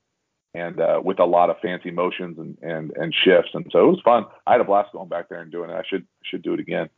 and 0.53 0.79
uh, 0.79 1.01
with 1.03 1.19
a 1.19 1.25
lot 1.25 1.49
of 1.49 1.57
fancy 1.61 1.91
motions 1.91 2.37
and, 2.37 2.57
and 2.61 2.91
and 2.95 3.13
shifts. 3.13 3.51
And 3.53 3.65
so 3.71 3.79
it 3.87 3.91
was 3.91 4.01
fun. 4.03 4.25
I 4.45 4.53
had 4.53 4.61
a 4.61 4.65
blast 4.65 4.91
going 4.91 5.09
back 5.09 5.29
there 5.29 5.41
and 5.41 5.51
doing 5.51 5.69
it. 5.69 5.73
I 5.73 5.83
should 5.87 6.05
should 6.23 6.41
do 6.41 6.53
it 6.53 6.59
again. 6.59 6.89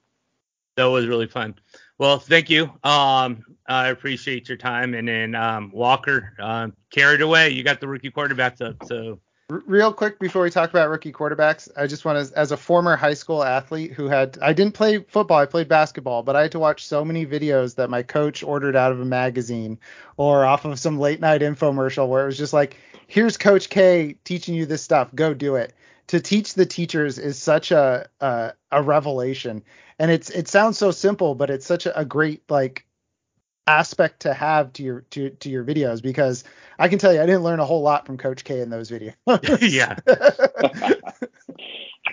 That 0.76 0.86
was 0.86 1.08
really 1.08 1.28
fun. 1.28 1.56
Well, 1.98 2.20
thank 2.20 2.50
you. 2.50 2.72
Um, 2.84 3.44
I 3.68 3.90
appreciate 3.90 4.50
your 4.50 4.58
time. 4.58 4.94
And 4.94 5.08
then 5.08 5.36
um, 5.36 5.72
Walker, 5.72 6.34
uh, 6.40 6.70
carried 6.90 7.22
away. 7.22 7.50
You 7.50 7.64
got 7.64 7.80
the 7.80 7.88
rookie 7.88 8.12
quarterbacks 8.12 8.62
up. 8.62 8.84
So 8.86 9.20
real 9.50 9.94
quick 9.94 10.20
before 10.20 10.42
we 10.42 10.50
talk 10.50 10.70
about 10.70 10.90
rookie 10.90 11.12
quarterbacks, 11.12 11.70
I 11.78 11.86
just 11.86 12.06
want 12.06 12.28
to, 12.28 12.38
as 12.38 12.52
a 12.52 12.58
former 12.58 12.96
high 12.96 13.14
school 13.14 13.44
athlete 13.44 13.94
who 13.94 14.08
had, 14.08 14.38
I 14.42 14.54
didn't 14.54 14.74
play 14.74 15.00
football, 15.00 15.38
I 15.38 15.46
played 15.46 15.68
basketball, 15.68 16.24
but 16.24 16.36
I 16.36 16.44
had 16.44 16.52
to 16.54 16.60
watch 16.60 16.86
so 16.88 17.06
many 17.06 17.26
videos 17.26 17.76
that 17.76 17.90
my 17.90 18.04
coach 18.04 18.42
ordered 18.44 18.76
out 18.76 18.92
of 18.92 19.00
a 19.00 19.06
magazine 19.06 19.80
or 20.18 20.46
off 20.46 20.66
of 20.66 20.80
some 20.80 21.00
late 21.00 21.20
night 21.20 21.42
infomercial 21.42 22.08
where 22.08 22.24
it 22.24 22.28
was 22.28 22.38
just 22.38 22.54
like, 22.54 22.78
here's 23.08 23.38
Coach 23.38 23.70
K 23.70 24.16
teaching 24.24 24.56
you 24.56 24.66
this 24.66 24.82
stuff, 24.82 25.14
go 25.14 25.34
do 25.34 25.56
it. 25.56 25.74
To 26.08 26.20
teach 26.20 26.54
the 26.54 26.66
teachers 26.66 27.18
is 27.18 27.42
such 27.42 27.72
a 27.72 28.08
a, 28.20 28.54
a 28.72 28.82
revelation, 28.82 29.64
and 30.00 30.12
it's 30.12 30.30
it 30.30 30.48
sounds 30.48 30.78
so 30.78 30.92
simple, 30.92 31.36
but 31.36 31.50
it's 31.50 31.66
such 31.66 31.86
a, 31.86 31.98
a 32.00 32.06
great 32.06 32.44
like 32.50 32.86
aspect 33.68 34.22
to 34.22 34.34
have 34.34 34.74
to 34.74 34.84
your 34.84 35.02
to, 35.12 35.30
to 35.30 35.50
your 35.50 35.64
videos 35.64 36.02
because 36.02 36.44
I 36.80 36.90
can 36.90 37.00
tell 37.00 37.14
you 37.14 37.22
I 37.22 37.26
didn't 37.26 37.44
learn 37.44 37.60
a 37.60 37.66
whole 37.66 37.82
lot 37.82 38.06
from 38.06 38.18
Coach 38.18 38.44
K 38.44 38.62
in 38.62 38.70
those 38.70 38.92
videos. 38.92 39.16
yeah. 39.62 39.98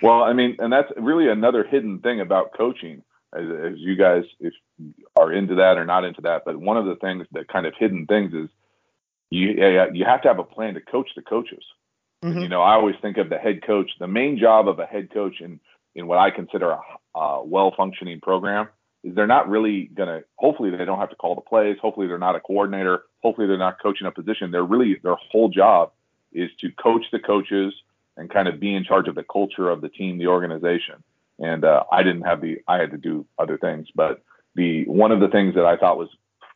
well, 0.01 0.23
I 0.23 0.33
mean, 0.33 0.55
and 0.59 0.71
that's 0.71 0.91
really 0.97 1.27
another 1.29 1.63
hidden 1.63 1.99
thing 1.99 2.21
about 2.21 2.57
coaching, 2.57 3.03
as, 3.35 3.43
as 3.43 3.73
you 3.77 3.95
guys 3.95 4.23
if 4.39 4.53
are 5.15 5.31
into 5.31 5.55
that 5.55 5.77
or 5.77 5.85
not 5.85 6.05
into 6.05 6.21
that. 6.21 6.43
But 6.45 6.57
one 6.57 6.77
of 6.77 6.85
the 6.85 6.95
things 6.95 7.27
that 7.33 7.47
kind 7.47 7.65
of 7.65 7.73
hidden 7.77 8.05
things 8.05 8.33
is 8.33 8.49
you 9.29 9.49
you 9.93 10.05
have 10.05 10.21
to 10.21 10.27
have 10.27 10.39
a 10.39 10.43
plan 10.43 10.75
to 10.75 10.81
coach 10.81 11.09
the 11.15 11.21
coaches. 11.21 11.63
Mm-hmm. 12.23 12.39
You 12.39 12.49
know, 12.49 12.61
I 12.61 12.73
always 12.73 12.95
think 13.01 13.17
of 13.17 13.29
the 13.29 13.37
head 13.37 13.65
coach. 13.65 13.91
The 13.99 14.07
main 14.07 14.37
job 14.37 14.67
of 14.67 14.79
a 14.79 14.85
head 14.85 15.11
coach 15.11 15.41
in 15.41 15.59
in 15.95 16.07
what 16.07 16.17
I 16.17 16.31
consider 16.31 16.71
a, 16.71 17.19
a 17.19 17.43
well 17.43 17.73
functioning 17.75 18.21
program 18.21 18.69
is 19.03 19.15
they're 19.15 19.27
not 19.27 19.49
really 19.49 19.85
going 19.93 20.09
to 20.09 20.23
hopefully 20.37 20.69
they 20.69 20.85
don't 20.85 20.99
have 20.99 21.09
to 21.09 21.15
call 21.15 21.35
the 21.35 21.41
plays 21.41 21.77
hopefully 21.81 22.07
they're 22.07 22.17
not 22.17 22.35
a 22.35 22.39
coordinator 22.39 23.03
hopefully 23.21 23.47
they're 23.47 23.57
not 23.57 23.81
coaching 23.81 24.07
a 24.07 24.11
position 24.11 24.51
they're 24.51 24.63
really 24.63 24.97
their 25.03 25.15
whole 25.31 25.49
job 25.49 25.91
is 26.33 26.49
to 26.59 26.71
coach 26.71 27.05
the 27.11 27.19
coaches 27.19 27.73
and 28.17 28.29
kind 28.29 28.47
of 28.47 28.59
be 28.59 28.73
in 28.73 28.83
charge 28.83 29.07
of 29.07 29.15
the 29.15 29.23
culture 29.23 29.69
of 29.69 29.81
the 29.81 29.89
team 29.89 30.17
the 30.17 30.27
organization 30.27 31.03
and 31.39 31.65
uh, 31.65 31.83
i 31.91 32.03
didn't 32.03 32.21
have 32.21 32.41
the 32.41 32.57
i 32.67 32.77
had 32.77 32.91
to 32.91 32.97
do 32.97 33.25
other 33.39 33.57
things 33.57 33.87
but 33.95 34.21
the 34.55 34.85
one 34.85 35.11
of 35.11 35.19
the 35.19 35.29
things 35.29 35.55
that 35.55 35.65
i 35.65 35.75
thought 35.75 35.97
was 35.97 36.09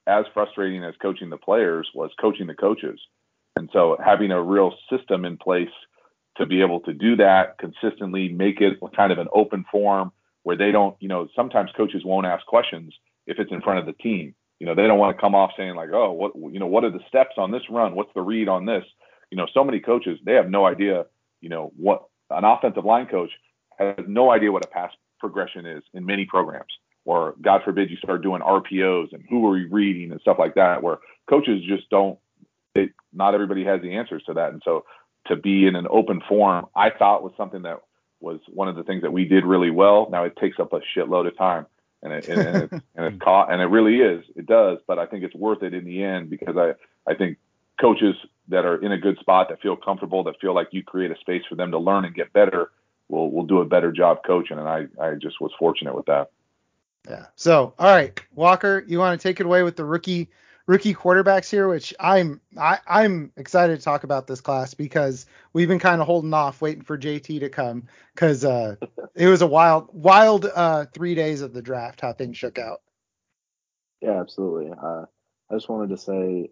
as 0.08 0.26
frustrating 0.34 0.84
as 0.84 0.94
coaching 1.02 1.30
the 1.30 1.38
players 1.38 1.90
was 1.96 2.12
coaching 2.20 2.48
the 2.48 2.54
coaches 2.54 3.00
And 3.56 3.70
so 3.72 3.98
having 4.04 4.32
a 4.32 4.42
real 4.42 4.74
system 4.90 5.26
in 5.26 5.38
place 5.38 5.70
to 6.38 6.46
be 6.46 6.62
able 6.62 6.82
to 6.82 6.94
do 6.94 7.16
that 7.16 7.58
consistently, 7.58 8.30
make 8.30 8.60
it 8.60 8.78
kind 8.96 9.12
of 9.12 9.18
an 9.18 9.28
open 9.34 9.66
forum 9.72 10.12
where 10.44 10.58
they 10.58 10.72
don't, 10.72 10.96
you 11.00 11.08
know, 11.08 11.28
sometimes 11.36 11.72
coaches 11.76 12.04
won't 12.04 12.26
ask 12.26 12.46
questions 12.46 12.94
if 13.26 13.40
it's 13.40 13.52
in 13.52 13.62
front 13.62 13.80
of 13.80 13.86
the 13.86 13.94
team. 13.94 14.36
You 14.60 14.68
know, 14.68 14.76
they 14.76 14.88
don't 14.88 15.00
want 15.00 15.16
to 15.16 15.22
come 15.22 15.36
off 15.36 15.52
saying 15.58 15.76
like, 15.76 15.90
oh, 15.94 16.12
what, 16.12 16.34
you 16.54 16.60
know, 16.60 16.68
what 16.68 16.84
are 16.84 16.92
the 16.92 17.00
steps 17.08 17.36
on 17.38 17.52
this 17.52 17.64
run? 17.70 17.96
What's 17.96 18.14
the 18.14 18.22
read 18.22 18.48
on 18.48 18.66
this? 18.66 18.84
You 19.32 19.38
know, 19.38 19.48
so 19.54 19.64
many 19.64 19.80
coaches, 19.80 20.20
they 20.26 20.34
have 20.34 20.50
no 20.50 20.66
idea, 20.66 21.06
you 21.42 21.50
know, 21.50 21.72
what 21.76 22.04
an 22.30 22.44
offensive 22.44 22.86
line 22.86 23.08
coach 23.08 23.32
has 23.80 24.06
no 24.08 24.32
idea 24.32 24.52
what 24.52 24.66
a 24.66 24.70
pass 24.70 24.92
progression 25.20 25.66
is 25.66 25.84
in 25.94 26.06
many 26.06 26.26
programs. 26.26 26.72
Or 27.06 27.36
God 27.42 27.62
forbid 27.64 27.90
you 27.90 27.98
start 27.98 28.24
doing 28.24 28.42
RPOs 28.42 29.14
and 29.14 29.24
who 29.30 29.48
are 29.48 29.58
you 29.58 29.70
reading 29.70 30.12
and 30.12 30.22
stuff 30.22 30.38
like 30.40 30.56
that, 30.56 30.82
where 30.82 31.00
coaches 31.30 31.62
just 31.68 31.90
don't. 31.90 32.18
They, 32.76 32.90
not 33.14 33.34
everybody 33.34 33.64
has 33.66 33.82
the 33.82 33.96
answers 33.96 34.24
to 34.28 34.34
that, 34.34 34.54
and 34.54 34.62
so 34.64 34.86
to 35.28 35.36
be 35.36 35.66
in 35.66 35.76
an 35.76 35.88
open 35.90 36.22
forum, 36.28 36.68
I 36.76 36.92
thought 36.92 37.24
was 37.24 37.34
something 37.36 37.64
that 37.64 37.80
was 38.20 38.40
one 38.48 38.68
of 38.68 38.76
the 38.76 38.84
things 38.84 39.02
that 39.02 39.12
we 39.12 39.26
did 39.26 39.46
really 39.46 39.72
well. 39.72 40.08
Now 40.12 40.24
it 40.24 40.36
takes 40.38 40.60
up 40.60 40.74
a 40.74 40.82
shitload 40.96 41.28
of 41.28 41.38
time, 41.38 41.66
and 42.04 42.14
it 42.14 42.28
and, 42.28 42.40
and, 42.42 42.58
it, 42.58 42.72
and 42.96 43.06
it's 43.14 43.24
caught, 43.24 43.52
and 43.52 43.62
it 43.62 43.66
really 43.66 43.98
is, 43.98 44.24
it 44.36 44.46
does. 44.46 44.80
But 44.88 45.00
I 45.00 45.06
think 45.06 45.24
it's 45.24 45.36
worth 45.36 45.64
it 45.64 45.74
in 45.74 45.86
the 45.86 46.04
end 46.04 46.30
because 46.30 46.56
I 46.58 46.74
I 47.10 47.16
think 47.16 47.38
coaches 47.80 48.16
that 48.48 48.66
are 48.66 48.78
in 48.84 48.92
a 48.92 48.98
good 48.98 49.18
spot 49.20 49.50
that 49.50 49.62
feel 49.62 49.76
comfortable 49.76 50.24
that 50.24 50.40
feel 50.40 50.54
like 50.54 50.68
you 50.72 50.84
create 50.84 51.12
a 51.12 51.18
space 51.18 51.42
for 51.50 51.56
them 51.56 51.72
to 51.72 51.78
learn 51.78 52.06
and 52.06 52.14
get 52.14 52.32
better 52.34 52.72
will 53.10 53.32
will 53.32 53.46
do 53.46 53.62
a 53.62 53.66
better 53.66 53.92
job 53.92 54.20
coaching, 54.26 54.60
and 54.60 54.68
I 54.68 54.88
I 55.02 55.16
just 55.16 55.40
was 55.42 55.52
fortunate 55.58 55.96
with 55.96 56.06
that. 56.06 56.32
Yeah. 57.08 57.28
So, 57.36 57.74
all 57.78 57.94
right, 57.94 58.20
Walker, 58.34 58.84
you 58.88 58.98
want 58.98 59.20
to 59.20 59.28
take 59.28 59.40
it 59.40 59.46
away 59.46 59.62
with 59.62 59.76
the 59.76 59.86
rookie 59.86 60.30
rookie 60.68 60.94
quarterbacks 60.94 61.50
here, 61.50 61.68
which 61.68 61.94
I'm 62.00 62.42
I, 62.58 62.80
I'm 62.88 63.32
excited 63.38 63.78
to 63.78 63.84
talk 63.84 64.04
about 64.04 64.28
this 64.28 64.42
class 64.42 64.74
because 64.74 65.26
we've 65.54 65.68
been 65.68 65.80
kind 65.80 66.02
of 66.02 66.08
holding 66.08 66.34
off, 66.34 66.62
waiting 66.62 66.84
for 66.84 66.98
JT 66.98 67.40
to 67.40 67.50
come 67.50 67.84
because 68.14 68.44
uh, 68.44 68.76
it 69.16 69.28
was 69.28 69.42
a 69.42 69.48
wild 69.48 69.90
wild 69.94 70.46
uh, 70.56 70.86
three 70.94 71.16
days 71.16 71.42
of 71.42 71.54
the 71.54 71.62
draft 71.62 72.02
how 72.02 72.14
things 72.14 72.38
shook 72.38 72.58
out. 72.58 72.82
Yeah, 74.02 74.20
absolutely. 74.20 74.72
Uh, 74.72 75.06
I 75.50 75.54
just 75.54 75.70
wanted 75.70 75.90
to 75.90 75.98
say, 75.98 76.50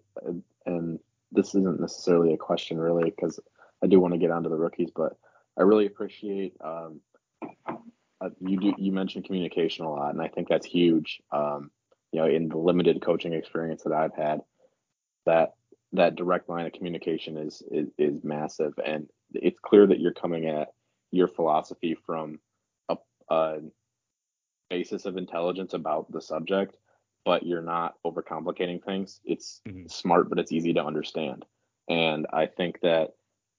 and 0.65 0.99
this 1.31 1.49
isn't 1.49 1.79
necessarily 1.79 2.33
a 2.33 2.37
question 2.37 2.77
really 2.77 3.09
because 3.09 3.39
I 3.83 3.87
do 3.87 3.99
want 3.99 4.13
to 4.13 4.19
get 4.19 4.31
onto 4.31 4.49
the 4.49 4.55
rookies, 4.55 4.91
but 4.95 5.17
I 5.57 5.63
really 5.63 5.85
appreciate 5.85 6.55
um, 6.63 7.01
uh, 8.21 8.29
you 8.39 8.59
do 8.59 8.73
you 8.77 8.91
mentioned 8.91 9.25
communication 9.25 9.85
a 9.85 9.91
lot, 9.91 10.13
and 10.13 10.21
I 10.21 10.27
think 10.27 10.47
that's 10.47 10.65
huge. 10.65 11.21
Um, 11.31 11.71
you 12.13 12.19
know, 12.19 12.27
in 12.27 12.47
the 12.47 12.57
limited 12.57 13.01
coaching 13.01 13.33
experience 13.33 13.83
that 13.83 13.91
I've 13.91 14.15
had, 14.15 14.41
that 15.25 15.55
that 15.93 16.15
direct 16.15 16.47
line 16.47 16.65
of 16.67 16.73
communication 16.73 17.37
is 17.37 17.63
is, 17.71 17.89
is 17.97 18.23
massive, 18.23 18.73
and 18.85 19.09
it's 19.33 19.59
clear 19.59 19.87
that 19.87 19.99
you're 19.99 20.13
coming 20.13 20.47
at 20.47 20.69
your 21.11 21.27
philosophy 21.27 21.97
from 22.05 22.39
a, 22.87 22.97
a 23.29 23.57
basis 24.69 25.05
of 25.05 25.17
intelligence 25.17 25.73
about 25.73 26.11
the 26.11 26.21
subject, 26.21 26.77
but 27.25 27.45
you're 27.45 27.61
not 27.63 27.95
overcomplicating 28.05 28.83
things. 28.83 29.19
It's 29.25 29.61
mm-hmm. 29.67 29.87
smart, 29.87 30.29
but 30.29 30.39
it's 30.39 30.51
easy 30.51 30.73
to 30.73 30.85
understand, 30.85 31.45
and 31.89 32.27
I 32.31 32.45
think 32.45 32.79
that 32.81 33.15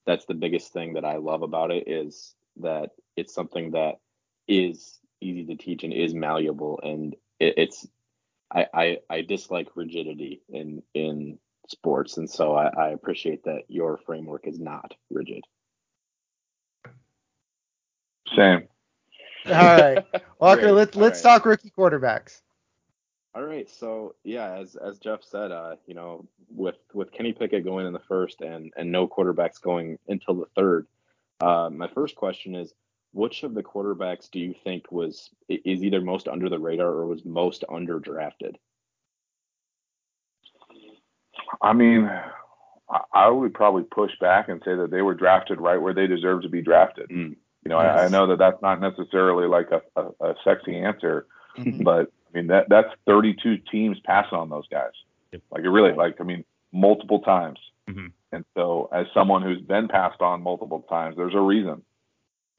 that's 0.07 0.27
the 0.27 0.35
biggest 0.35 0.73
thing 0.73 0.95
that 0.95 1.05
I 1.05 1.17
love 1.17 1.43
about 1.43 1.73
it 1.73 1.89
is 1.89 2.37
that 2.59 2.91
it's 3.17 3.35
something 3.35 3.73
that 3.73 3.97
is 4.47 5.01
easy 5.21 5.45
to 5.47 5.57
teach 5.57 5.83
and 5.83 5.93
is 5.93 6.15
malleable 6.15 6.79
and 6.83 7.17
it, 7.41 7.55
it's 7.57 7.89
I, 8.55 8.67
I, 8.73 8.99
I 9.11 9.21
dislike 9.23 9.69
rigidity 9.75 10.43
in 10.49 10.83
in 10.95 11.39
sports 11.69 12.19
and 12.19 12.29
so 12.29 12.55
I, 12.55 12.67
I 12.67 12.89
appreciate 12.91 13.45
that 13.45 13.63
your 13.69 13.99
framework 13.99 14.47
is 14.47 14.61
not 14.61 14.93
rigid. 15.11 15.45
Same. 18.37 18.69
All 19.47 19.53
right. 19.53 20.05
Walker 20.41 20.73
let's 20.73 20.95
let's 20.95 21.25
right. 21.25 21.33
talk 21.33 21.47
rookie 21.47 21.73
quarterbacks. 21.77 22.41
All 23.35 23.43
right. 23.43 23.69
So 23.69 24.15
yeah 24.25 24.55
as 24.55 24.77
as 24.77 24.99
jeff 24.99 25.23
said 25.23 25.51
uh 25.51 25.77
you 25.87 25.95
know 25.95 26.27
with 26.49 26.77
with 26.93 27.13
kenny 27.13 27.33
pickett 27.33 27.65
going 27.65 27.87
in 27.87 27.93
the 27.93 28.03
first 28.09 28.41
and 28.41 28.73
and 28.77 28.93
no 28.93 29.09
quarterbacks 29.09 29.61
going 29.61 29.99
until 30.09 30.35
the 30.35 30.47
third 30.55 30.87
uh 31.41 31.69
my 31.73 31.89
first 31.89 32.15
question 32.15 32.55
is 32.55 32.73
which 33.15 33.45
of 33.45 33.55
the 33.55 33.63
quarterbacks 33.63 34.31
do 34.31 34.41
you 34.41 34.55
think 34.65 34.91
was 34.91 35.31
is 35.49 35.83
either 35.83 36.01
most 36.01 36.29
under 36.29 36.49
the 36.49 36.59
radar 36.59 36.89
or 36.89 37.07
was 37.07 37.25
most 37.25 37.65
underdrafted? 37.71 38.57
I 41.63 41.73
mean, 41.73 42.11
I 43.13 43.29
would 43.29 43.55
probably 43.55 43.85
push 43.85 44.13
back 44.21 44.49
and 44.49 44.61
say 44.65 44.75
that 44.75 44.91
they 44.91 45.03
were 45.03 45.15
drafted 45.15 45.61
right 45.61 45.81
where 45.81 45.95
they 45.95 46.07
deserve 46.07 46.43
to 46.43 46.49
be 46.49 46.61
drafted. 46.61 47.09
Mm. 47.09 47.37
You 47.65 47.69
know, 47.71 47.81
yes. 47.81 47.99
I, 47.99 48.05
I, 48.05 48.09
know 48.09 48.27
that 48.27 48.39
that's 48.39 48.61
not 48.61 48.81
necessarily 48.81 49.47
like 49.47 49.71
a, 49.71 49.81
a, 49.97 50.31
a 50.31 50.35
sexy 50.45 50.77
answer, 50.77 51.27
mm-hmm. 51.57 51.83
but 51.83 52.13
I 52.29 52.37
mean 52.37 52.49
that 52.49 52.69
that's 52.69 52.91
32 53.07 53.59
teams 53.71 53.99
passing 54.05 54.37
on 54.37 54.51
those 54.51 54.69
guys. 54.69 54.93
Yep. 55.33 55.43
Like 55.51 55.63
it 55.63 55.71
really, 55.71 55.93
like 55.93 56.21
I 56.21 56.25
mean, 56.25 56.45
multiple 56.73 57.21
times. 57.21 57.59
Mm-hmm. 57.89 58.09
And 58.33 58.45
so, 58.55 58.91
as 58.93 59.07
someone 59.15 59.43
who's 59.43 59.61
been 59.61 59.89
passed 59.89 60.21
on 60.21 60.43
multiple 60.43 60.85
times, 60.89 61.17
there's 61.17 61.35
a 61.35 61.41
reason. 61.41 61.83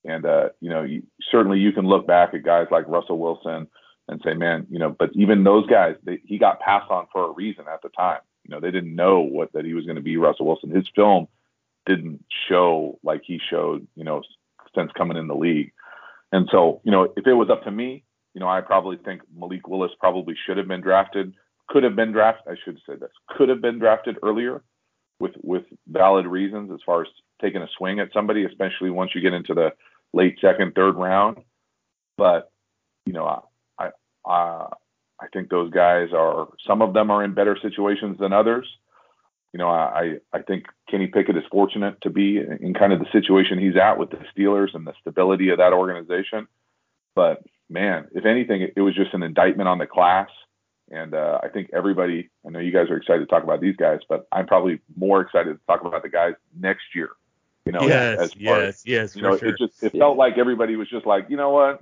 And 0.05 0.25
uh, 0.25 0.49
you 0.61 0.69
know, 0.69 0.83
you, 0.83 1.03
certainly 1.31 1.59
you 1.59 1.71
can 1.71 1.85
look 1.85 2.07
back 2.07 2.33
at 2.33 2.43
guys 2.43 2.67
like 2.71 2.87
Russell 2.87 3.19
Wilson 3.19 3.67
and 4.07 4.21
say, 4.23 4.33
man, 4.33 4.67
you 4.69 4.79
know, 4.79 4.95
but 4.97 5.09
even 5.13 5.43
those 5.43 5.65
guys, 5.67 5.95
they, 6.03 6.19
he 6.23 6.37
got 6.37 6.59
passed 6.59 6.91
on 6.91 7.07
for 7.11 7.25
a 7.25 7.31
reason 7.31 7.65
at 7.71 7.81
the 7.81 7.89
time. 7.89 8.19
You 8.43 8.53
know, 8.53 8.59
they 8.59 8.71
didn't 8.71 8.95
know 8.95 9.21
what 9.21 9.51
that 9.53 9.65
he 9.65 9.73
was 9.73 9.85
going 9.85 9.95
to 9.95 10.01
be 10.01 10.17
Russell 10.17 10.45
Wilson. 10.45 10.69
His 10.69 10.87
film 10.95 11.27
didn't 11.87 12.23
show 12.47 12.99
like 13.03 13.21
he 13.25 13.39
showed, 13.49 13.87
you 13.95 14.03
know, 14.03 14.21
since 14.75 14.91
coming 14.95 15.17
in 15.17 15.27
the 15.27 15.35
league. 15.35 15.71
And 16.31 16.47
so, 16.51 16.81
you 16.83 16.91
know, 16.91 17.11
if 17.17 17.25
it 17.25 17.33
was 17.33 17.49
up 17.49 17.63
to 17.63 17.71
me, 17.71 18.03
you 18.33 18.41
know, 18.41 18.47
I 18.47 18.61
probably 18.61 18.97
think 18.97 19.21
Malik 19.35 19.67
Willis 19.67 19.91
probably 19.99 20.35
should 20.45 20.57
have 20.57 20.67
been 20.67 20.81
drafted, 20.81 21.33
could 21.67 21.83
have 21.83 21.95
been 21.95 22.11
drafted. 22.11 22.53
I 22.53 22.55
should 22.63 22.79
say 22.87 22.95
this, 22.95 23.11
could 23.29 23.49
have 23.49 23.61
been 23.61 23.79
drafted 23.79 24.17
earlier 24.21 24.61
with 25.19 25.33
with 25.41 25.63
valid 25.87 26.27
reasons 26.27 26.71
as 26.71 26.79
far 26.85 27.01
as 27.01 27.07
taking 27.41 27.61
a 27.61 27.67
swing 27.77 27.99
at 27.99 28.11
somebody, 28.13 28.45
especially 28.45 28.89
once 28.89 29.11
you 29.15 29.21
get 29.21 29.33
into 29.33 29.53
the 29.53 29.71
late 30.15 30.37
second, 30.39 30.73
third 30.73 30.95
round. 30.95 31.37
But 32.17 32.51
you 33.05 33.13
know, 33.13 33.43
I 33.77 33.89
I 34.25 34.69
I 35.19 35.27
think 35.33 35.49
those 35.49 35.71
guys 35.71 36.09
are 36.13 36.47
some 36.65 36.81
of 36.81 36.93
them 36.93 37.11
are 37.11 37.23
in 37.23 37.33
better 37.33 37.57
situations 37.61 38.17
than 38.19 38.33
others. 38.33 38.65
You 39.53 39.59
know, 39.59 39.69
I 39.69 40.15
I 40.33 40.41
think 40.41 40.65
Kenny 40.89 41.07
Pickett 41.07 41.37
is 41.37 41.43
fortunate 41.51 42.01
to 42.01 42.09
be 42.09 42.37
in 42.37 42.73
kind 42.73 42.93
of 42.93 42.99
the 42.99 43.11
situation 43.11 43.59
he's 43.59 43.77
at 43.77 43.99
with 43.99 44.09
the 44.09 44.19
Steelers 44.35 44.73
and 44.73 44.87
the 44.87 44.93
stability 45.01 45.49
of 45.49 45.59
that 45.59 45.73
organization. 45.73 46.47
But 47.13 47.43
man, 47.69 48.07
if 48.13 48.25
anything, 48.25 48.67
it, 48.75 48.81
was 48.81 48.95
just 48.95 49.13
an 49.13 49.23
indictment 49.23 49.69
on 49.69 49.77
the 49.77 49.87
class. 49.87 50.29
And 50.91 51.15
uh, 51.15 51.39
I 51.41 51.47
think 51.47 51.69
everybody, 51.73 52.29
I 52.45 52.49
know 52.49 52.59
you 52.59 52.73
guys 52.73 52.89
are 52.89 52.97
excited 52.97 53.21
to 53.21 53.25
talk 53.25 53.43
about 53.43 53.61
these 53.61 53.75
guys, 53.75 53.99
but 54.07 54.27
I'm 54.31 54.45
probably 54.45 54.81
more 54.95 55.21
excited 55.21 55.53
to 55.53 55.59
talk 55.65 55.83
about 55.83 56.03
the 56.03 56.09
guys 56.09 56.33
next 56.53 56.83
year 56.93 57.11
you 57.65 57.71
know, 57.71 57.81
yes, 57.81 58.19
as 58.19 58.35
yes, 58.35 58.61
as, 58.61 58.85
yes, 58.85 59.15
you 59.15 59.21
know, 59.21 59.37
sure. 59.37 59.49
it 59.49 59.57
just 59.57 59.83
it 59.83 59.93
yeah. 59.93 59.99
felt 59.99 60.17
like 60.17 60.37
everybody 60.37 60.75
was 60.75 60.89
just 60.89 61.05
like, 61.05 61.25
you 61.29 61.37
know 61.37 61.49
what, 61.49 61.81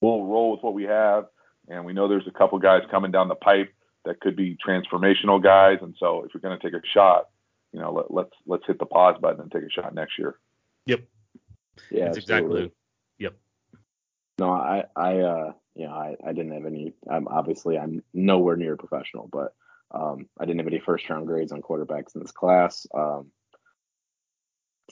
we'll 0.00 0.24
roll 0.24 0.52
with 0.52 0.62
what 0.62 0.74
we 0.74 0.84
have, 0.84 1.26
and 1.68 1.84
we 1.84 1.92
know 1.92 2.08
there's 2.08 2.26
a 2.28 2.38
couple 2.38 2.58
guys 2.58 2.82
coming 2.90 3.10
down 3.10 3.28
the 3.28 3.34
pipe 3.34 3.72
that 4.04 4.20
could 4.20 4.36
be 4.36 4.56
transformational 4.66 5.42
guys, 5.42 5.78
and 5.82 5.94
so 5.98 6.24
if 6.24 6.32
you're 6.32 6.40
going 6.40 6.58
to 6.58 6.64
take 6.64 6.80
a 6.80 6.86
shot, 6.94 7.26
you 7.72 7.80
know, 7.80 7.92
let, 7.92 8.10
let's 8.12 8.32
let's 8.46 8.66
hit 8.66 8.78
the 8.78 8.86
pause 8.86 9.16
button 9.20 9.40
and 9.40 9.50
take 9.50 9.64
a 9.64 9.70
shot 9.70 9.94
next 9.94 10.18
year. 10.18 10.38
Yep. 10.86 11.00
Yeah, 11.90 12.04
That's 12.06 12.18
exactly. 12.18 12.72
Yep. 13.18 13.34
No, 14.38 14.50
I 14.50 14.84
I 14.96 15.18
uh 15.18 15.52
you 15.74 15.86
know 15.86 15.92
I 15.92 16.16
I 16.24 16.32
didn't 16.32 16.52
have 16.52 16.66
any. 16.66 16.94
I'm 17.08 17.28
obviously 17.28 17.78
I'm 17.78 18.02
nowhere 18.12 18.56
near 18.56 18.76
professional, 18.76 19.28
but 19.30 19.54
um 19.92 20.28
I 20.38 20.44
didn't 20.44 20.58
have 20.58 20.66
any 20.66 20.80
first 20.80 21.08
round 21.08 21.26
grades 21.26 21.52
on 21.52 21.62
quarterbacks 21.62 22.14
in 22.14 22.22
this 22.22 22.32
class. 22.32 22.86
Um 22.94 23.30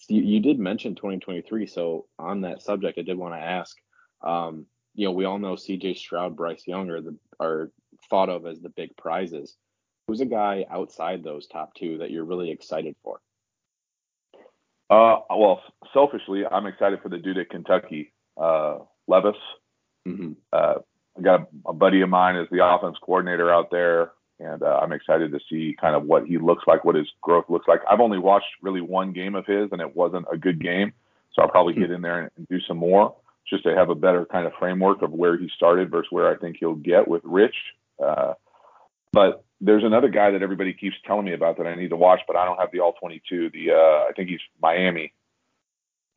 you, 0.09 0.23
you 0.23 0.41
did 0.41 0.59
mention 0.59 0.95
2023, 0.95 1.67
so 1.67 2.07
on 2.19 2.43
that 2.43 2.63
subject, 2.63 2.99
I 2.99 3.03
did 3.03 3.19
want 3.19 3.35
to 3.35 3.41
ask. 3.41 3.77
Um, 4.23 4.67
you 4.95 5.07
know, 5.07 5.13
we 5.13 5.25
all 5.25 5.39
know 5.39 5.57
C.J. 5.57 5.95
Stroud, 5.95 6.37
Bryce 6.37 6.67
Young 6.67 6.91
are 6.91 7.01
the 7.01 7.17
are 7.41 7.71
thought 8.11 8.29
of 8.29 8.47
as 8.47 8.61
the 8.61 8.69
big 8.69 8.97
prizes. 8.97 9.57
Who's 10.07 10.21
a 10.21 10.27
guy 10.27 10.65
outside 10.71 11.23
those 11.23 11.47
top 11.47 11.75
two 11.75 11.99
that 11.99 12.11
you're 12.11 12.25
really 12.25 12.51
excited 12.51 12.97
for? 13.05 13.21
Uh, 14.91 15.21
well, 15.31 15.63
selfishly, 15.93 16.45
I'm 16.47 16.67
excited 16.67 17.01
for 17.03 17.11
the 17.11 17.19
dude 17.19 17.39
at 17.39 17.51
Kentucky, 17.51 18.13
uh, 18.41 18.79
Levis. 19.07 19.37
Mm-hmm. 20.07 20.33
Uh, 20.53 20.75
I 21.17 21.21
got 21.21 21.41
a, 21.41 21.71
a 21.71 21.73
buddy 21.75 22.01
of 22.01 22.09
mine 22.09 22.37
is 22.37 22.49
the 22.51 22.65
offense 22.67 22.97
coordinator 23.03 23.53
out 23.53 23.71
there 23.71 24.13
and 24.41 24.63
uh, 24.63 24.79
I'm 24.83 24.93
excited 24.93 25.33
to 25.33 25.41
see 25.51 25.77
kind 25.81 25.97
of 25.97 26.05
what 26.05 26.27
he 26.27 26.39
looks 26.39 26.65
like, 26.67 26.85
what 26.85 26.95
his 26.95 27.09
growth 27.21 27.47
looks 27.49 27.67
like. 27.69 27.81
I've 27.91 28.01
only 28.01 28.19
watched 28.19 28.47
really 28.63 28.81
one 28.81 29.13
game 29.13 29.35
of 29.35 29.47
his, 29.47 29.69
and 29.73 29.81
it 29.81 29.97
wasn't 29.97 30.27
a 30.33 30.37
good 30.37 30.63
game, 30.63 30.93
so 31.33 31.43
I'll 31.43 31.49
probably 31.49 31.75
get 31.75 31.91
in 31.91 32.03
there 32.03 32.21
and, 32.21 32.31
and 32.37 32.49
do 32.49 32.61
some 32.67 32.77
more 32.77 33.15
just 33.49 33.65
to 33.65 33.75
have 33.75 33.91
a 33.91 33.95
better 33.95 34.27
kind 34.27 34.47
of 34.47 34.53
framework 34.59 35.03
of 35.03 35.11
where 35.11 35.37
he 35.39 35.49
started 35.57 35.91
versus 35.91 36.09
where 36.11 36.31
I 36.31 36.37
think 36.37 36.57
he'll 36.61 36.75
get 36.75 37.09
with 37.09 37.23
Rich. 37.25 37.57
Uh, 38.03 38.35
but 39.13 39.45
there's 39.61 39.85
another 39.85 40.09
guy 40.09 40.31
that 40.31 40.43
everybody 40.43 40.73
keeps 40.73 40.97
telling 41.07 41.25
me 41.25 41.33
about 41.33 41.57
that 41.59 41.67
I 41.67 41.75
need 41.75 41.89
to 41.91 41.97
watch, 41.97 42.21
but 42.27 42.37
I 42.37 42.45
don't 42.45 42.59
have 42.59 42.71
the 42.73 42.81
all 42.81 42.93
22. 42.93 43.51
The 43.51 43.71
uh, 43.73 44.09
I 44.09 44.13
think 44.15 44.29
he's 44.29 44.41
Miami. 44.63 45.13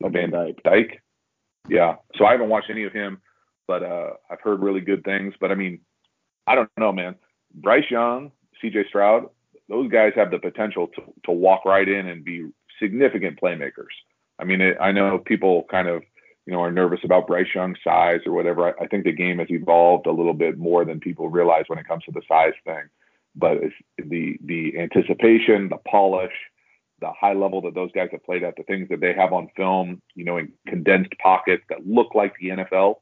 Van 0.00 0.30
Dyke. 0.30 0.62
Dyke. 0.64 1.02
Yeah. 1.68 1.96
So 2.16 2.24
I 2.24 2.32
haven't 2.32 2.48
watched 2.48 2.70
any 2.70 2.84
of 2.84 2.92
him, 2.92 3.20
but 3.66 3.82
uh, 3.82 4.10
I've 4.30 4.40
heard 4.40 4.60
really 4.60 4.80
good 4.80 5.04
things. 5.04 5.34
But 5.40 5.50
I 5.50 5.54
mean, 5.54 5.80
I 6.46 6.54
don't 6.54 6.70
know, 6.76 6.92
man. 6.92 7.14
Bryce 7.54 7.90
Young, 7.90 8.32
C.J. 8.60 8.84
Stroud, 8.88 9.28
those 9.68 9.90
guys 9.90 10.12
have 10.16 10.30
the 10.30 10.38
potential 10.38 10.88
to 10.88 11.02
to 11.24 11.32
walk 11.32 11.64
right 11.64 11.88
in 11.88 12.06
and 12.06 12.24
be 12.24 12.48
significant 12.80 13.40
playmakers. 13.40 13.94
I 14.38 14.44
mean, 14.44 14.60
it, 14.60 14.76
I 14.80 14.92
know 14.92 15.18
people 15.18 15.64
kind 15.70 15.88
of 15.88 16.02
you 16.46 16.52
know, 16.52 16.60
are 16.60 16.72
nervous 16.72 17.00
about 17.04 17.26
Bryce 17.26 17.46
Young's 17.54 17.78
size 17.84 18.20
or 18.26 18.32
whatever. 18.32 18.68
I, 18.68 18.84
I 18.84 18.86
think 18.88 19.04
the 19.04 19.12
game 19.12 19.38
has 19.38 19.50
evolved 19.50 20.06
a 20.06 20.12
little 20.12 20.34
bit 20.34 20.58
more 20.58 20.84
than 20.84 21.00
people 21.00 21.28
realize 21.28 21.64
when 21.68 21.78
it 21.78 21.86
comes 21.86 22.04
to 22.04 22.12
the 22.12 22.22
size 22.26 22.54
thing. 22.64 22.82
But 23.34 23.58
the 23.98 24.36
the 24.44 24.78
anticipation, 24.78 25.68
the 25.68 25.78
polish, 25.88 26.32
the 27.00 27.12
high 27.18 27.32
level 27.32 27.62
that 27.62 27.74
those 27.74 27.92
guys 27.92 28.08
have 28.12 28.24
played 28.24 28.42
at, 28.42 28.56
the 28.56 28.64
things 28.64 28.88
that 28.90 29.00
they 29.00 29.14
have 29.14 29.32
on 29.32 29.48
film, 29.56 30.02
you 30.14 30.24
know, 30.24 30.36
in 30.36 30.52
condensed 30.66 31.12
pockets 31.22 31.62
that 31.68 31.86
look 31.86 32.14
like 32.14 32.34
the 32.40 32.50
NFL, 32.50 32.96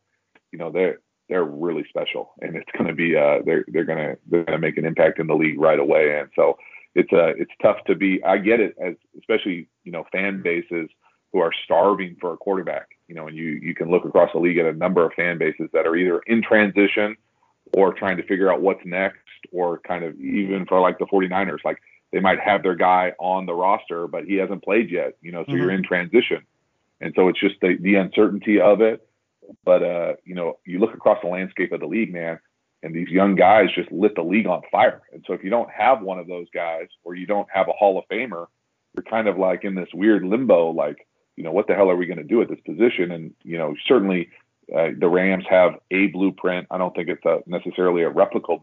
you 0.53 0.59
know, 0.59 0.70
they're 0.70 1.01
they're 1.30 1.44
really 1.44 1.86
special, 1.88 2.32
and 2.42 2.56
it's 2.56 2.70
going 2.76 2.88
to 2.88 2.94
be 2.94 3.16
uh 3.16 3.38
they're 3.46 3.64
they're 3.68 3.84
gonna 3.84 4.16
they're 4.26 4.44
gonna 4.44 4.58
make 4.58 4.76
an 4.76 4.84
impact 4.84 5.18
in 5.18 5.28
the 5.28 5.34
league 5.34 5.58
right 5.58 5.78
away. 5.78 6.18
And 6.18 6.28
so 6.36 6.58
it's 6.94 7.12
uh 7.12 7.32
it's 7.38 7.52
tough 7.62 7.78
to 7.86 7.94
be. 7.94 8.22
I 8.22 8.36
get 8.36 8.60
it 8.60 8.76
as 8.84 8.94
especially 9.18 9.68
you 9.84 9.92
know 9.92 10.04
fan 10.12 10.42
bases 10.42 10.90
who 11.32 11.38
are 11.38 11.52
starving 11.64 12.16
for 12.20 12.34
a 12.34 12.36
quarterback. 12.36 12.88
You 13.08 13.14
know, 13.14 13.28
and 13.28 13.36
you 13.36 13.60
you 13.62 13.74
can 13.74 13.90
look 13.90 14.04
across 14.04 14.30
the 14.34 14.40
league 14.40 14.58
at 14.58 14.66
a 14.66 14.72
number 14.72 15.06
of 15.06 15.12
fan 15.14 15.38
bases 15.38 15.70
that 15.72 15.86
are 15.86 15.96
either 15.96 16.20
in 16.26 16.42
transition 16.42 17.16
or 17.72 17.94
trying 17.94 18.16
to 18.16 18.24
figure 18.24 18.52
out 18.52 18.60
what's 18.60 18.84
next, 18.84 19.18
or 19.52 19.78
kind 19.78 20.04
of 20.04 20.18
even 20.20 20.66
for 20.66 20.80
like 20.80 20.98
the 20.98 21.06
49ers, 21.06 21.64
like 21.64 21.78
they 22.12 22.18
might 22.18 22.40
have 22.40 22.64
their 22.64 22.74
guy 22.74 23.12
on 23.20 23.46
the 23.46 23.54
roster, 23.54 24.08
but 24.08 24.24
he 24.24 24.34
hasn't 24.34 24.64
played 24.64 24.90
yet. 24.90 25.16
You 25.22 25.30
know, 25.30 25.44
so 25.44 25.52
mm-hmm. 25.52 25.60
you're 25.60 25.70
in 25.70 25.84
transition, 25.84 26.42
and 27.00 27.12
so 27.14 27.28
it's 27.28 27.38
just 27.38 27.60
the 27.60 27.76
the 27.80 27.94
uncertainty 27.94 28.60
of 28.60 28.80
it. 28.80 29.06
But 29.64 29.82
uh, 29.82 30.12
you 30.24 30.34
know, 30.34 30.59
you 30.64 30.78
look 30.78 30.95
across 30.95 31.18
the 31.22 31.28
landscape 31.28 31.72
of 31.72 31.80
the 31.80 31.86
league, 31.86 32.12
man, 32.12 32.38
and 32.82 32.95
these 32.95 33.09
young 33.09 33.34
guys 33.34 33.68
just 33.74 33.91
lit 33.93 34.14
the 34.14 34.22
league 34.22 34.47
on 34.47 34.62
fire. 34.70 35.03
And 35.12 35.24
so 35.26 35.32
if 35.32 35.45
you 35.45 35.51
don't 35.51 35.70
have 35.70 36.03
one 36.03 36.18
of 36.18 36.26
those 36.26 36.47
guys, 36.55 36.86
or 37.05 37.14
you 37.14 37.26
don't 37.26 37.49
have 37.53 37.68
a 37.68 37.72
Hall 37.72 37.99
of 37.99 38.05
Famer, 38.11 38.47
you're 38.95 39.05
kind 39.09 39.28
of 39.28 39.38
like 39.38 39.64
in 39.64 39.74
this 39.74 39.88
weird 39.93 40.24
limbo, 40.24 40.70
like 40.70 41.07
you 41.41 41.45
know, 41.45 41.53
what 41.53 41.66
the 41.66 41.74
hell 41.74 41.91
are 41.91 41.97
we 41.97 42.05
going 42.05 42.18
to 42.18 42.22
do 42.22 42.43
at 42.43 42.51
this 42.51 42.61
position? 42.66 43.11
And, 43.11 43.32
you 43.45 43.57
know, 43.57 43.74
certainly 43.86 44.28
uh, 44.76 44.88
the 44.99 45.09
Rams 45.09 45.45
have 45.49 45.72
a 45.91 46.09
blueprint. 46.09 46.66
I 46.70 46.76
don't 46.76 46.95
think 46.95 47.09
it's 47.09 47.24
a, 47.24 47.38
necessarily 47.47 48.03
a 48.03 48.11
replicable 48.11 48.61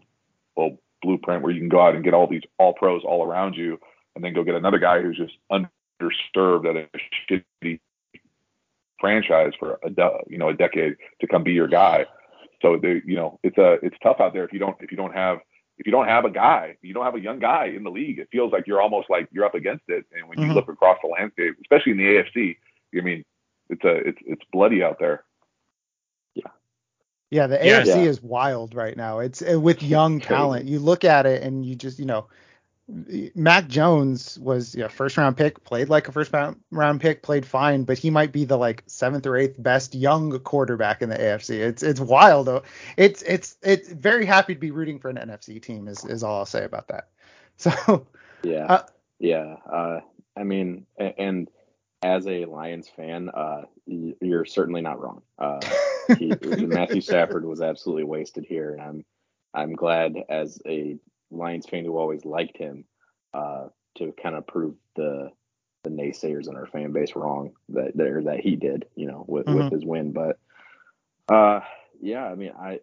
blueprint 1.02 1.42
where 1.42 1.52
you 1.52 1.60
can 1.60 1.70
go 1.70 1.82
out 1.82 1.96
and 1.96 2.04
get 2.04 2.14
all 2.14 2.28
these 2.28 2.44
all 2.60 2.74
pros 2.74 3.02
all 3.04 3.26
around 3.26 3.56
you 3.56 3.80
and 4.16 4.24
then 4.24 4.34
go 4.34 4.44
get 4.44 4.54
another 4.54 4.78
guy 4.78 5.02
who's 5.02 5.18
just 5.18 5.38
underserved 5.52 6.70
at 6.70 6.76
a 6.76 6.88
shitty 7.28 7.80
franchise 9.00 9.54
for 9.60 9.80
a 9.84 9.90
de- 9.90 10.20
you 10.28 10.38
know 10.38 10.50
a 10.50 10.54
decade 10.54 10.96
to 11.22 11.28
come 11.28 11.44
be 11.44 11.54
your 11.54 11.68
guy. 11.68 12.06
So 12.62 12.78
the 12.78 13.02
you 13.06 13.16
know 13.16 13.40
it's 13.44 13.58
a 13.58 13.74
it's 13.84 13.96
tough 14.02 14.18
out 14.20 14.34
there 14.34 14.44
if 14.44 14.54
you 14.54 14.60
don't 14.60 14.76
if 14.82 14.92
you 14.92 14.98
don't 14.98 15.14
have 15.14 15.40
if 15.78 15.86
you 15.86 15.92
don't 15.92 16.08
have 16.08 16.26
a 16.26 16.30
guy, 16.30 16.76
you 16.82 16.94
don't 16.94 17.06
have 17.06 17.16
a 17.16 17.20
young 17.20 17.40
guy 17.40 17.68
in 17.68 17.84
the 17.84 17.92
league, 17.92 18.20
it 18.20 18.30
feels 18.32 18.52
like 18.52 18.66
you're 18.66 18.82
almost 18.82 19.10
like 19.10 19.30
you're 19.32 19.46
up 19.46 19.54
against 19.54 19.84
it. 19.88 20.06
And 20.12 20.28
when 20.28 20.38
mm-hmm. 20.38 20.50
you 20.50 20.56
look 20.56 20.70
across 20.70 20.98
the 21.04 21.10
landscape, 21.10 21.56
especially 21.62 21.92
in 21.92 21.98
the 22.00 22.04
AFC, 22.04 22.58
I 22.98 23.02
mean, 23.02 23.24
it's 23.70 23.84
a 23.84 23.96
it's 23.96 24.18
it's 24.26 24.42
bloody 24.52 24.82
out 24.84 24.98
there. 25.00 25.24
Yeah. 26.34 26.50
Yeah, 27.30 27.48
the 27.48 27.58
AFC 27.58 27.86
yeah. 27.88 27.96
is 27.98 28.22
wild 28.24 28.74
right 28.74 28.98
now. 28.98 29.20
It's 29.20 29.44
uh, 29.44 29.60
with 29.60 29.84
young 29.84 30.20
talent. 30.20 30.68
You 30.68 30.80
look 30.80 31.04
at 31.04 31.26
it 31.26 31.44
and 31.44 31.66
you 31.66 31.76
just, 31.76 32.00
you 32.00 32.06
know, 32.06 32.28
Mac 32.88 33.68
Jones 33.68 34.40
was 34.40 34.74
yeah, 34.74 34.88
first 34.88 35.18
round 35.18 35.36
pick, 35.36 35.64
played 35.66 35.90
like 35.90 36.08
a 36.08 36.12
first 36.14 36.32
round 36.72 37.02
pick, 37.02 37.22
played 37.22 37.46
fine, 37.46 37.84
but 37.84 37.98
he 37.98 38.10
might 38.10 38.32
be 38.32 38.46
the 38.46 38.58
like 38.58 38.84
seventh 38.88 39.26
or 39.26 39.36
eighth 39.36 39.62
best 39.62 39.94
young 39.94 40.40
quarterback 40.40 41.02
in 41.02 41.10
the 41.10 41.18
AFC. 41.18 41.60
It's 41.60 41.84
it's 41.84 42.00
wild 42.00 42.48
though. 42.48 42.64
It's 42.96 43.22
it's 43.24 43.58
it's 43.62 43.92
very 43.92 44.26
happy 44.26 44.54
to 44.54 44.60
be 44.60 44.72
rooting 44.72 45.00
for 45.00 45.10
an 45.10 45.18
NFC 45.18 45.62
team 45.62 45.90
is 45.90 46.06
is 46.06 46.24
all 46.24 46.40
I'll 46.40 46.46
say 46.46 46.64
about 46.64 46.88
that. 46.90 47.10
So 47.60 48.06
yeah, 48.44 48.66
uh, 48.68 48.84
yeah. 49.18 49.56
Uh, 49.66 50.02
I 50.36 50.44
mean, 50.44 50.86
and 51.00 51.50
as 52.04 52.28
a 52.28 52.46
Lions 52.46 52.88
fan, 52.88 53.30
uh, 53.30 53.64
you're 53.88 54.46
certainly 54.46 54.82
not 54.82 55.02
wrong. 55.02 55.24
Uh, 55.40 55.60
he, 56.20 56.28
Matthew 56.44 57.02
Stafford 57.02 57.46
was 57.46 57.60
absolutely 57.60 58.04
wasted 58.04 58.46
here, 58.46 58.74
and 58.74 58.82
I'm 58.82 59.06
I'm 59.56 59.74
glad 59.74 60.18
as 60.30 60.62
a 60.68 61.00
Lions 61.32 61.66
fan 61.68 61.86
who 61.86 61.98
always 61.98 62.26
liked 62.26 62.58
him 62.58 62.86
uh, 63.34 63.68
to 63.98 64.14
kind 64.22 64.36
of 64.36 64.48
prove 64.48 64.76
the 64.96 65.32
the 65.84 65.90
naysayers 65.90 66.48
in 66.48 66.56
our 66.56 66.68
fan 66.68 66.92
base 66.92 67.16
wrong 67.16 67.52
that 67.70 67.96
there 67.96 68.22
that 68.24 68.40
he 68.40 68.56
did, 68.56 68.86
you 68.96 69.08
know, 69.08 69.24
with 69.28 69.46
mm-hmm. 69.46 69.64
with 69.64 69.72
his 69.72 69.86
win. 69.86 70.12
But 70.12 70.40
uh, 71.30 71.62
yeah, 72.02 72.26
I 72.26 72.36
mean, 72.36 72.52
I 72.60 72.80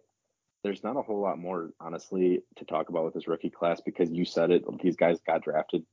there's 0.63 0.83
not 0.83 0.97
a 0.97 1.01
whole 1.01 1.21
lot 1.21 1.37
more 1.37 1.71
honestly 1.79 2.41
to 2.55 2.65
talk 2.65 2.89
about 2.89 3.05
with 3.05 3.13
this 3.13 3.27
rookie 3.27 3.49
class 3.49 3.81
because 3.81 4.09
you 4.09 4.25
said 4.25 4.51
it. 4.51 4.63
These 4.81 4.95
guys 4.95 5.19
got 5.25 5.43
drafted 5.43 5.85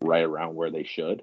right 0.00 0.24
around 0.24 0.54
where 0.54 0.70
they 0.70 0.84
should. 0.84 1.22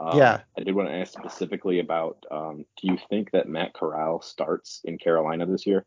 Um, 0.00 0.18
yeah. 0.18 0.40
I 0.58 0.62
did 0.62 0.74
want 0.74 0.88
to 0.88 0.94
ask 0.94 1.12
specifically 1.12 1.78
about 1.78 2.24
um, 2.30 2.64
do 2.80 2.88
you 2.92 2.98
think 3.08 3.30
that 3.30 3.48
Matt 3.48 3.72
Corral 3.72 4.20
starts 4.20 4.80
in 4.84 4.98
Carolina 4.98 5.46
this 5.46 5.66
year? 5.66 5.84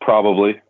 Probably. 0.00 0.60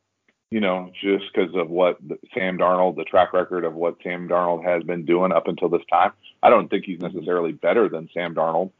You 0.51 0.61
know, 0.61 0.93
just 1.03 1.25
because 1.35 1.55
of 1.57 1.69
what 1.71 1.99
Sam 2.33 2.57
Darnold, 2.57 2.97
the 2.97 3.05
track 3.05 3.33
record 3.33 3.65
of 3.65 3.75
what 3.75 3.97
Sam 4.03 4.29
Darnold 4.29 4.65
has 4.65 4.85
been 4.85 5.05
doing 5.05 5.33
up 5.33 5.49
until 5.49 5.69
this 5.69 5.83
time. 5.91 6.13
I 6.43 6.51
don't 6.51 6.69
think 6.69 6.85
he's 6.85 7.01
necessarily 7.01 7.53
better 7.53 7.89
than 7.89 8.09
Sam 8.15 8.35
Darnold. 8.35 8.71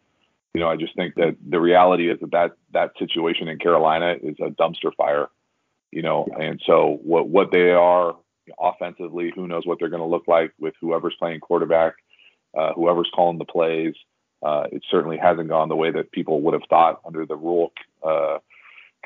You 0.55 0.61
know, 0.61 0.69
I 0.69 0.77
just 0.77 0.95
think 0.95 1.17
that 1.17 1.37
the 1.45 1.61
reality 1.61 2.09
is 2.09 2.21
that 2.21 2.31
that, 2.31 2.53
that 2.73 2.93
situation 2.99 3.49
in 3.49 3.59
Carolina 3.59 4.15
is 4.23 4.37
a 4.41 4.51
dumpster 4.51 4.95
fire. 4.97 5.29
You 5.91 6.03
know, 6.03 6.27
yeah. 6.31 6.45
and 6.45 6.63
so 6.65 7.01
what 7.03 7.29
what 7.29 7.51
they 7.51 7.71
are 7.71 8.15
offensively, 8.61 9.33
who 9.35 9.49
knows 9.49 9.67
what 9.67 9.79
they're 9.81 9.89
going 9.89 10.03
to 10.03 10.07
look 10.07 10.29
like 10.29 10.53
with 10.59 10.75
whoever's 10.81 11.17
playing 11.19 11.41
quarterback 11.41 11.95
uh, 12.57 12.73
whoever's 12.73 13.11
calling 13.15 13.39
the 13.39 13.45
plays. 13.45 13.95
Uh, 14.43 14.65
it 14.73 14.83
certainly 14.91 15.17
hasn't 15.17 15.49
gone 15.49 15.69
the 15.69 15.77
way 15.77 15.91
that 15.91 16.13
people 16.13 16.41
would 16.43 16.55
have 16.55 16.63
thought 16.69 17.01
under 17.05 17.27
the 17.27 17.37
Rhule 17.37 17.73
uh, 18.03 18.39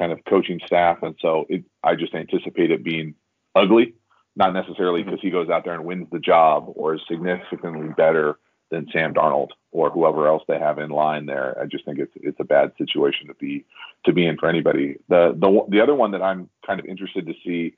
kind 0.00 0.12
of 0.12 0.24
coaching 0.28 0.60
staff, 0.66 0.98
and 1.02 1.14
so 1.20 1.44
it, 1.50 1.62
I 1.84 1.94
just 1.94 2.14
anticipate 2.14 2.70
it 2.70 2.82
being 2.82 3.14
ugly. 3.54 3.94
Not 4.34 4.54
necessarily 4.54 5.02
because 5.02 5.18
mm-hmm. 5.18 5.26
he 5.26 5.32
goes 5.32 5.50
out 5.50 5.64
there 5.64 5.74
and 5.74 5.84
wins 5.84 6.08
the 6.10 6.18
job 6.18 6.72
or 6.74 6.94
is 6.94 7.02
significantly 7.06 7.88
better 7.96 8.38
than 8.70 8.86
Sam 8.92 9.12
Darnold 9.12 9.48
or 9.72 9.90
whoever 9.90 10.28
else 10.28 10.42
they 10.48 10.58
have 10.58 10.78
in 10.78 10.90
line 10.90 11.26
there. 11.26 11.60
I 11.60 11.66
just 11.66 11.84
think 11.84 11.98
it's 11.98 12.12
it's 12.16 12.40
a 12.40 12.44
bad 12.44 12.72
situation 12.78 13.26
to 13.26 13.34
be 13.34 13.66
to 14.06 14.12
be 14.12 14.26
in 14.26 14.38
for 14.38 14.48
anybody. 14.48 14.96
The 15.08 15.36
the 15.36 15.66
the 15.68 15.80
other 15.80 15.94
one 15.94 16.12
that 16.12 16.22
I'm 16.22 16.48
kind 16.66 16.80
of 16.80 16.86
interested 16.86 17.26
to 17.26 17.34
see. 17.44 17.74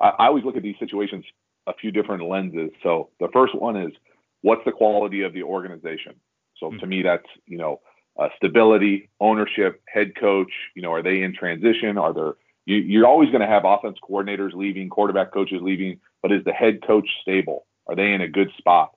I, 0.00 0.08
I 0.18 0.26
always 0.26 0.44
look 0.44 0.56
at 0.56 0.62
these 0.62 0.78
situations 0.80 1.24
a 1.66 1.74
few 1.74 1.92
different 1.92 2.24
lenses. 2.24 2.70
So 2.82 3.10
the 3.20 3.28
first 3.32 3.54
one 3.54 3.76
is 3.76 3.92
what's 4.40 4.64
the 4.64 4.72
quality 4.72 5.22
of 5.22 5.32
the 5.32 5.42
organization? 5.44 6.14
So 6.56 6.66
mm-hmm. 6.66 6.78
to 6.78 6.86
me, 6.86 7.02
that's 7.02 7.28
you 7.46 7.58
know 7.58 7.80
uh, 8.18 8.28
stability, 8.36 9.08
ownership, 9.20 9.82
head 9.86 10.14
coach. 10.18 10.52
You 10.74 10.82
know, 10.82 10.92
are 10.92 11.02
they 11.02 11.22
in 11.22 11.34
transition? 11.34 11.98
Are 11.98 12.12
there 12.12 12.34
you, 12.66 12.76
you're 12.76 13.06
always 13.06 13.30
going 13.30 13.40
to 13.40 13.46
have 13.46 13.64
offense 13.64 13.98
coordinators 14.08 14.54
leaving, 14.54 14.88
quarterback 14.88 15.32
coaches 15.32 15.60
leaving, 15.62 16.00
but 16.22 16.32
is 16.32 16.44
the 16.44 16.52
head 16.52 16.86
coach 16.86 17.08
stable? 17.22 17.66
Are 17.86 17.96
they 17.96 18.12
in 18.12 18.20
a 18.20 18.28
good 18.28 18.50
spot? 18.58 18.92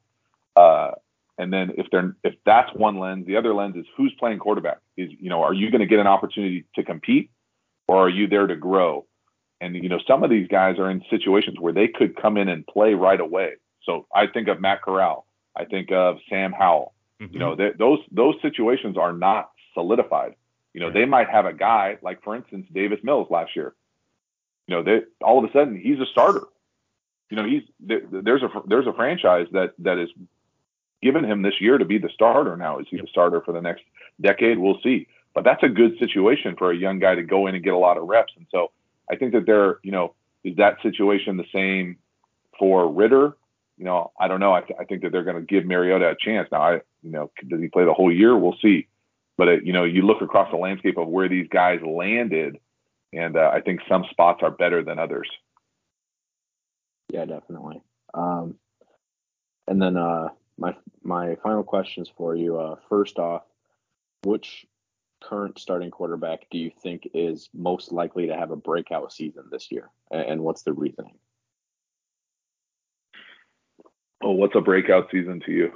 Uh, 0.56 0.92
and 1.38 1.52
then 1.52 1.72
if 1.78 1.88
they're 1.92 2.16
if 2.24 2.36
that's 2.46 2.70
one 2.76 3.00
lens, 3.00 3.26
the 3.26 3.38
other 3.38 3.54
lens 3.54 3.76
is 3.76 3.86
who's 3.98 4.14
playing 4.20 4.38
quarterback. 4.38 4.78
Is 4.98 5.10
you 5.20 5.30
know, 5.30 5.42
are 5.42 5.54
you 5.54 5.72
going 5.72 5.82
to 5.82 5.88
get 5.88 6.00
an 6.00 6.08
opportunity 6.08 6.66
to 6.76 6.84
compete, 6.84 7.32
or 7.88 7.98
are 7.98 8.10
you 8.10 8.28
there 8.28 8.46
to 8.46 8.56
grow? 8.56 9.08
And 9.60 9.76
you 9.76 9.90
know, 9.90 10.00
some 10.08 10.24
of 10.24 10.30
these 10.30 10.48
guys 10.48 10.78
are 10.78 10.92
in 10.92 11.02
situations 11.10 11.60
where 11.60 11.74
they 11.74 11.88
could 11.88 12.16
come 12.16 12.38
in 12.38 12.50
and 12.50 12.68
play 12.68 12.94
right 12.94 13.20
away. 13.20 13.54
So 13.82 14.06
I 14.14 14.28
think 14.28 14.48
of 14.48 14.62
Matt 14.62 14.84
Corral. 14.84 15.26
I 15.56 15.66
think 15.66 15.92
of 15.92 16.18
Sam 16.30 16.52
Howell. 16.52 16.93
Mm-hmm. 17.24 17.34
You 17.34 17.40
know, 17.40 17.56
they, 17.56 17.72
those 17.78 18.00
those 18.12 18.36
situations 18.42 18.98
are 18.98 19.14
not 19.14 19.52
solidified. 19.74 20.36
You 20.74 20.82
know, 20.82 20.88
right. 20.88 20.94
they 20.94 21.06
might 21.06 21.30
have 21.30 21.46
a 21.46 21.54
guy 21.54 21.98
like, 22.02 22.24
for 22.24 22.36
instance, 22.36 22.68
Davis 22.74 23.00
Mills 23.04 23.28
last 23.30 23.56
year. 23.56 23.74
You 24.68 24.76
know, 24.76 24.84
they 24.84 25.02
all 25.22 25.44
of 25.44 25.50
a 25.50 25.54
sudden 25.54 25.80
he's 25.80 26.00
a 26.00 26.06
starter. 26.06 26.44
You 27.30 27.38
know, 27.38 27.46
he's 27.46 27.64
there's 27.80 28.44
a 28.44 28.50
there's 28.68 28.88
a 28.88 28.94
franchise 28.94 29.48
that 29.52 29.74
that 29.80 29.98
is 29.98 30.10
given 31.02 31.26
him 31.26 31.42
this 31.42 31.60
year 31.60 31.78
to 31.78 31.86
be 31.86 31.98
the 31.98 32.10
starter. 32.14 32.56
Now 32.58 32.80
is 32.80 32.88
he 32.90 32.98
the 32.98 33.08
starter 33.08 33.42
for 33.42 33.54
the 33.54 33.62
next 33.62 33.84
decade? 34.22 34.58
We'll 34.58 34.80
see. 34.82 35.08
But 35.34 35.44
that's 35.44 35.64
a 35.64 35.70
good 35.70 35.98
situation 35.98 36.56
for 36.56 36.72
a 36.72 36.76
young 36.76 37.00
guy 37.00 37.16
to 37.16 37.24
go 37.24 37.48
in 37.48 37.56
and 37.56 37.64
get 37.64 37.74
a 37.74 37.78
lot 37.78 37.98
of 37.98 38.08
reps. 38.08 38.34
And 38.38 38.46
so 38.52 38.72
I 39.10 39.16
think 39.16 39.34
that 39.34 39.46
they're, 39.46 39.80
you 39.82 39.92
know, 39.92 40.14
is 40.44 40.58
that 40.58 40.82
situation 40.84 41.38
the 41.38 41.46
same 41.52 41.98
for 42.60 42.88
Ridder? 42.88 43.36
You 43.84 43.90
know, 43.90 44.14
I 44.18 44.30
don't 44.30 44.40
know. 44.40 44.54
I, 44.54 44.62
th- 44.62 44.80
I 44.80 44.86
think 44.86 45.02
that 45.02 45.12
they're 45.12 45.26
going 45.26 45.36
to 45.36 45.42
give 45.42 45.66
Mariota 45.66 46.12
a 46.12 46.16
chance. 46.18 46.48
Now, 46.54 46.62
I, 46.62 46.74
you 47.02 47.12
know, 47.12 47.32
does 47.50 47.60
he 47.60 47.68
play 47.68 47.84
the 47.84 47.94
whole 47.94 48.14
year? 48.14 48.38
We'll 48.38 48.56
see. 48.62 48.88
But 49.38 49.50
it, 49.50 49.66
you 49.66 49.74
know, 49.74 49.84
you 49.84 50.04
look 50.04 50.22
across 50.22 50.50
the 50.52 50.58
landscape 50.58 50.98
of 50.98 51.10
where 51.10 51.28
these 51.28 51.50
guys 51.50 51.82
landed, 51.86 52.60
and 53.12 53.36
uh, 53.36 53.52
I 53.54 53.60
think 53.60 53.82
some 53.90 54.06
spots 54.10 54.40
are 54.42 54.52
better 54.52 54.86
than 54.86 55.00
others. 55.00 55.30
Yeah, 57.12 57.26
definitely. 57.26 57.82
Um, 58.14 58.56
and 59.68 59.82
then 59.82 59.98
uh, 59.98 60.30
my 60.58 60.78
my 61.04 61.36
final 61.44 61.64
questions 61.64 62.10
for 62.16 62.38
you. 62.38 62.58
Uh, 62.58 62.78
first 62.88 63.20
off, 63.20 63.44
which 64.24 64.66
current 65.22 65.60
starting 65.60 65.92
quarterback 65.92 66.46
do 66.52 66.58
you 66.58 66.72
think 66.82 67.10
is 67.14 67.50
most 67.54 67.92
likely 67.92 68.28
to 68.28 68.38
have 68.38 68.52
a 68.52 68.56
breakout 68.56 69.12
season 69.12 69.44
this 69.52 69.74
year, 69.74 69.90
and 70.10 70.40
what's 70.40 70.62
the 70.62 70.72
reasoning? 70.72 71.16
Oh, 74.24 74.32
what's 74.32 74.56
a 74.56 74.62
breakout 74.62 75.10
season 75.12 75.42
to 75.46 75.52
you? 75.52 75.72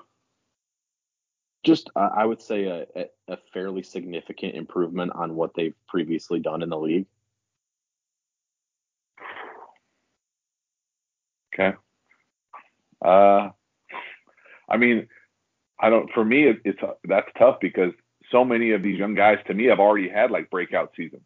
Just, 1.66 1.90
uh, 1.96 2.10
I 2.16 2.26
would 2.26 2.42
say 2.42 2.66
a, 2.66 2.86
a 3.28 3.38
fairly 3.54 3.84
significant 3.84 4.56
improvement 4.56 5.12
on 5.14 5.36
what 5.36 5.54
they've 5.54 5.76
previously 5.90 6.40
done 6.40 6.62
in 6.64 6.70
the 6.70 6.78
league. 6.78 7.08
Okay. 11.54 11.76
Uh, 13.04 13.50
I 14.70 14.78
mean, 14.78 15.08
I 15.80 15.90
don't. 15.90 16.12
For 16.14 16.24
me, 16.24 16.48
it, 16.48 16.62
it's 16.64 16.80
that's 17.04 17.28
tough 17.38 17.58
because 17.60 17.92
so 18.32 18.46
many 18.46 18.72
of 18.72 18.84
these 18.84 18.98
young 18.98 19.16
guys, 19.16 19.40
to 19.48 19.54
me, 19.54 19.66
have 19.66 19.80
already 19.80 20.08
had 20.08 20.32
like 20.32 20.50
breakout 20.50 20.94
seasons. 20.96 21.24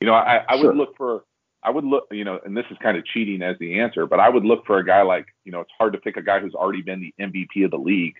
You 0.00 0.06
know, 0.06 0.14
I, 0.14 0.44
I 0.48 0.56
sure. 0.58 0.68
would 0.68 0.76
look 0.76 0.96
for, 0.96 1.24
I 1.66 1.70
would 1.70 1.84
look, 1.84 2.06
you 2.12 2.22
know, 2.22 2.38
and 2.44 2.56
this 2.56 2.64
is 2.70 2.78
kind 2.80 2.96
of 2.96 3.04
cheating 3.04 3.42
as 3.42 3.58
the 3.58 3.80
answer, 3.80 4.06
but 4.06 4.20
I 4.20 4.28
would 4.28 4.44
look 4.44 4.64
for 4.66 4.78
a 4.78 4.86
guy 4.86 5.02
like, 5.02 5.26
you 5.44 5.50
know, 5.50 5.60
it's 5.60 5.72
hard 5.76 5.94
to 5.94 5.98
pick 5.98 6.16
a 6.16 6.22
guy 6.22 6.38
who's 6.38 6.54
already 6.54 6.80
been 6.80 7.00
the 7.00 7.12
MVP 7.20 7.64
of 7.64 7.72
the 7.72 7.76
league. 7.76 8.14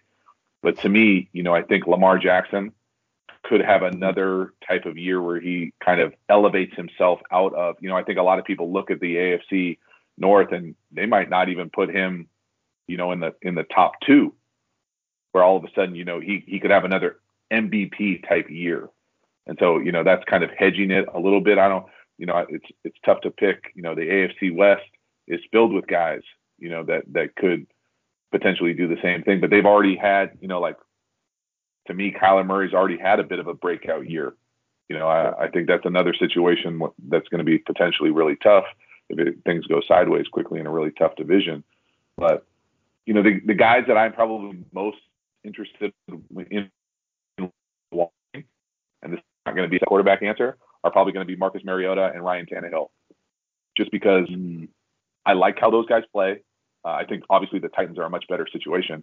But 0.63 0.79
to 0.81 0.89
me, 0.89 1.29
you 1.33 1.45
know, 1.45 1.55
I 1.55 1.63
think 1.63 1.87
Lamar 1.87 2.19
Jackson 2.19 2.73
could 3.45 3.61
have 3.61 3.83
another 3.83 4.53
type 4.67 4.85
of 4.85 4.99
year 4.99 5.23
where 5.23 5.39
he 5.39 5.73
kind 5.85 6.01
of 6.01 6.13
elevates 6.29 6.75
himself 6.75 7.21
out 7.31 7.55
of, 7.55 7.77
you 7.81 7.89
know, 7.89 7.97
I 7.97 8.03
think 8.03 8.19
a 8.19 8.23
lot 8.23 8.41
of 8.41 8.45
people 8.45 8.73
look 8.73 8.91
at 8.91 8.99
the 8.99 9.15
AFC 9.15 9.79
North 10.19 10.51
and 10.51 10.75
they 10.91 11.07
might 11.07 11.31
not 11.31 11.49
even 11.49 11.71
put 11.71 11.95
him, 11.95 12.29
you 12.89 12.97
know, 12.97 13.13
in 13.13 13.21
the 13.21 13.33
in 13.43 13.55
the 13.55 13.63
top 13.63 13.93
two, 14.05 14.35
where 15.31 15.45
all 15.45 15.57
of 15.57 15.63
a 15.63 15.69
sudden, 15.73 15.95
you 15.95 16.05
know, 16.05 16.19
he 16.19 16.43
he 16.49 16.59
could 16.59 16.73
have 16.73 16.85
another 16.85 17.21
MVP 17.53 18.29
type 18.29 18.51
year. 18.51 18.89
And 19.47 19.57
so, 19.61 19.79
you 19.79 19.93
know, 19.93 20.03
that's 20.03 20.25
kind 20.25 20.43
of 20.43 20.51
hedging 20.51 20.91
it 20.91 21.07
a 21.15 21.21
little 21.21 21.41
bit. 21.41 21.59
I 21.59 21.69
don't, 21.69 21.87
you 22.19 22.27
know, 22.27 22.47
it's 22.49 22.67
it's 22.85 22.97
tough 23.05 23.21
to 23.23 23.31
pick. 23.31 23.73
You 23.75 23.83
know, 23.83 23.95
the 23.95 24.03
AFC 24.03 24.55
West 24.55 24.89
is 25.27 25.41
filled 25.53 25.73
with 25.73 25.87
guys, 25.87 26.23
you 26.59 26.71
know, 26.71 26.85
that 26.85 27.05
that 27.13 27.37
could 27.37 27.67
potentially 28.33 28.75
do 28.75 28.89
the 28.89 29.01
same 29.03 29.23
thing. 29.23 29.41
But 29.41 29.51
they've 29.51 29.67
already 29.67 29.97
had, 29.97 30.39
you 30.41 30.49
know, 30.49 30.61
like 30.61 30.77
to 31.87 31.95
me, 31.95 32.13
Kyler 32.13 32.47
Murray's 32.47 32.75
already 32.75 32.99
had 32.99 33.21
a 33.21 33.25
bit 33.25 33.39
of 33.39 33.47
a 33.47 33.55
breakout 33.55 34.09
year. 34.09 34.35
You 34.89 34.99
know, 34.99 35.09
I, 35.09 35.45
I 35.45 35.49
think 35.49 35.67
that's 35.67 35.85
another 35.85 36.15
situation 36.15 36.81
that's 37.09 37.29
going 37.29 37.39
to 37.39 37.45
be 37.45 37.59
potentially 37.59 38.11
really 38.11 38.37
tough 38.37 38.65
if 39.09 39.19
it, 39.19 39.37
things 39.45 39.67
go 39.67 39.81
sideways 39.87 40.27
quickly 40.29 40.61
in 40.61 40.67
a 40.67 40.71
really 40.71 40.93
tough 40.93 41.17
division. 41.17 41.65
But 42.17 42.47
you 43.05 43.15
know, 43.15 43.23
the 43.23 43.41
the 43.45 43.55
guys 43.55 43.85
that 43.89 43.97
I'm 43.97 44.13
probably 44.13 44.65
most 44.73 44.99
interested 45.45 45.93
in 46.09 46.71
watching, 47.93 48.45
and 49.03 49.13
this 49.13 49.19
is 49.19 49.25
not 49.45 49.55
going 49.55 49.67
to 49.67 49.71
be 49.71 49.77
a 49.77 49.87
quarterback 49.87 50.23
answer, 50.23 50.57
are 50.87 50.93
probably 50.93 51.13
going 51.13 51.27
to 51.27 51.31
be 51.31 51.37
Marcus 51.37 51.63
Mariota 51.65 52.13
and 52.15 52.25
Ryan 52.25 52.47
Tannehill, 52.47 52.89
just 53.77 53.91
because 53.91 54.29
I 55.25 55.33
like 55.33 55.59
how 55.59 55.71
those 55.71 55.87
guys 55.87 56.05
play. 56.13 56.43
Uh, 56.85 56.91
I 56.91 57.05
think 57.05 57.25
obviously 57.29 57.59
the 57.59 57.69
Titans 57.69 57.99
are 57.99 58.05
a 58.05 58.11
much 58.11 58.27
better 58.29 58.47
situation, 58.51 59.03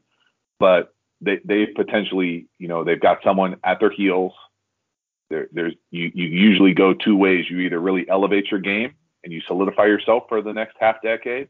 but 0.60 0.96
they 1.20 1.40
they 1.44 1.66
potentially, 1.66 2.48
you 2.58 2.68
know, 2.70 2.84
they've 2.84 3.00
got 3.00 3.20
someone 3.24 3.58
at 3.64 3.80
their 3.80 3.92
heels. 3.92 4.32
There, 5.30 5.48
there's 5.52 5.74
you 5.92 6.10
you 6.14 6.26
usually 6.26 6.74
go 6.74 6.94
two 6.94 7.18
ways. 7.18 7.46
You 7.50 7.60
either 7.60 7.80
really 7.80 8.08
elevate 8.10 8.50
your 8.50 8.62
game 8.62 8.94
and 9.24 9.34
you 9.34 9.42
solidify 9.42 9.86
yourself 9.86 10.24
for 10.30 10.42
the 10.42 10.54
next 10.54 10.76
half 10.80 11.02
decade, 11.02 11.50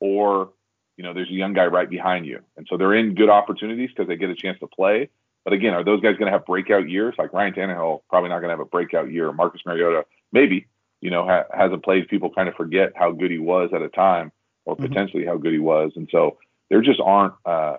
or 0.00 0.50
you 0.96 1.04
know 1.04 1.14
there's 1.14 1.30
a 1.30 1.34
young 1.34 1.52
guy 1.52 1.66
right 1.66 1.88
behind 1.88 2.26
you, 2.26 2.40
and 2.56 2.66
so 2.68 2.76
they're 2.76 2.94
in 2.94 3.14
good 3.14 3.30
opportunities 3.30 3.90
because 3.90 4.08
they 4.08 4.16
get 4.16 4.30
a 4.30 4.34
chance 4.34 4.58
to 4.58 4.66
play. 4.66 5.08
But 5.48 5.54
again, 5.54 5.72
are 5.72 5.82
those 5.82 6.02
guys 6.02 6.18
going 6.18 6.30
to 6.30 6.32
have 6.32 6.44
breakout 6.44 6.90
years? 6.90 7.14
Like 7.16 7.32
Ryan 7.32 7.54
Tannehill, 7.54 8.02
probably 8.10 8.28
not 8.28 8.40
going 8.40 8.50
to 8.50 8.52
have 8.52 8.60
a 8.60 8.66
breakout 8.66 9.10
year. 9.10 9.32
Marcus 9.32 9.62
Mariota, 9.64 10.04
maybe, 10.30 10.66
you 11.00 11.10
know, 11.10 11.24
ha- 11.24 11.46
hasn't 11.56 11.82
played. 11.82 12.06
People 12.08 12.28
kind 12.28 12.50
of 12.50 12.54
forget 12.54 12.92
how 12.94 13.12
good 13.12 13.30
he 13.30 13.38
was 13.38 13.70
at 13.74 13.80
a 13.80 13.88
time, 13.88 14.30
or 14.66 14.76
mm-hmm. 14.76 14.84
potentially 14.84 15.24
how 15.24 15.38
good 15.38 15.54
he 15.54 15.58
was, 15.58 15.92
and 15.96 16.06
so 16.12 16.36
there 16.68 16.82
just 16.82 17.00
aren't. 17.02 17.32
Uh, 17.46 17.78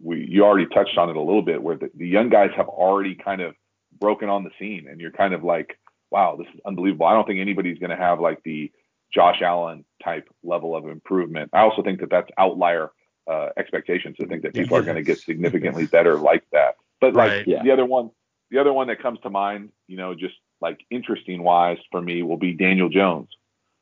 we 0.00 0.24
you 0.24 0.44
already 0.44 0.66
touched 0.66 0.96
on 0.98 1.10
it 1.10 1.16
a 1.16 1.20
little 1.20 1.42
bit, 1.42 1.60
where 1.60 1.74
the, 1.74 1.90
the 1.96 2.06
young 2.06 2.28
guys 2.28 2.50
have 2.56 2.68
already 2.68 3.16
kind 3.16 3.40
of 3.40 3.56
broken 3.98 4.28
on 4.28 4.44
the 4.44 4.50
scene, 4.56 4.86
and 4.88 5.00
you're 5.00 5.10
kind 5.10 5.34
of 5.34 5.42
like, 5.42 5.80
wow, 6.12 6.36
this 6.38 6.46
is 6.54 6.60
unbelievable. 6.64 7.06
I 7.06 7.14
don't 7.14 7.26
think 7.26 7.40
anybody's 7.40 7.80
going 7.80 7.90
to 7.90 7.96
have 7.96 8.20
like 8.20 8.40
the 8.44 8.70
Josh 9.12 9.42
Allen 9.42 9.84
type 10.00 10.28
level 10.44 10.76
of 10.76 10.86
improvement. 10.86 11.50
I 11.52 11.62
also 11.62 11.82
think 11.82 11.98
that 12.02 12.10
that's 12.10 12.30
outlier 12.38 12.92
uh, 13.28 13.48
expectations 13.56 14.16
to 14.20 14.28
think 14.28 14.42
that 14.42 14.54
people 14.54 14.76
are 14.76 14.82
going 14.82 14.94
to 14.94 15.02
get 15.02 15.18
significantly 15.18 15.86
better 15.90 16.16
like 16.16 16.44
that. 16.52 16.76
But 17.00 17.14
like 17.14 17.30
right, 17.30 17.48
yeah. 17.48 17.62
the 17.62 17.70
other 17.72 17.84
one, 17.84 18.10
the 18.50 18.58
other 18.58 18.72
one 18.72 18.88
that 18.88 19.02
comes 19.02 19.18
to 19.20 19.30
mind, 19.30 19.70
you 19.86 19.96
know, 19.96 20.14
just 20.14 20.34
like 20.60 20.80
interesting 20.90 21.42
wise 21.42 21.78
for 21.90 22.00
me 22.00 22.22
will 22.22 22.36
be 22.36 22.52
Daniel 22.52 22.88
Jones. 22.88 23.28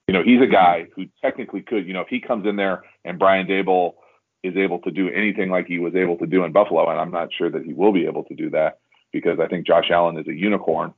You 0.07 0.15
know, 0.15 0.23
he's 0.23 0.41
a 0.41 0.47
guy 0.47 0.87
who 0.95 1.07
technically 1.21 1.61
could, 1.61 1.87
you 1.87 1.93
know, 1.93 2.01
if 2.01 2.09
he 2.09 2.21
comes 2.21 2.47
in 2.47 2.57
there 2.57 2.83
and 3.05 3.19
Brian 3.19 3.47
Daboll 3.47 3.95
is 4.43 4.57
able 4.57 4.79
to 4.81 4.91
do 4.91 5.11
anything 5.11 5.51
like 5.51 5.67
he 5.67 5.79
was 5.79 5.95
able 5.95 6.17
to 6.19 6.27
do 6.27 6.45
in 6.45 6.53
Buffalo, 6.53 6.89
and 6.89 6.99
I'm 6.99 7.11
not 7.11 7.29
sure 7.37 7.51
that 7.51 7.65
he 7.65 7.73
will 7.73 7.93
be 7.93 8.07
able 8.07 8.25
to 8.25 8.35
do 8.35 8.51
that 8.51 8.79
because 9.13 9.39
I 9.41 9.49
think 9.49 9.67
Josh 9.67 9.91
Allen 9.91 10.17
is 10.19 10.27
a 10.29 10.33
unicorn. 10.33 10.95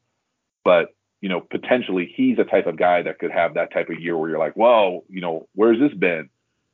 But 0.64 0.94
you 1.20 1.28
know, 1.28 1.40
potentially 1.40 2.12
he's 2.14 2.38
a 2.38 2.44
type 2.44 2.66
of 2.66 2.76
guy 2.76 3.02
that 3.02 3.18
could 3.18 3.30
have 3.30 3.54
that 3.54 3.72
type 3.72 3.90
of 3.90 4.00
year 4.00 4.16
where 4.16 4.30
you're 4.30 4.38
like, 4.38 4.54
whoa, 4.54 5.04
you 5.08 5.20
know, 5.20 5.48
where's 5.54 5.78
this 5.78 5.92
been? 5.92 6.30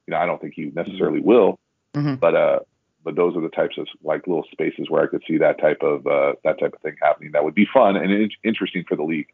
You 0.06 0.12
know, 0.12 0.18
I 0.18 0.26
don't 0.26 0.40
think 0.40 0.54
he 0.54 0.66
necessarily 0.66 1.20
will, 1.20 1.58
mm-hmm. 1.94 2.14
but 2.16 2.34
uh, 2.36 2.58
but 3.06 3.14
those 3.14 3.36
are 3.36 3.40
the 3.40 3.48
types 3.48 3.78
of 3.78 3.86
like 4.02 4.26
little 4.26 4.44
spaces 4.50 4.90
where 4.90 5.00
I 5.00 5.06
could 5.06 5.22
see 5.26 5.38
that 5.38 5.60
type 5.60 5.80
of 5.80 6.06
uh, 6.08 6.32
that 6.42 6.58
type 6.58 6.74
of 6.74 6.80
thing 6.82 6.96
happening. 7.00 7.30
That 7.32 7.44
would 7.44 7.54
be 7.54 7.66
fun 7.72 7.96
and 7.96 8.12
in- 8.12 8.30
interesting 8.42 8.84
for 8.86 8.96
the 8.96 9.04
league. 9.04 9.28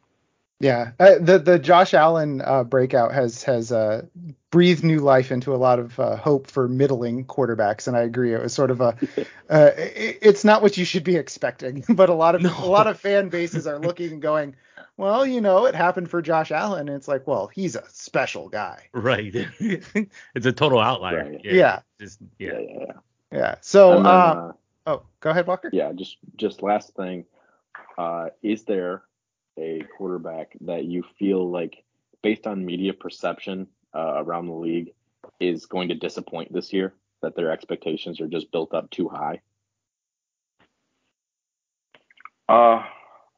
Yeah, 0.61 0.93
uh, 1.01 1.15
the 1.19 1.39
the 1.39 1.59
Josh 1.59 1.95
Allen 1.95 2.43
uh, 2.43 2.65
breakout 2.65 3.13
has 3.15 3.43
has 3.45 3.73
uh, 3.73 4.03
breathed 4.51 4.85
new 4.85 4.99
life 5.01 5.33
into 5.33 5.55
a 5.55 5.57
lot 5.57 5.79
of 5.79 5.99
uh, 5.99 6.17
hope 6.17 6.49
for 6.49 6.69
middling 6.69 7.25
quarterbacks, 7.25 7.89
and 7.89 7.97
I 7.97 8.03
agree. 8.03 8.35
It 8.35 8.43
was 8.43 8.53
sort 8.53 8.71
of 8.71 8.83
a, 8.83 8.89
uh, 9.51 9.71
it, 9.77 10.19
it's 10.21 10.45
not 10.45 10.61
what 10.61 10.77
you 10.77 10.85
should 10.85 11.03
be 11.03 11.17
expecting, 11.17 11.83
but 11.95 12.11
a 12.11 12.15
lot 12.15 12.35
of 12.35 12.43
no. 12.43 12.55
a 12.59 12.69
lot 12.69 12.87
of 12.87 13.01
fan 13.01 13.31
bases 13.31 13.67
are 13.67 13.79
looking 13.79 14.13
and 14.13 14.23
going, 14.23 14.55
well, 14.99 15.25
you 15.25 15.41
know, 15.41 15.65
it 15.65 15.75
happened 15.75 16.11
for 16.11 16.21
Josh 16.21 16.53
Allen, 16.53 16.89
and 16.89 16.97
it's 16.97 17.09
like, 17.09 17.27
well, 17.27 17.49
he's 17.49 17.75
a 17.75 17.85
special 17.89 18.51
guy. 18.51 18.89
Right. 18.93 19.35
it's 19.59 20.47
a 20.47 20.53
total 20.53 20.79
outlier. 20.79 21.25
Right. 21.25 21.41
Yeah. 21.43 21.53
Yeah. 21.53 21.81
Just, 21.99 22.19
yeah. 22.39 22.53
yeah. 22.53 22.77
yeah. 22.87 22.93
Yeah. 23.33 23.57
So, 23.61 23.95
then, 23.97 24.07
uh, 24.07 24.53
oh, 24.87 25.03
go 25.21 25.31
ahead, 25.31 25.47
Walker. 25.47 25.71
Yeah. 25.73 25.93
Just 25.93 26.19
just 26.37 26.63
last 26.63 26.95
thing, 26.95 27.25
is 28.43 28.65
there 28.65 29.03
a 29.59 29.83
quarterback 29.97 30.57
that 30.63 30.85
you 30.85 31.05
feel 31.19 31.51
like, 31.51 31.85
based 32.23 32.47
on 32.47 32.65
media 32.65 32.93
perception 32.93 33.67
uh, 33.95 34.23
around 34.23 34.47
the 34.47 34.55
league, 34.55 34.93
is 35.41 35.67
going 35.67 35.89
to 35.89 35.95
disappoint 35.95 36.53
this 36.53 36.73
year? 36.73 36.95
That 37.23 37.37
their 37.37 37.53
expectations 37.53 38.21
are 38.21 38.27
just 38.27 38.51
built 38.51 38.75
up 38.75 38.91
too 38.91 39.09
high? 39.09 39.41
Uh, 42.49 42.83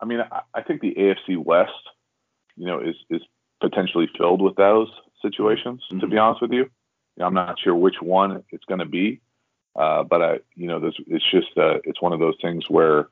I 0.01 0.07
mean, 0.07 0.21
I, 0.21 0.41
I 0.55 0.63
think 0.63 0.81
the 0.81 0.95
AFC 0.95 1.37
West, 1.37 1.73
you 2.57 2.67
know, 2.67 2.81
is 2.81 2.97
is 3.11 3.21
potentially 3.61 4.09
filled 4.17 4.41
with 4.41 4.57
those 4.57 4.89
situations. 5.23 5.83
Mm-hmm. 5.91 6.01
To 6.01 6.07
be 6.07 6.19
honest 6.19 6.43
with 6.43 6.53
you, 6.53 6.63
you 6.63 6.71
know, 7.19 7.27
I'm 7.27 7.35
not 7.35 7.59
sure 7.63 7.75
which 7.75 7.97
one 8.01 8.43
it's 8.51 8.65
going 8.65 8.81
to 8.81 8.87
be, 8.87 9.21
uh, 9.77 10.03
but 10.05 10.22
I, 10.22 10.39
you 10.55 10.66
know, 10.68 10.81
this 10.81 10.95
it's 11.07 11.31
just 11.31 11.57
uh, 11.57 11.79
it's 11.85 12.01
one 12.01 12.12
of 12.12 12.20
those 12.20 12.37
things 12.41 12.68
where 12.68 13.09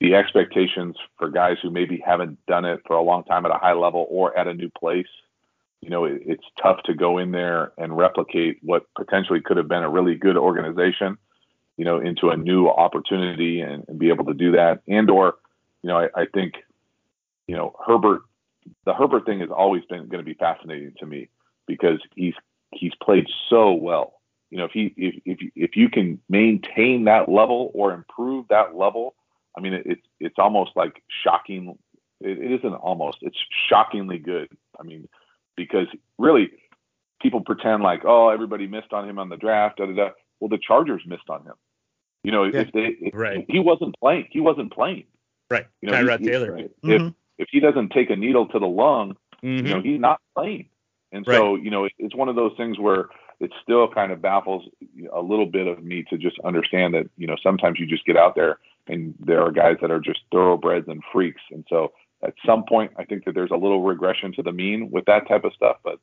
the 0.00 0.14
expectations 0.14 0.96
for 1.16 1.28
guys 1.28 1.58
who 1.62 1.70
maybe 1.70 2.02
haven't 2.04 2.44
done 2.46 2.64
it 2.64 2.80
for 2.86 2.96
a 2.96 3.02
long 3.02 3.22
time 3.24 3.46
at 3.46 3.52
a 3.52 3.58
high 3.58 3.74
level 3.74 4.06
or 4.10 4.36
at 4.36 4.48
a 4.48 4.54
new 4.54 4.68
place, 4.68 5.06
you 5.80 5.90
know, 5.90 6.04
it, 6.04 6.22
it's 6.26 6.44
tough 6.60 6.82
to 6.84 6.94
go 6.94 7.18
in 7.18 7.30
there 7.30 7.72
and 7.78 7.96
replicate 7.96 8.58
what 8.62 8.86
potentially 8.96 9.40
could 9.40 9.56
have 9.56 9.68
been 9.68 9.84
a 9.84 9.88
really 9.88 10.16
good 10.16 10.36
organization, 10.36 11.18
you 11.76 11.84
know, 11.84 12.00
into 12.00 12.30
a 12.30 12.36
new 12.36 12.68
opportunity 12.68 13.60
and, 13.60 13.84
and 13.86 13.98
be 13.98 14.08
able 14.08 14.24
to 14.24 14.34
do 14.34 14.52
that. 14.52 14.80
And 14.88 15.08
or, 15.08 15.36
you 15.82 15.88
know, 15.88 15.98
I, 15.98 16.22
I 16.22 16.26
think, 16.32 16.54
you 17.46 17.54
know, 17.54 17.76
Herbert, 17.86 18.22
the 18.84 18.94
Herbert 18.94 19.26
thing 19.26 19.40
has 19.40 19.50
always 19.50 19.84
been 19.84 20.08
going 20.08 20.24
to 20.24 20.28
be 20.28 20.34
fascinating 20.34 20.94
to 20.98 21.06
me 21.06 21.28
because 21.66 22.00
he's 22.16 22.34
he's 22.72 22.92
played 23.02 23.26
so 23.48 23.72
well. 23.72 24.14
You 24.52 24.58
know, 24.58 24.66
if 24.66 24.72
he 24.72 24.94
if 24.96 25.14
if 25.24 25.38
if 25.56 25.76
you 25.76 25.88
can 25.88 26.20
maintain 26.28 27.04
that 27.04 27.28
level 27.28 27.72
or 27.74 27.92
improve 27.92 28.46
that 28.48 28.76
level 28.76 29.14
I 29.56 29.60
mean, 29.60 29.74
it, 29.74 29.82
it's 29.84 30.06
it's 30.20 30.38
almost 30.38 30.72
like 30.76 31.02
shocking. 31.24 31.78
It, 32.20 32.38
it 32.38 32.52
isn't 32.58 32.74
almost. 32.74 33.18
It's 33.22 33.38
shockingly 33.68 34.18
good. 34.18 34.48
I 34.78 34.82
mean, 34.82 35.08
because 35.56 35.86
really, 36.18 36.50
people 37.20 37.40
pretend 37.40 37.82
like, 37.82 38.02
oh, 38.04 38.30
everybody 38.30 38.66
missed 38.66 38.92
on 38.92 39.08
him 39.08 39.18
on 39.18 39.28
the 39.28 39.36
draft. 39.36 39.78
Da, 39.78 39.86
da, 39.86 39.92
da. 39.92 40.10
Well, 40.40 40.48
the 40.48 40.58
Chargers 40.58 41.02
missed 41.06 41.28
on 41.28 41.44
him. 41.44 41.54
You 42.24 42.32
know, 42.32 42.44
yeah. 42.44 42.60
if 42.60 42.72
they 42.72 42.96
if, 43.00 43.14
right. 43.14 43.44
he 43.48 43.58
wasn't 43.58 43.98
playing, 44.00 44.28
he 44.30 44.40
wasn't 44.40 44.72
playing. 44.72 45.04
Right. 45.50 45.66
You 45.80 45.90
know, 45.90 45.96
Tyrod 45.96 46.24
Taylor. 46.24 46.52
Right. 46.52 46.70
Mm-hmm. 46.82 47.06
If 47.08 47.12
if 47.38 47.48
he 47.50 47.60
doesn't 47.60 47.90
take 47.90 48.10
a 48.10 48.16
needle 48.16 48.46
to 48.48 48.58
the 48.58 48.66
lung, 48.66 49.16
mm-hmm. 49.42 49.48
you 49.48 49.62
know, 49.62 49.80
mm-hmm. 49.80 49.88
he's 49.88 50.00
not 50.00 50.20
playing. 50.36 50.68
And 51.10 51.26
so, 51.26 51.54
right. 51.54 51.62
you 51.62 51.70
know, 51.70 51.84
it, 51.84 51.92
it's 51.98 52.14
one 52.14 52.30
of 52.30 52.36
those 52.36 52.52
things 52.56 52.78
where 52.78 53.08
it 53.42 53.52
still 53.62 53.88
kind 53.88 54.12
of 54.12 54.22
baffles 54.22 54.64
a 55.12 55.20
little 55.20 55.46
bit 55.46 55.66
of 55.66 55.82
me 55.82 56.04
to 56.08 56.16
just 56.16 56.38
understand 56.44 56.94
that 56.94 57.08
you 57.16 57.26
know 57.26 57.36
sometimes 57.42 57.78
you 57.78 57.86
just 57.86 58.06
get 58.06 58.16
out 58.16 58.34
there 58.34 58.58
and 58.86 59.14
there 59.20 59.42
are 59.42 59.50
guys 59.50 59.76
that 59.80 59.90
are 59.90 60.00
just 60.00 60.20
thoroughbreds 60.30 60.88
and 60.88 61.02
freaks, 61.12 61.42
and 61.50 61.64
so 61.68 61.92
at 62.22 62.34
some 62.46 62.64
point 62.64 62.92
I 62.96 63.04
think 63.04 63.24
that 63.24 63.34
there's 63.34 63.50
a 63.50 63.56
little 63.56 63.82
regression 63.82 64.32
to 64.34 64.42
the 64.42 64.52
mean 64.52 64.90
with 64.90 65.04
that 65.06 65.28
type 65.28 65.44
of 65.44 65.52
stuff, 65.54 65.76
but 65.84 65.98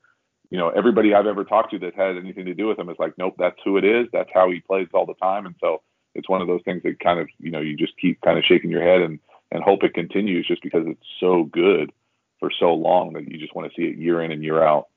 you 0.51 0.57
know 0.57 0.69
everybody 0.69 1.13
I've 1.13 1.27
ever 1.27 1.45
talked 1.45 1.71
to 1.71 1.79
that 1.79 1.95
had 1.95 2.17
anything 2.17 2.45
to 2.45 2.53
do 2.53 2.67
with 2.67 2.77
him 2.77 2.89
is 2.89 2.97
like, 2.99 3.17
nope, 3.17 3.35
that's 3.39 3.59
who 3.63 3.77
it 3.77 3.85
is, 3.85 4.07
that's 4.11 4.29
how 4.33 4.51
he 4.51 4.59
plays 4.59 4.87
all 4.93 5.05
the 5.05 5.15
time, 5.15 5.45
and 5.45 5.55
so 5.59 5.81
it's 6.15 6.29
one 6.29 6.41
of 6.41 6.47
those 6.47 6.61
things 6.65 6.83
that 6.83 6.99
kind 6.99 7.19
of 7.19 7.27
you 7.39 7.51
know 7.51 7.61
you 7.61 7.77
just 7.77 7.97
keep 7.97 8.19
kind 8.21 8.37
of 8.37 8.43
shaking 8.45 8.69
your 8.69 8.83
head 8.83 9.01
and 9.01 9.19
and 9.51 9.63
hope 9.63 9.83
it 9.83 9.93
continues 9.93 10.47
just 10.47 10.61
because 10.61 10.83
it's 10.85 11.05
so 11.19 11.45
good 11.45 11.91
for 12.39 12.51
so 12.57 12.73
long 12.73 13.13
that 13.13 13.27
you 13.27 13.37
just 13.37 13.55
want 13.55 13.69
to 13.69 13.75
see 13.75 13.87
it 13.87 13.97
year 13.97 14.21
in 14.21 14.31
and 14.31 14.43
year 14.43 14.63
out. 14.63 14.87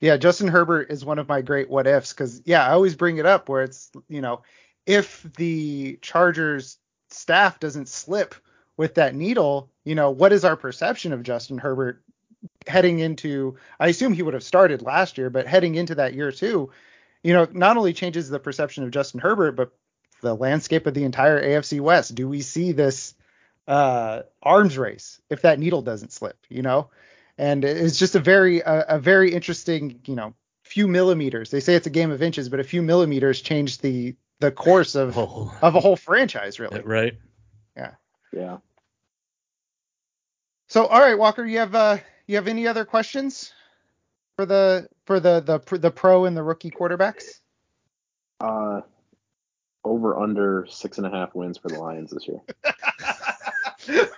Yeah, 0.00 0.16
Justin 0.16 0.48
Herbert 0.48 0.90
is 0.90 1.04
one 1.04 1.18
of 1.18 1.28
my 1.28 1.42
great 1.42 1.68
what 1.68 1.86
ifs 1.86 2.12
because 2.12 2.42
yeah, 2.44 2.66
I 2.66 2.72
always 2.72 2.96
bring 2.96 3.18
it 3.18 3.26
up 3.26 3.48
where 3.48 3.62
it's 3.62 3.90
you 4.08 4.20
know 4.20 4.42
if 4.86 5.22
the 5.36 5.98
Chargers 6.00 6.78
staff 7.10 7.60
doesn't 7.60 7.88
slip 7.88 8.34
with 8.76 8.94
that 8.94 9.14
needle, 9.14 9.70
you 9.84 9.94
know 9.94 10.10
what 10.10 10.32
is 10.32 10.44
our 10.44 10.56
perception 10.56 11.12
of 11.12 11.22
Justin 11.22 11.58
Herbert 11.58 12.02
heading 12.66 12.98
into? 12.98 13.56
I 13.78 13.88
assume 13.88 14.14
he 14.14 14.22
would 14.22 14.34
have 14.34 14.42
started 14.42 14.82
last 14.82 15.18
year, 15.18 15.28
but 15.28 15.46
heading 15.46 15.74
into 15.74 15.96
that 15.96 16.14
year 16.14 16.32
too, 16.32 16.70
you 17.22 17.34
know, 17.34 17.46
not 17.52 17.76
only 17.76 17.92
changes 17.92 18.30
the 18.30 18.38
perception 18.38 18.84
of 18.84 18.90
Justin 18.90 19.20
Herbert, 19.20 19.52
but 19.52 19.72
the 20.22 20.34
landscape 20.34 20.86
of 20.86 20.94
the 20.94 21.04
entire 21.04 21.42
AFC 21.42 21.80
West. 21.80 22.14
Do 22.14 22.28
we 22.28 22.40
see 22.40 22.72
this 22.72 23.14
uh, 23.68 24.22
arms 24.42 24.78
race 24.78 25.20
if 25.28 25.42
that 25.42 25.58
needle 25.58 25.82
doesn't 25.82 26.12
slip? 26.12 26.38
You 26.48 26.62
know, 26.62 26.88
and 27.40 27.64
it's 27.64 27.98
just 27.98 28.14
a 28.14 28.20
very 28.20 28.60
a, 28.60 28.84
a, 28.88 28.98
very 28.98 29.32
interesting 29.32 29.98
you 30.04 30.14
know 30.14 30.34
few 30.62 30.86
millimeters. 30.86 31.50
They 31.50 31.60
say 31.60 31.74
it's 31.74 31.86
a 31.86 31.90
game 31.90 32.10
of 32.10 32.22
inches, 32.22 32.50
but 32.50 32.60
a 32.60 32.64
few 32.64 32.82
millimeters 32.82 33.40
change 33.40 33.78
the 33.78 34.14
the 34.40 34.52
course 34.52 34.94
of 34.94 35.16
oh. 35.16 35.50
of 35.62 35.74
a 35.74 35.80
whole 35.80 35.96
franchise, 35.96 36.60
really. 36.60 36.82
Right. 36.82 37.14
Yeah. 37.74 37.92
Yeah. 38.32 38.58
So, 40.68 40.84
all 40.84 41.00
right, 41.00 41.18
Walker, 41.18 41.44
you 41.44 41.58
have 41.58 41.74
uh, 41.74 41.96
you 42.26 42.36
have 42.36 42.46
any 42.46 42.68
other 42.68 42.84
questions 42.84 43.52
for 44.36 44.44
the 44.44 44.86
for 45.06 45.18
the 45.18 45.40
the 45.40 45.78
the 45.78 45.90
pro 45.90 46.26
and 46.26 46.36
the 46.36 46.42
rookie 46.42 46.70
quarterbacks? 46.70 47.40
Uh, 48.38 48.82
over 49.82 50.18
under 50.18 50.66
six 50.68 50.98
and 50.98 51.06
a 51.06 51.10
half 51.10 51.34
wins 51.34 51.56
for 51.56 51.68
the 51.68 51.80
Lions 51.80 52.10
this 52.10 52.28
year. 52.28 52.42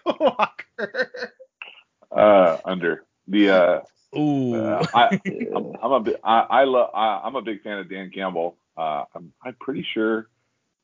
Walker. 0.21 1.13
Uh, 2.11 2.59
under 2.65 3.05
the 3.29 3.51
uh, 3.51 3.81
Ooh, 4.17 4.55
uh, 4.55 4.85
I, 4.95 5.21
I'm, 5.27 5.77
I'm, 5.83 5.93
a 5.93 6.01
bit, 6.01 6.21
I, 6.23 6.41
I 6.41 6.65
love, 6.65 6.91
I, 6.95 7.27
am 7.27 7.35
a 7.35 7.43
big 7.43 7.63
fan 7.63 7.79
of 7.79 7.89
Dan 7.89 8.11
Campbell. 8.11 8.57
Uh, 8.77 9.05
I'm, 9.15 9.33
I'm 9.43 9.57
pretty 9.59 9.87
sure 9.95 10.29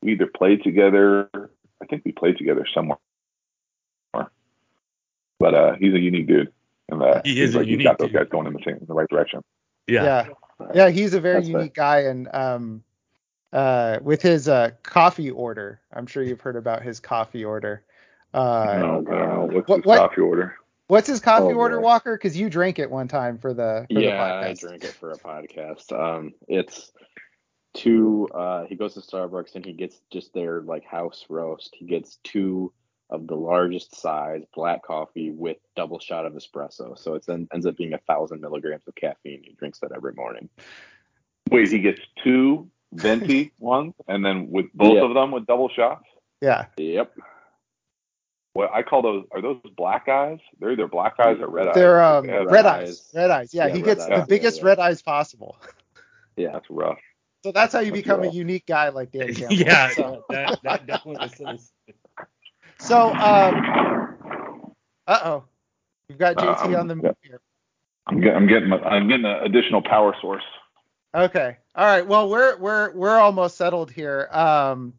we 0.01 0.13
either 0.13 0.27
played 0.27 0.63
together. 0.63 1.29
I 1.33 1.85
think 1.85 2.03
we 2.05 2.11
played 2.11 2.37
together 2.37 2.65
somewhere. 2.73 2.97
But 5.39 5.53
uh, 5.53 5.75
he's 5.79 5.93
a 5.93 5.99
unique 5.99 6.27
dude, 6.27 6.51
and 6.89 7.01
uh, 7.01 7.21
he 7.23 7.39
is 7.39 7.55
like 7.55 7.65
he's 7.65 7.81
got 7.81 7.97
those 7.97 8.09
dude. 8.09 8.17
guys 8.17 8.27
going 8.29 8.45
in 8.45 8.53
the 8.53 8.59
same, 8.65 8.75
in 8.75 8.85
the 8.87 8.93
right 8.93 9.07
direction. 9.07 9.41
Yeah, 9.87 10.27
yeah, 10.59 10.69
yeah. 10.73 10.89
He's 10.89 11.13
a 11.13 11.21
very 11.21 11.35
That's 11.35 11.47
unique 11.47 11.75
guy, 11.75 12.01
and 12.01 12.27
um, 12.33 12.83
uh, 13.53 13.99
with 14.01 14.21
his 14.21 14.49
uh 14.49 14.71
coffee 14.83 15.31
order, 15.31 15.79
I'm 15.93 16.07
sure 16.07 16.23
you've 16.23 16.41
heard 16.41 16.57
about 16.57 16.81
his 16.81 16.99
coffee 16.99 17.45
order. 17.45 17.83
Uh, 18.33 18.39
no, 18.39 18.65
I 18.65 18.79
don't 18.79 19.05
know. 19.05 19.49
What's 19.49 19.69
what- 19.69 19.77
his 19.77 19.85
what- 19.85 19.97
coffee 19.99 20.21
order? 20.21 20.57
What's 20.89 21.07
his 21.07 21.19
coffee 21.19 21.53
Oh, 21.53 21.57
order, 21.57 21.77
boy. 21.77 21.83
Walker? 21.83 22.17
Because 22.17 22.35
you 22.35 22.49
drank 22.49 22.79
it 22.79 22.89
one 22.89 23.07
time 23.07 23.37
for 23.37 23.53
the 23.53 23.85
for 23.93 23.99
yeah, 23.99 24.09
the 24.41 24.47
I 24.47 24.51
podcast. 24.53 24.59
drank 24.59 24.83
it 24.83 24.93
for 24.93 25.11
a 25.11 25.17
podcast. 25.17 25.91
Um, 25.93 26.33
it's 26.47 26.91
two. 27.75 28.27
Uh, 28.33 28.65
he 28.65 28.73
goes 28.75 28.95
to 28.95 29.01
Starbucks 29.01 29.53
and 29.53 29.63
he 29.63 29.71
gets 29.73 30.01
just 30.11 30.33
their 30.33 30.61
like 30.61 30.83
house 30.83 31.25
roast. 31.29 31.75
He 31.77 31.85
gets 31.85 32.17
two 32.23 32.73
of 33.11 33.27
the 33.27 33.35
largest 33.35 33.95
size 34.01 34.41
black 34.55 34.83
coffee 34.83 35.29
with 35.29 35.57
double 35.75 35.99
shot 35.99 36.25
of 36.25 36.33
espresso. 36.33 36.97
So 36.97 37.13
it 37.13 37.23
then 37.27 37.47
ends 37.53 37.67
up 37.67 37.77
being 37.77 37.93
a 37.93 37.99
thousand 37.99 38.41
milligrams 38.41 38.87
of 38.87 38.95
caffeine. 38.95 39.43
He 39.43 39.53
drinks 39.53 39.79
that 39.81 39.91
every 39.95 40.13
morning. 40.13 40.49
Wait, 41.51 41.69
he 41.69 41.77
gets 41.79 42.01
two 42.23 42.67
venti 42.93 43.51
ones, 43.59 43.93
and 44.07 44.25
then 44.25 44.49
with 44.49 44.65
both 44.73 44.95
Yeah. 44.95 45.03
of 45.05 45.13
them 45.13 45.29
with 45.29 45.45
double 45.45 45.69
shots. 45.69 46.05
Yeah. 46.41 46.65
Yep. 46.77 47.13
What 48.53 48.71
I 48.73 48.83
call 48.83 49.01
those 49.01 49.25
are 49.31 49.41
those 49.41 49.61
black 49.77 50.07
eyes? 50.09 50.39
They're 50.59 50.71
either 50.71 50.87
black 50.87 51.15
eyes 51.19 51.37
or 51.39 51.47
red 51.49 51.67
eyes. 51.67 51.75
They're 51.75 52.03
um, 52.03 52.25
Yeah, 52.25 52.35
red, 52.37 52.47
red 52.51 52.65
eyes. 52.65 52.89
eyes. 52.89 53.11
Red 53.13 53.31
eyes. 53.31 53.53
Yeah, 53.53 53.67
Yeah, 53.67 53.73
he 53.75 53.81
gets 53.81 54.01
eyes. 54.01 54.09
the 54.09 54.15
Yeah, 54.17 54.25
biggest 54.25 54.57
yeah. 54.59 54.67
red 54.67 54.79
eyes 54.79 55.01
possible. 55.01 55.57
Yeah. 56.35 56.51
That's 56.53 56.65
rough. 56.69 56.97
So 57.43 57.51
that's 57.51 57.73
how 57.73 57.79
you 57.79 57.91
That's 57.91 58.01
become 58.03 58.23
a 58.23 58.27
unique 58.27 58.65
guy 58.65 58.89
like 58.89 59.11
Dan 59.11 59.33
Campbell. 59.33 59.55
yeah, 59.57 59.89
So, 59.89 60.25
that, 60.29 60.59
that 60.63 60.85
definitely 60.87 61.25
is. 61.53 61.71
so 62.79 63.13
um, 63.13 64.17
uh 65.07 65.19
oh, 65.23 65.43
we've 66.09 66.17
got 66.17 66.37
JT 66.37 66.65
Um, 66.65 66.75
on 66.75 66.87
the 66.87 66.95
move 66.95 67.15
here. 67.21 67.39
I'm 68.07 68.19
getting 68.19 68.35
I'm 68.35 68.47
getting 68.47 68.73
I'm 68.73 69.07
getting 69.07 69.25
an 69.25 69.43
additional 69.43 69.81
power 69.83 70.15
source. 70.21 70.43
Okay. 71.15 71.57
All 71.75 71.85
right. 71.85 72.05
Well, 72.05 72.29
we're 72.29 72.57
we're 72.57 72.91
we're 72.93 73.17
almost 73.17 73.57
settled 73.57 73.91
here. 73.91 74.27
Um, 74.31 74.93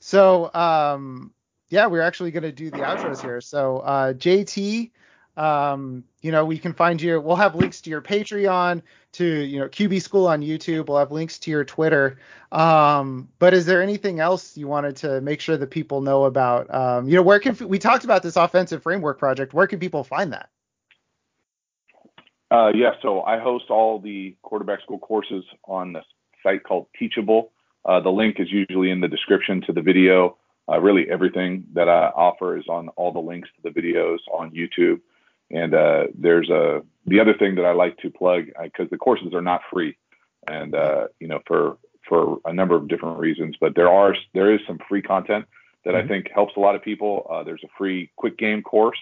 so 0.00 0.52
um, 0.54 1.32
yeah, 1.70 1.86
we're 1.86 2.02
actually 2.02 2.30
gonna 2.30 2.52
do 2.52 2.70
the 2.70 2.78
outros 2.78 3.20
here. 3.20 3.40
So 3.40 3.78
uh, 3.78 4.12
JT, 4.14 4.90
um, 5.36 6.04
you 6.22 6.30
know, 6.30 6.44
we 6.44 6.58
can 6.58 6.72
find 6.72 7.00
you. 7.00 7.20
We'll 7.20 7.36
have 7.36 7.54
links 7.54 7.80
to 7.82 7.90
your 7.90 8.00
Patreon, 8.00 8.82
to 9.12 9.24
you 9.24 9.58
know 9.58 9.68
QB 9.68 10.02
School 10.02 10.26
on 10.26 10.42
YouTube. 10.42 10.88
We'll 10.88 10.98
have 10.98 11.12
links 11.12 11.38
to 11.40 11.50
your 11.50 11.64
Twitter. 11.64 12.18
Um, 12.52 13.28
but 13.38 13.54
is 13.54 13.66
there 13.66 13.82
anything 13.82 14.20
else 14.20 14.56
you 14.56 14.68
wanted 14.68 14.96
to 14.96 15.20
make 15.20 15.40
sure 15.40 15.56
that 15.56 15.70
people 15.70 16.00
know 16.00 16.24
about? 16.24 16.72
Um, 16.72 17.08
you 17.08 17.16
know, 17.16 17.22
where 17.22 17.40
can 17.40 17.56
we 17.68 17.78
talked 17.78 18.04
about 18.04 18.22
this 18.22 18.36
offensive 18.36 18.82
framework 18.82 19.18
project? 19.18 19.54
Where 19.54 19.66
can 19.66 19.80
people 19.80 20.04
find 20.04 20.32
that? 20.32 20.50
Uh, 22.50 22.70
yeah, 22.72 22.92
so 23.02 23.22
I 23.22 23.40
host 23.40 23.64
all 23.70 23.98
the 23.98 24.36
quarterback 24.42 24.80
school 24.82 24.98
courses 24.98 25.44
on 25.64 25.94
the 25.94 26.02
site 26.42 26.62
called 26.62 26.86
Teachable. 26.96 27.50
Uh, 27.84 28.00
the 28.00 28.10
link 28.10 28.36
is 28.38 28.50
usually 28.50 28.90
in 28.90 29.00
the 29.00 29.08
description 29.08 29.60
to 29.62 29.72
the 29.72 29.82
video. 29.82 30.36
Uh, 30.68 30.80
really, 30.80 31.10
everything 31.10 31.66
that 31.74 31.88
I 31.88 32.08
offer 32.08 32.56
is 32.56 32.64
on 32.68 32.88
all 32.90 33.12
the 33.12 33.20
links 33.20 33.48
to 33.56 33.62
the 33.70 33.80
videos 33.80 34.18
on 34.32 34.50
YouTube. 34.50 35.00
And 35.50 35.74
uh, 35.74 36.04
there's 36.14 36.48
a 36.48 36.82
the 37.06 37.20
other 37.20 37.34
thing 37.34 37.54
that 37.56 37.66
I 37.66 37.72
like 37.72 37.98
to 37.98 38.10
plug 38.10 38.46
because 38.62 38.88
the 38.90 38.96
courses 38.96 39.34
are 39.34 39.42
not 39.42 39.60
free, 39.70 39.96
and 40.48 40.74
uh, 40.74 41.08
you 41.20 41.28
know 41.28 41.40
for 41.46 41.76
for 42.08 42.38
a 42.46 42.52
number 42.52 42.74
of 42.74 42.88
different 42.88 43.18
reasons. 43.18 43.56
But 43.60 43.74
there 43.74 43.90
are 43.90 44.16
there 44.32 44.52
is 44.54 44.60
some 44.66 44.78
free 44.88 45.02
content 45.02 45.44
that 45.84 45.94
I 45.94 46.06
think 46.06 46.30
helps 46.34 46.56
a 46.56 46.60
lot 46.60 46.74
of 46.74 46.82
people. 46.82 47.26
Uh, 47.30 47.42
there's 47.42 47.62
a 47.62 47.68
free 47.76 48.10
quick 48.16 48.38
game 48.38 48.62
course 48.62 48.98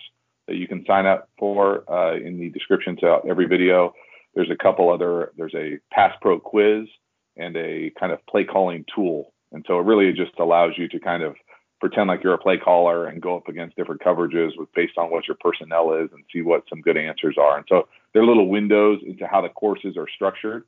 that 0.48 0.56
you 0.56 0.66
can 0.66 0.84
sign 0.86 1.06
up 1.06 1.28
for 1.38 1.90
uh, 1.90 2.16
in 2.16 2.38
the 2.38 2.50
description 2.50 2.96
to 2.96 3.20
every 3.28 3.46
video. 3.46 3.94
There's 4.34 4.50
a 4.50 4.56
couple 4.56 4.90
other, 4.90 5.32
there's 5.36 5.54
a 5.54 5.78
Pass 5.92 6.14
Pro 6.20 6.40
quiz 6.40 6.88
and 7.36 7.56
a 7.56 7.92
kind 7.98 8.12
of 8.12 8.24
play 8.26 8.44
calling 8.44 8.84
tool. 8.94 9.32
And 9.52 9.64
so 9.68 9.78
it 9.78 9.84
really 9.84 10.12
just 10.12 10.32
allows 10.38 10.72
you 10.76 10.88
to 10.88 10.98
kind 10.98 11.22
of 11.22 11.36
pretend 11.82 12.06
like 12.08 12.22
you're 12.22 12.32
a 12.32 12.38
play 12.46 12.56
caller 12.56 12.98
and 13.08 13.20
go 13.20 13.36
up 13.36 13.48
against 13.48 13.76
different 13.76 14.00
coverages 14.00 14.50
with 14.56 14.72
based 14.72 14.96
on 14.96 15.10
what 15.10 15.26
your 15.28 15.36
personnel 15.46 15.86
is 16.02 16.08
and 16.14 16.22
see 16.32 16.40
what 16.40 16.62
some 16.70 16.80
good 16.80 16.96
answers 16.96 17.36
are. 17.36 17.56
And 17.58 17.66
so 17.68 17.88
there 18.12 18.22
are 18.22 18.26
little 18.32 18.48
windows 18.48 19.00
into 19.04 19.26
how 19.26 19.40
the 19.42 19.48
courses 19.50 19.96
are 19.96 20.08
structured. 20.14 20.62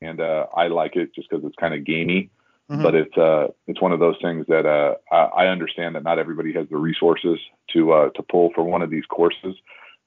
And 0.00 0.20
uh, 0.20 0.46
I 0.56 0.68
like 0.68 0.94
it 0.96 1.14
just 1.14 1.28
because 1.28 1.44
it's 1.44 1.56
kind 1.56 1.74
of 1.74 1.84
gamey 1.84 2.30
Mhm. 2.70 2.82
but 2.82 2.94
it's 2.94 3.16
uh 3.18 3.48
it's 3.66 3.82
one 3.82 3.92
of 3.92 4.00
those 4.00 4.16
things 4.22 4.46
that 4.46 4.64
uh 4.66 4.94
I, 5.10 5.44
I 5.44 5.46
understand 5.48 5.94
that 5.96 6.04
not 6.04 6.18
everybody 6.18 6.52
has 6.54 6.68
the 6.70 6.76
resources 6.76 7.38
to 7.72 7.92
uh 7.92 8.08
to 8.10 8.22
pull 8.22 8.50
for 8.54 8.62
one 8.62 8.82
of 8.82 8.90
these 8.90 9.04
courses 9.06 9.56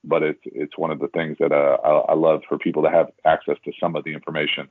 but 0.02 0.22
it's 0.22 0.40
it's 0.44 0.76
one 0.78 0.90
of 0.90 0.98
the 0.98 1.08
things 1.08 1.36
that 1.38 1.52
uh 1.52 1.76
I, 1.84 2.12
I 2.12 2.14
love 2.14 2.40
for 2.48 2.56
people 2.58 2.82
to 2.82 2.90
have 2.90 3.08
access 3.24 3.58
to 3.66 3.72
some 3.78 3.94
of 3.94 4.04
the 4.04 4.14
information 4.14 4.68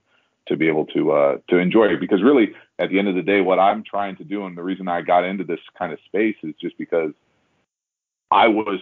to 0.48 0.56
be 0.56 0.68
able 0.68 0.86
to 0.88 1.12
uh 1.12 1.38
to 1.50 1.58
enjoy 1.58 1.86
it. 1.86 2.00
Because 2.00 2.22
really 2.22 2.54
at 2.80 2.90
the 2.90 3.00
end 3.00 3.08
of 3.08 3.16
the 3.16 3.22
day 3.22 3.42
what 3.42 3.60
I'm 3.60 3.84
trying 3.84 4.16
to 4.18 4.24
do 4.24 4.46
and 4.46 4.58
the 4.58 4.64
reason 4.64 4.88
I 4.88 5.02
got 5.02 5.24
into 5.24 5.44
this 5.44 5.60
kind 5.78 5.94
of 5.94 6.00
space 6.06 6.36
is 6.44 6.54
just 6.60 6.78
because 6.78 7.12
I 8.32 8.48
was 8.48 8.80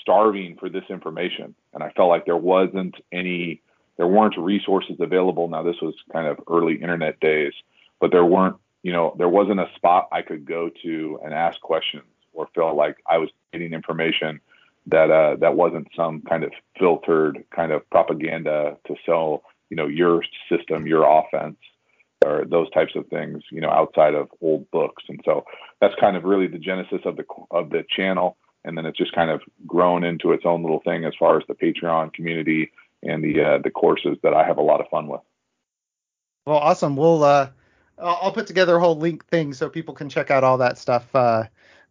starving 0.00 0.56
for 0.58 0.68
this 0.68 0.84
information 0.88 1.54
and 1.74 1.82
I 1.82 1.90
felt 1.90 2.08
like 2.08 2.26
there 2.26 2.36
wasn't 2.36 2.94
any 3.12 3.62
there 3.96 4.06
weren't 4.06 4.36
resources 4.36 4.96
available. 5.00 5.48
Now 5.48 5.62
this 5.62 5.80
was 5.80 5.94
kind 6.12 6.26
of 6.26 6.38
early 6.48 6.74
internet 6.74 7.18
days 7.20 7.52
but 8.00 8.10
there 8.10 8.24
weren't, 8.24 8.56
you 8.82 8.92
know, 8.92 9.14
there 9.18 9.28
wasn't 9.28 9.60
a 9.60 9.70
spot 9.74 10.08
I 10.12 10.22
could 10.22 10.44
go 10.44 10.70
to 10.82 11.20
and 11.24 11.32
ask 11.32 11.60
questions 11.60 12.04
or 12.32 12.48
feel 12.54 12.74
like 12.74 12.98
I 13.08 13.18
was 13.18 13.30
getting 13.52 13.72
information 13.72 14.40
that 14.86 15.10
uh, 15.10 15.36
that 15.36 15.56
wasn't 15.56 15.88
some 15.96 16.22
kind 16.22 16.44
of 16.44 16.52
filtered 16.78 17.44
kind 17.54 17.72
of 17.72 17.88
propaganda 17.90 18.76
to 18.86 18.94
sell, 19.04 19.42
you 19.70 19.76
know, 19.76 19.86
your 19.86 20.22
system, 20.50 20.86
your 20.86 21.04
offense, 21.04 21.56
or 22.24 22.44
those 22.44 22.70
types 22.70 22.92
of 22.94 23.06
things, 23.08 23.42
you 23.50 23.60
know, 23.60 23.70
outside 23.70 24.14
of 24.14 24.28
old 24.40 24.70
books. 24.70 25.04
And 25.08 25.20
so 25.24 25.44
that's 25.80 25.94
kind 26.00 26.16
of 26.16 26.24
really 26.24 26.46
the 26.46 26.58
genesis 26.58 27.00
of 27.04 27.16
the 27.16 27.24
of 27.50 27.70
the 27.70 27.84
channel. 27.94 28.36
And 28.64 28.76
then 28.76 28.86
it's 28.86 28.98
just 28.98 29.14
kind 29.14 29.30
of 29.30 29.42
grown 29.66 30.02
into 30.02 30.32
its 30.32 30.44
own 30.44 30.62
little 30.62 30.80
thing 30.80 31.04
as 31.04 31.12
far 31.18 31.36
as 31.36 31.44
the 31.46 31.54
Patreon 31.54 32.12
community 32.12 32.72
and 33.02 33.22
the 33.22 33.42
uh, 33.42 33.58
the 33.62 33.70
courses 33.70 34.16
that 34.22 34.34
I 34.34 34.44
have 34.46 34.58
a 34.58 34.62
lot 34.62 34.80
of 34.80 34.88
fun 34.88 35.06
with. 35.06 35.20
Well, 36.46 36.58
awesome. 36.58 36.96
We'll 36.96 37.22
uh, 37.22 37.50
I'll 37.98 38.32
put 38.32 38.46
together 38.46 38.76
a 38.76 38.80
whole 38.80 38.96
link 38.96 39.26
thing 39.26 39.52
so 39.52 39.68
people 39.68 39.94
can 39.94 40.08
check 40.08 40.30
out 40.30 40.44
all 40.44 40.58
that 40.58 40.78
stuff 40.78 41.14
uh, 41.14 41.44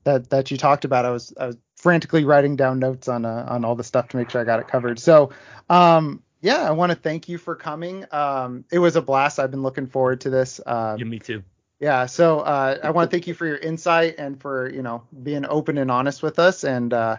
that 0.04 0.30
that 0.30 0.52
you 0.52 0.58
talked 0.58 0.86
about. 0.86 1.06
I 1.06 1.12
was 1.12 1.34
I 1.40 1.48
was 1.48 1.58
frantically 1.76 2.26
writing 2.26 2.56
down 2.56 2.80
notes 2.80 3.08
on 3.08 3.26
uh, 3.26 3.46
on 3.48 3.66
all 3.66 3.76
the 3.76 3.84
stuff 3.84 4.10
to 4.10 4.18
make 4.18 4.30
sure 4.30 4.42
I 4.42 4.44
got 4.44 4.60
it 4.60 4.68
covered. 4.68 5.00
So, 5.00 5.32
um, 5.70 6.22
yeah, 6.46 6.62
I 6.62 6.72
want 6.72 6.92
to 6.92 6.96
thank 6.96 7.28
you 7.28 7.40
for 7.40 7.56
coming. 7.56 8.06
Um, 8.12 8.66
it 8.72 8.78
was 8.80 8.96
a 8.96 9.02
blast. 9.02 9.40
I've 9.40 9.50
been 9.52 9.64
looking 9.64 9.88
forward 9.88 10.22
to 10.22 10.30
this. 10.30 10.62
Um, 10.66 11.00
Yeah, 11.00 11.06
me 11.06 11.18
too. 11.20 11.44
yeah, 11.80 12.06
so 12.06 12.40
uh, 12.42 12.78
I 12.84 12.92
want 12.92 13.10
to 13.10 13.16
thank 13.16 13.26
you 13.26 13.34
for 13.34 13.48
your 13.48 13.58
insight 13.58 14.16
and 14.20 14.40
for 14.40 14.70
you 14.72 14.84
know 14.84 15.04
being 15.24 15.46
open 15.48 15.78
and 15.80 15.90
honest 15.90 16.22
with 16.22 16.38
us. 16.38 16.64
And 16.64 16.94
uh, 16.94 17.18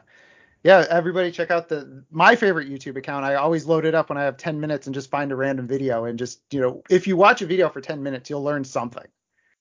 yeah, 0.63 0.87
everybody 0.89 1.33
check 1.33 1.51
out 1.51 1.69
the 1.69 2.05
my 2.11 2.37
favorite 2.37 2.69
YouTube 2.69 2.97
account. 2.97 3.25
I 3.25 3.35
always 3.35 3.67
load 3.67 3.85
it 3.85 3.95
up 3.97 4.09
when 4.09 4.19
I 4.19 4.23
have 4.23 4.37
10 4.37 4.61
minutes 4.61 4.87
and 4.87 4.95
just 4.95 5.11
find 5.11 5.33
a 5.33 5.37
random 5.37 5.67
video 5.67 6.05
and 6.05 6.19
just 6.19 6.41
you 6.53 6.61
know 6.61 6.83
if 6.89 7.07
you 7.09 7.17
watch 7.17 7.43
a 7.43 7.47
video 7.47 7.69
for 7.69 7.81
10 7.81 8.03
minutes, 8.03 8.31
you'll 8.31 8.45
learn 8.45 8.63
something. 8.65 9.07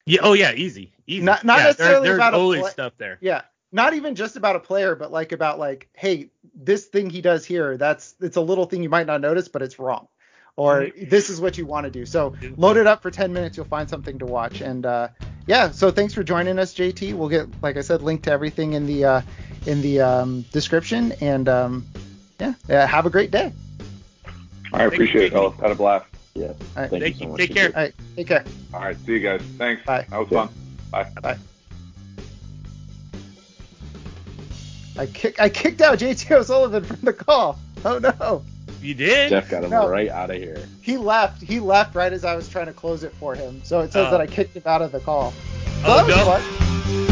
Yeah. 0.05 0.19
Oh 0.21 0.33
yeah. 0.33 0.53
Easy. 0.53 0.93
Easy. 1.07 1.23
Not- 1.25 1.43
not 1.43 1.57
yeah, 1.57 1.63
there- 1.63 1.69
necessarily 1.69 2.07
there's 2.07 2.17
about 2.17 2.33
always 2.35 2.61
pla- 2.61 2.69
stuff 2.69 2.93
there. 2.99 3.17
Yeah, 3.21 3.41
not 3.75 3.93
even 3.93 4.15
just 4.15 4.37
about 4.37 4.55
a 4.55 4.59
player, 4.61 4.95
but 4.95 5.11
like 5.11 5.33
about 5.33 5.59
like, 5.59 5.89
hey, 5.93 6.29
this 6.55 6.85
thing 6.85 7.09
he 7.09 7.21
does 7.21 7.43
here, 7.45 7.75
that's 7.75 8.15
it's 8.21 8.37
a 8.37 8.41
little 8.41 8.65
thing 8.65 8.81
you 8.81 8.87
might 8.89 9.05
not 9.05 9.19
notice, 9.19 9.49
but 9.49 9.61
it's 9.61 9.77
wrong. 9.77 10.07
Or 10.55 10.87
this 10.95 11.29
is 11.29 11.41
what 11.41 11.57
you 11.57 11.65
want 11.65 11.83
to 11.83 11.91
do. 11.91 12.05
So 12.05 12.33
load 12.55 12.77
it 12.77 12.87
up 12.87 13.01
for 13.01 13.11
10 13.11 13.33
minutes, 13.33 13.57
you'll 13.57 13.65
find 13.65 13.89
something 13.89 14.17
to 14.19 14.25
watch. 14.25 14.61
And 14.61 14.85
uh, 14.85 15.09
yeah, 15.45 15.71
so 15.71 15.91
thanks 15.91 16.13
for 16.13 16.23
joining 16.23 16.57
us, 16.57 16.73
JT. 16.73 17.13
We'll 17.15 17.27
get, 17.27 17.47
like 17.61 17.75
I 17.75 17.81
said, 17.81 18.01
link 18.01 18.23
to 18.23 18.31
everything 18.31 18.71
in 18.71 18.85
the 18.85 19.03
uh, 19.03 19.21
in 19.65 19.81
the 19.81 19.99
um, 19.99 20.43
description. 20.53 21.11
And 21.19 21.49
um, 21.49 21.85
yeah, 22.39 22.53
yeah, 22.69 22.85
have 22.85 23.05
a 23.05 23.09
great 23.09 23.31
day. 23.31 23.51
I 24.71 24.83
appreciate 24.85 25.25
it, 25.25 25.31
fellas. 25.33 25.59
Had 25.59 25.71
a 25.71 25.75
blast. 25.75 26.05
Yeah. 26.33 26.47
All 26.47 26.53
right, 26.77 26.89
Thank, 26.89 27.03
Thank 27.03 27.15
you 27.15 27.19
so 27.19 27.25
you. 27.25 27.31
much. 27.31 27.37
Take 27.39 27.53
care. 27.53 27.67
all 27.75 27.81
right, 27.81 27.93
take 28.15 28.27
care. 28.27 28.45
All 28.73 28.79
right, 28.79 28.97
see 29.05 29.11
you 29.11 29.19
guys. 29.19 29.41
Thanks. 29.57 29.83
Bye. 29.85 30.05
That 30.09 30.17
was 30.17 30.31
Yeah. 30.31 30.47
fun. 30.47 30.49
Bye. 30.91 31.07
Bye. 31.21 31.37
I 34.97 35.05
kick 35.07 35.39
I 35.41 35.49
kicked 35.49 35.81
out 35.81 35.99
JT 35.99 36.31
O'Sullivan 36.35 36.83
from 36.83 36.99
the 37.01 37.13
call. 37.13 37.59
Oh 37.83 37.97
no. 37.99 38.43
You 38.81 38.93
did? 38.93 39.29
Jeff 39.29 39.49
got 39.49 39.63
him 39.63 39.71
No. 39.71 39.87
right 39.89 40.09
out 40.09 40.29
of 40.29 40.37
here. 40.37 40.67
He 40.81 40.97
left. 40.97 41.41
He 41.41 41.59
left 41.59 41.95
right 41.95 42.13
as 42.13 42.23
I 42.23 42.35
was 42.35 42.47
trying 42.47 42.67
to 42.67 42.73
close 42.73 43.03
it 43.03 43.13
for 43.13 43.35
him. 43.35 43.61
So 43.63 43.81
it 43.81 43.91
says 43.91 44.07
Oh. 44.07 44.11
that 44.11 44.21
I 44.21 44.27
kicked 44.27 44.55
him 44.55 44.63
out 44.65 44.81
of 44.81 44.91
the 44.91 44.99
call. 44.99 45.31
So 45.31 45.37
Oh, 45.85 45.95
that 45.97 46.07
was 46.07 46.15
no. 46.15 46.25
fun. 46.25 47.04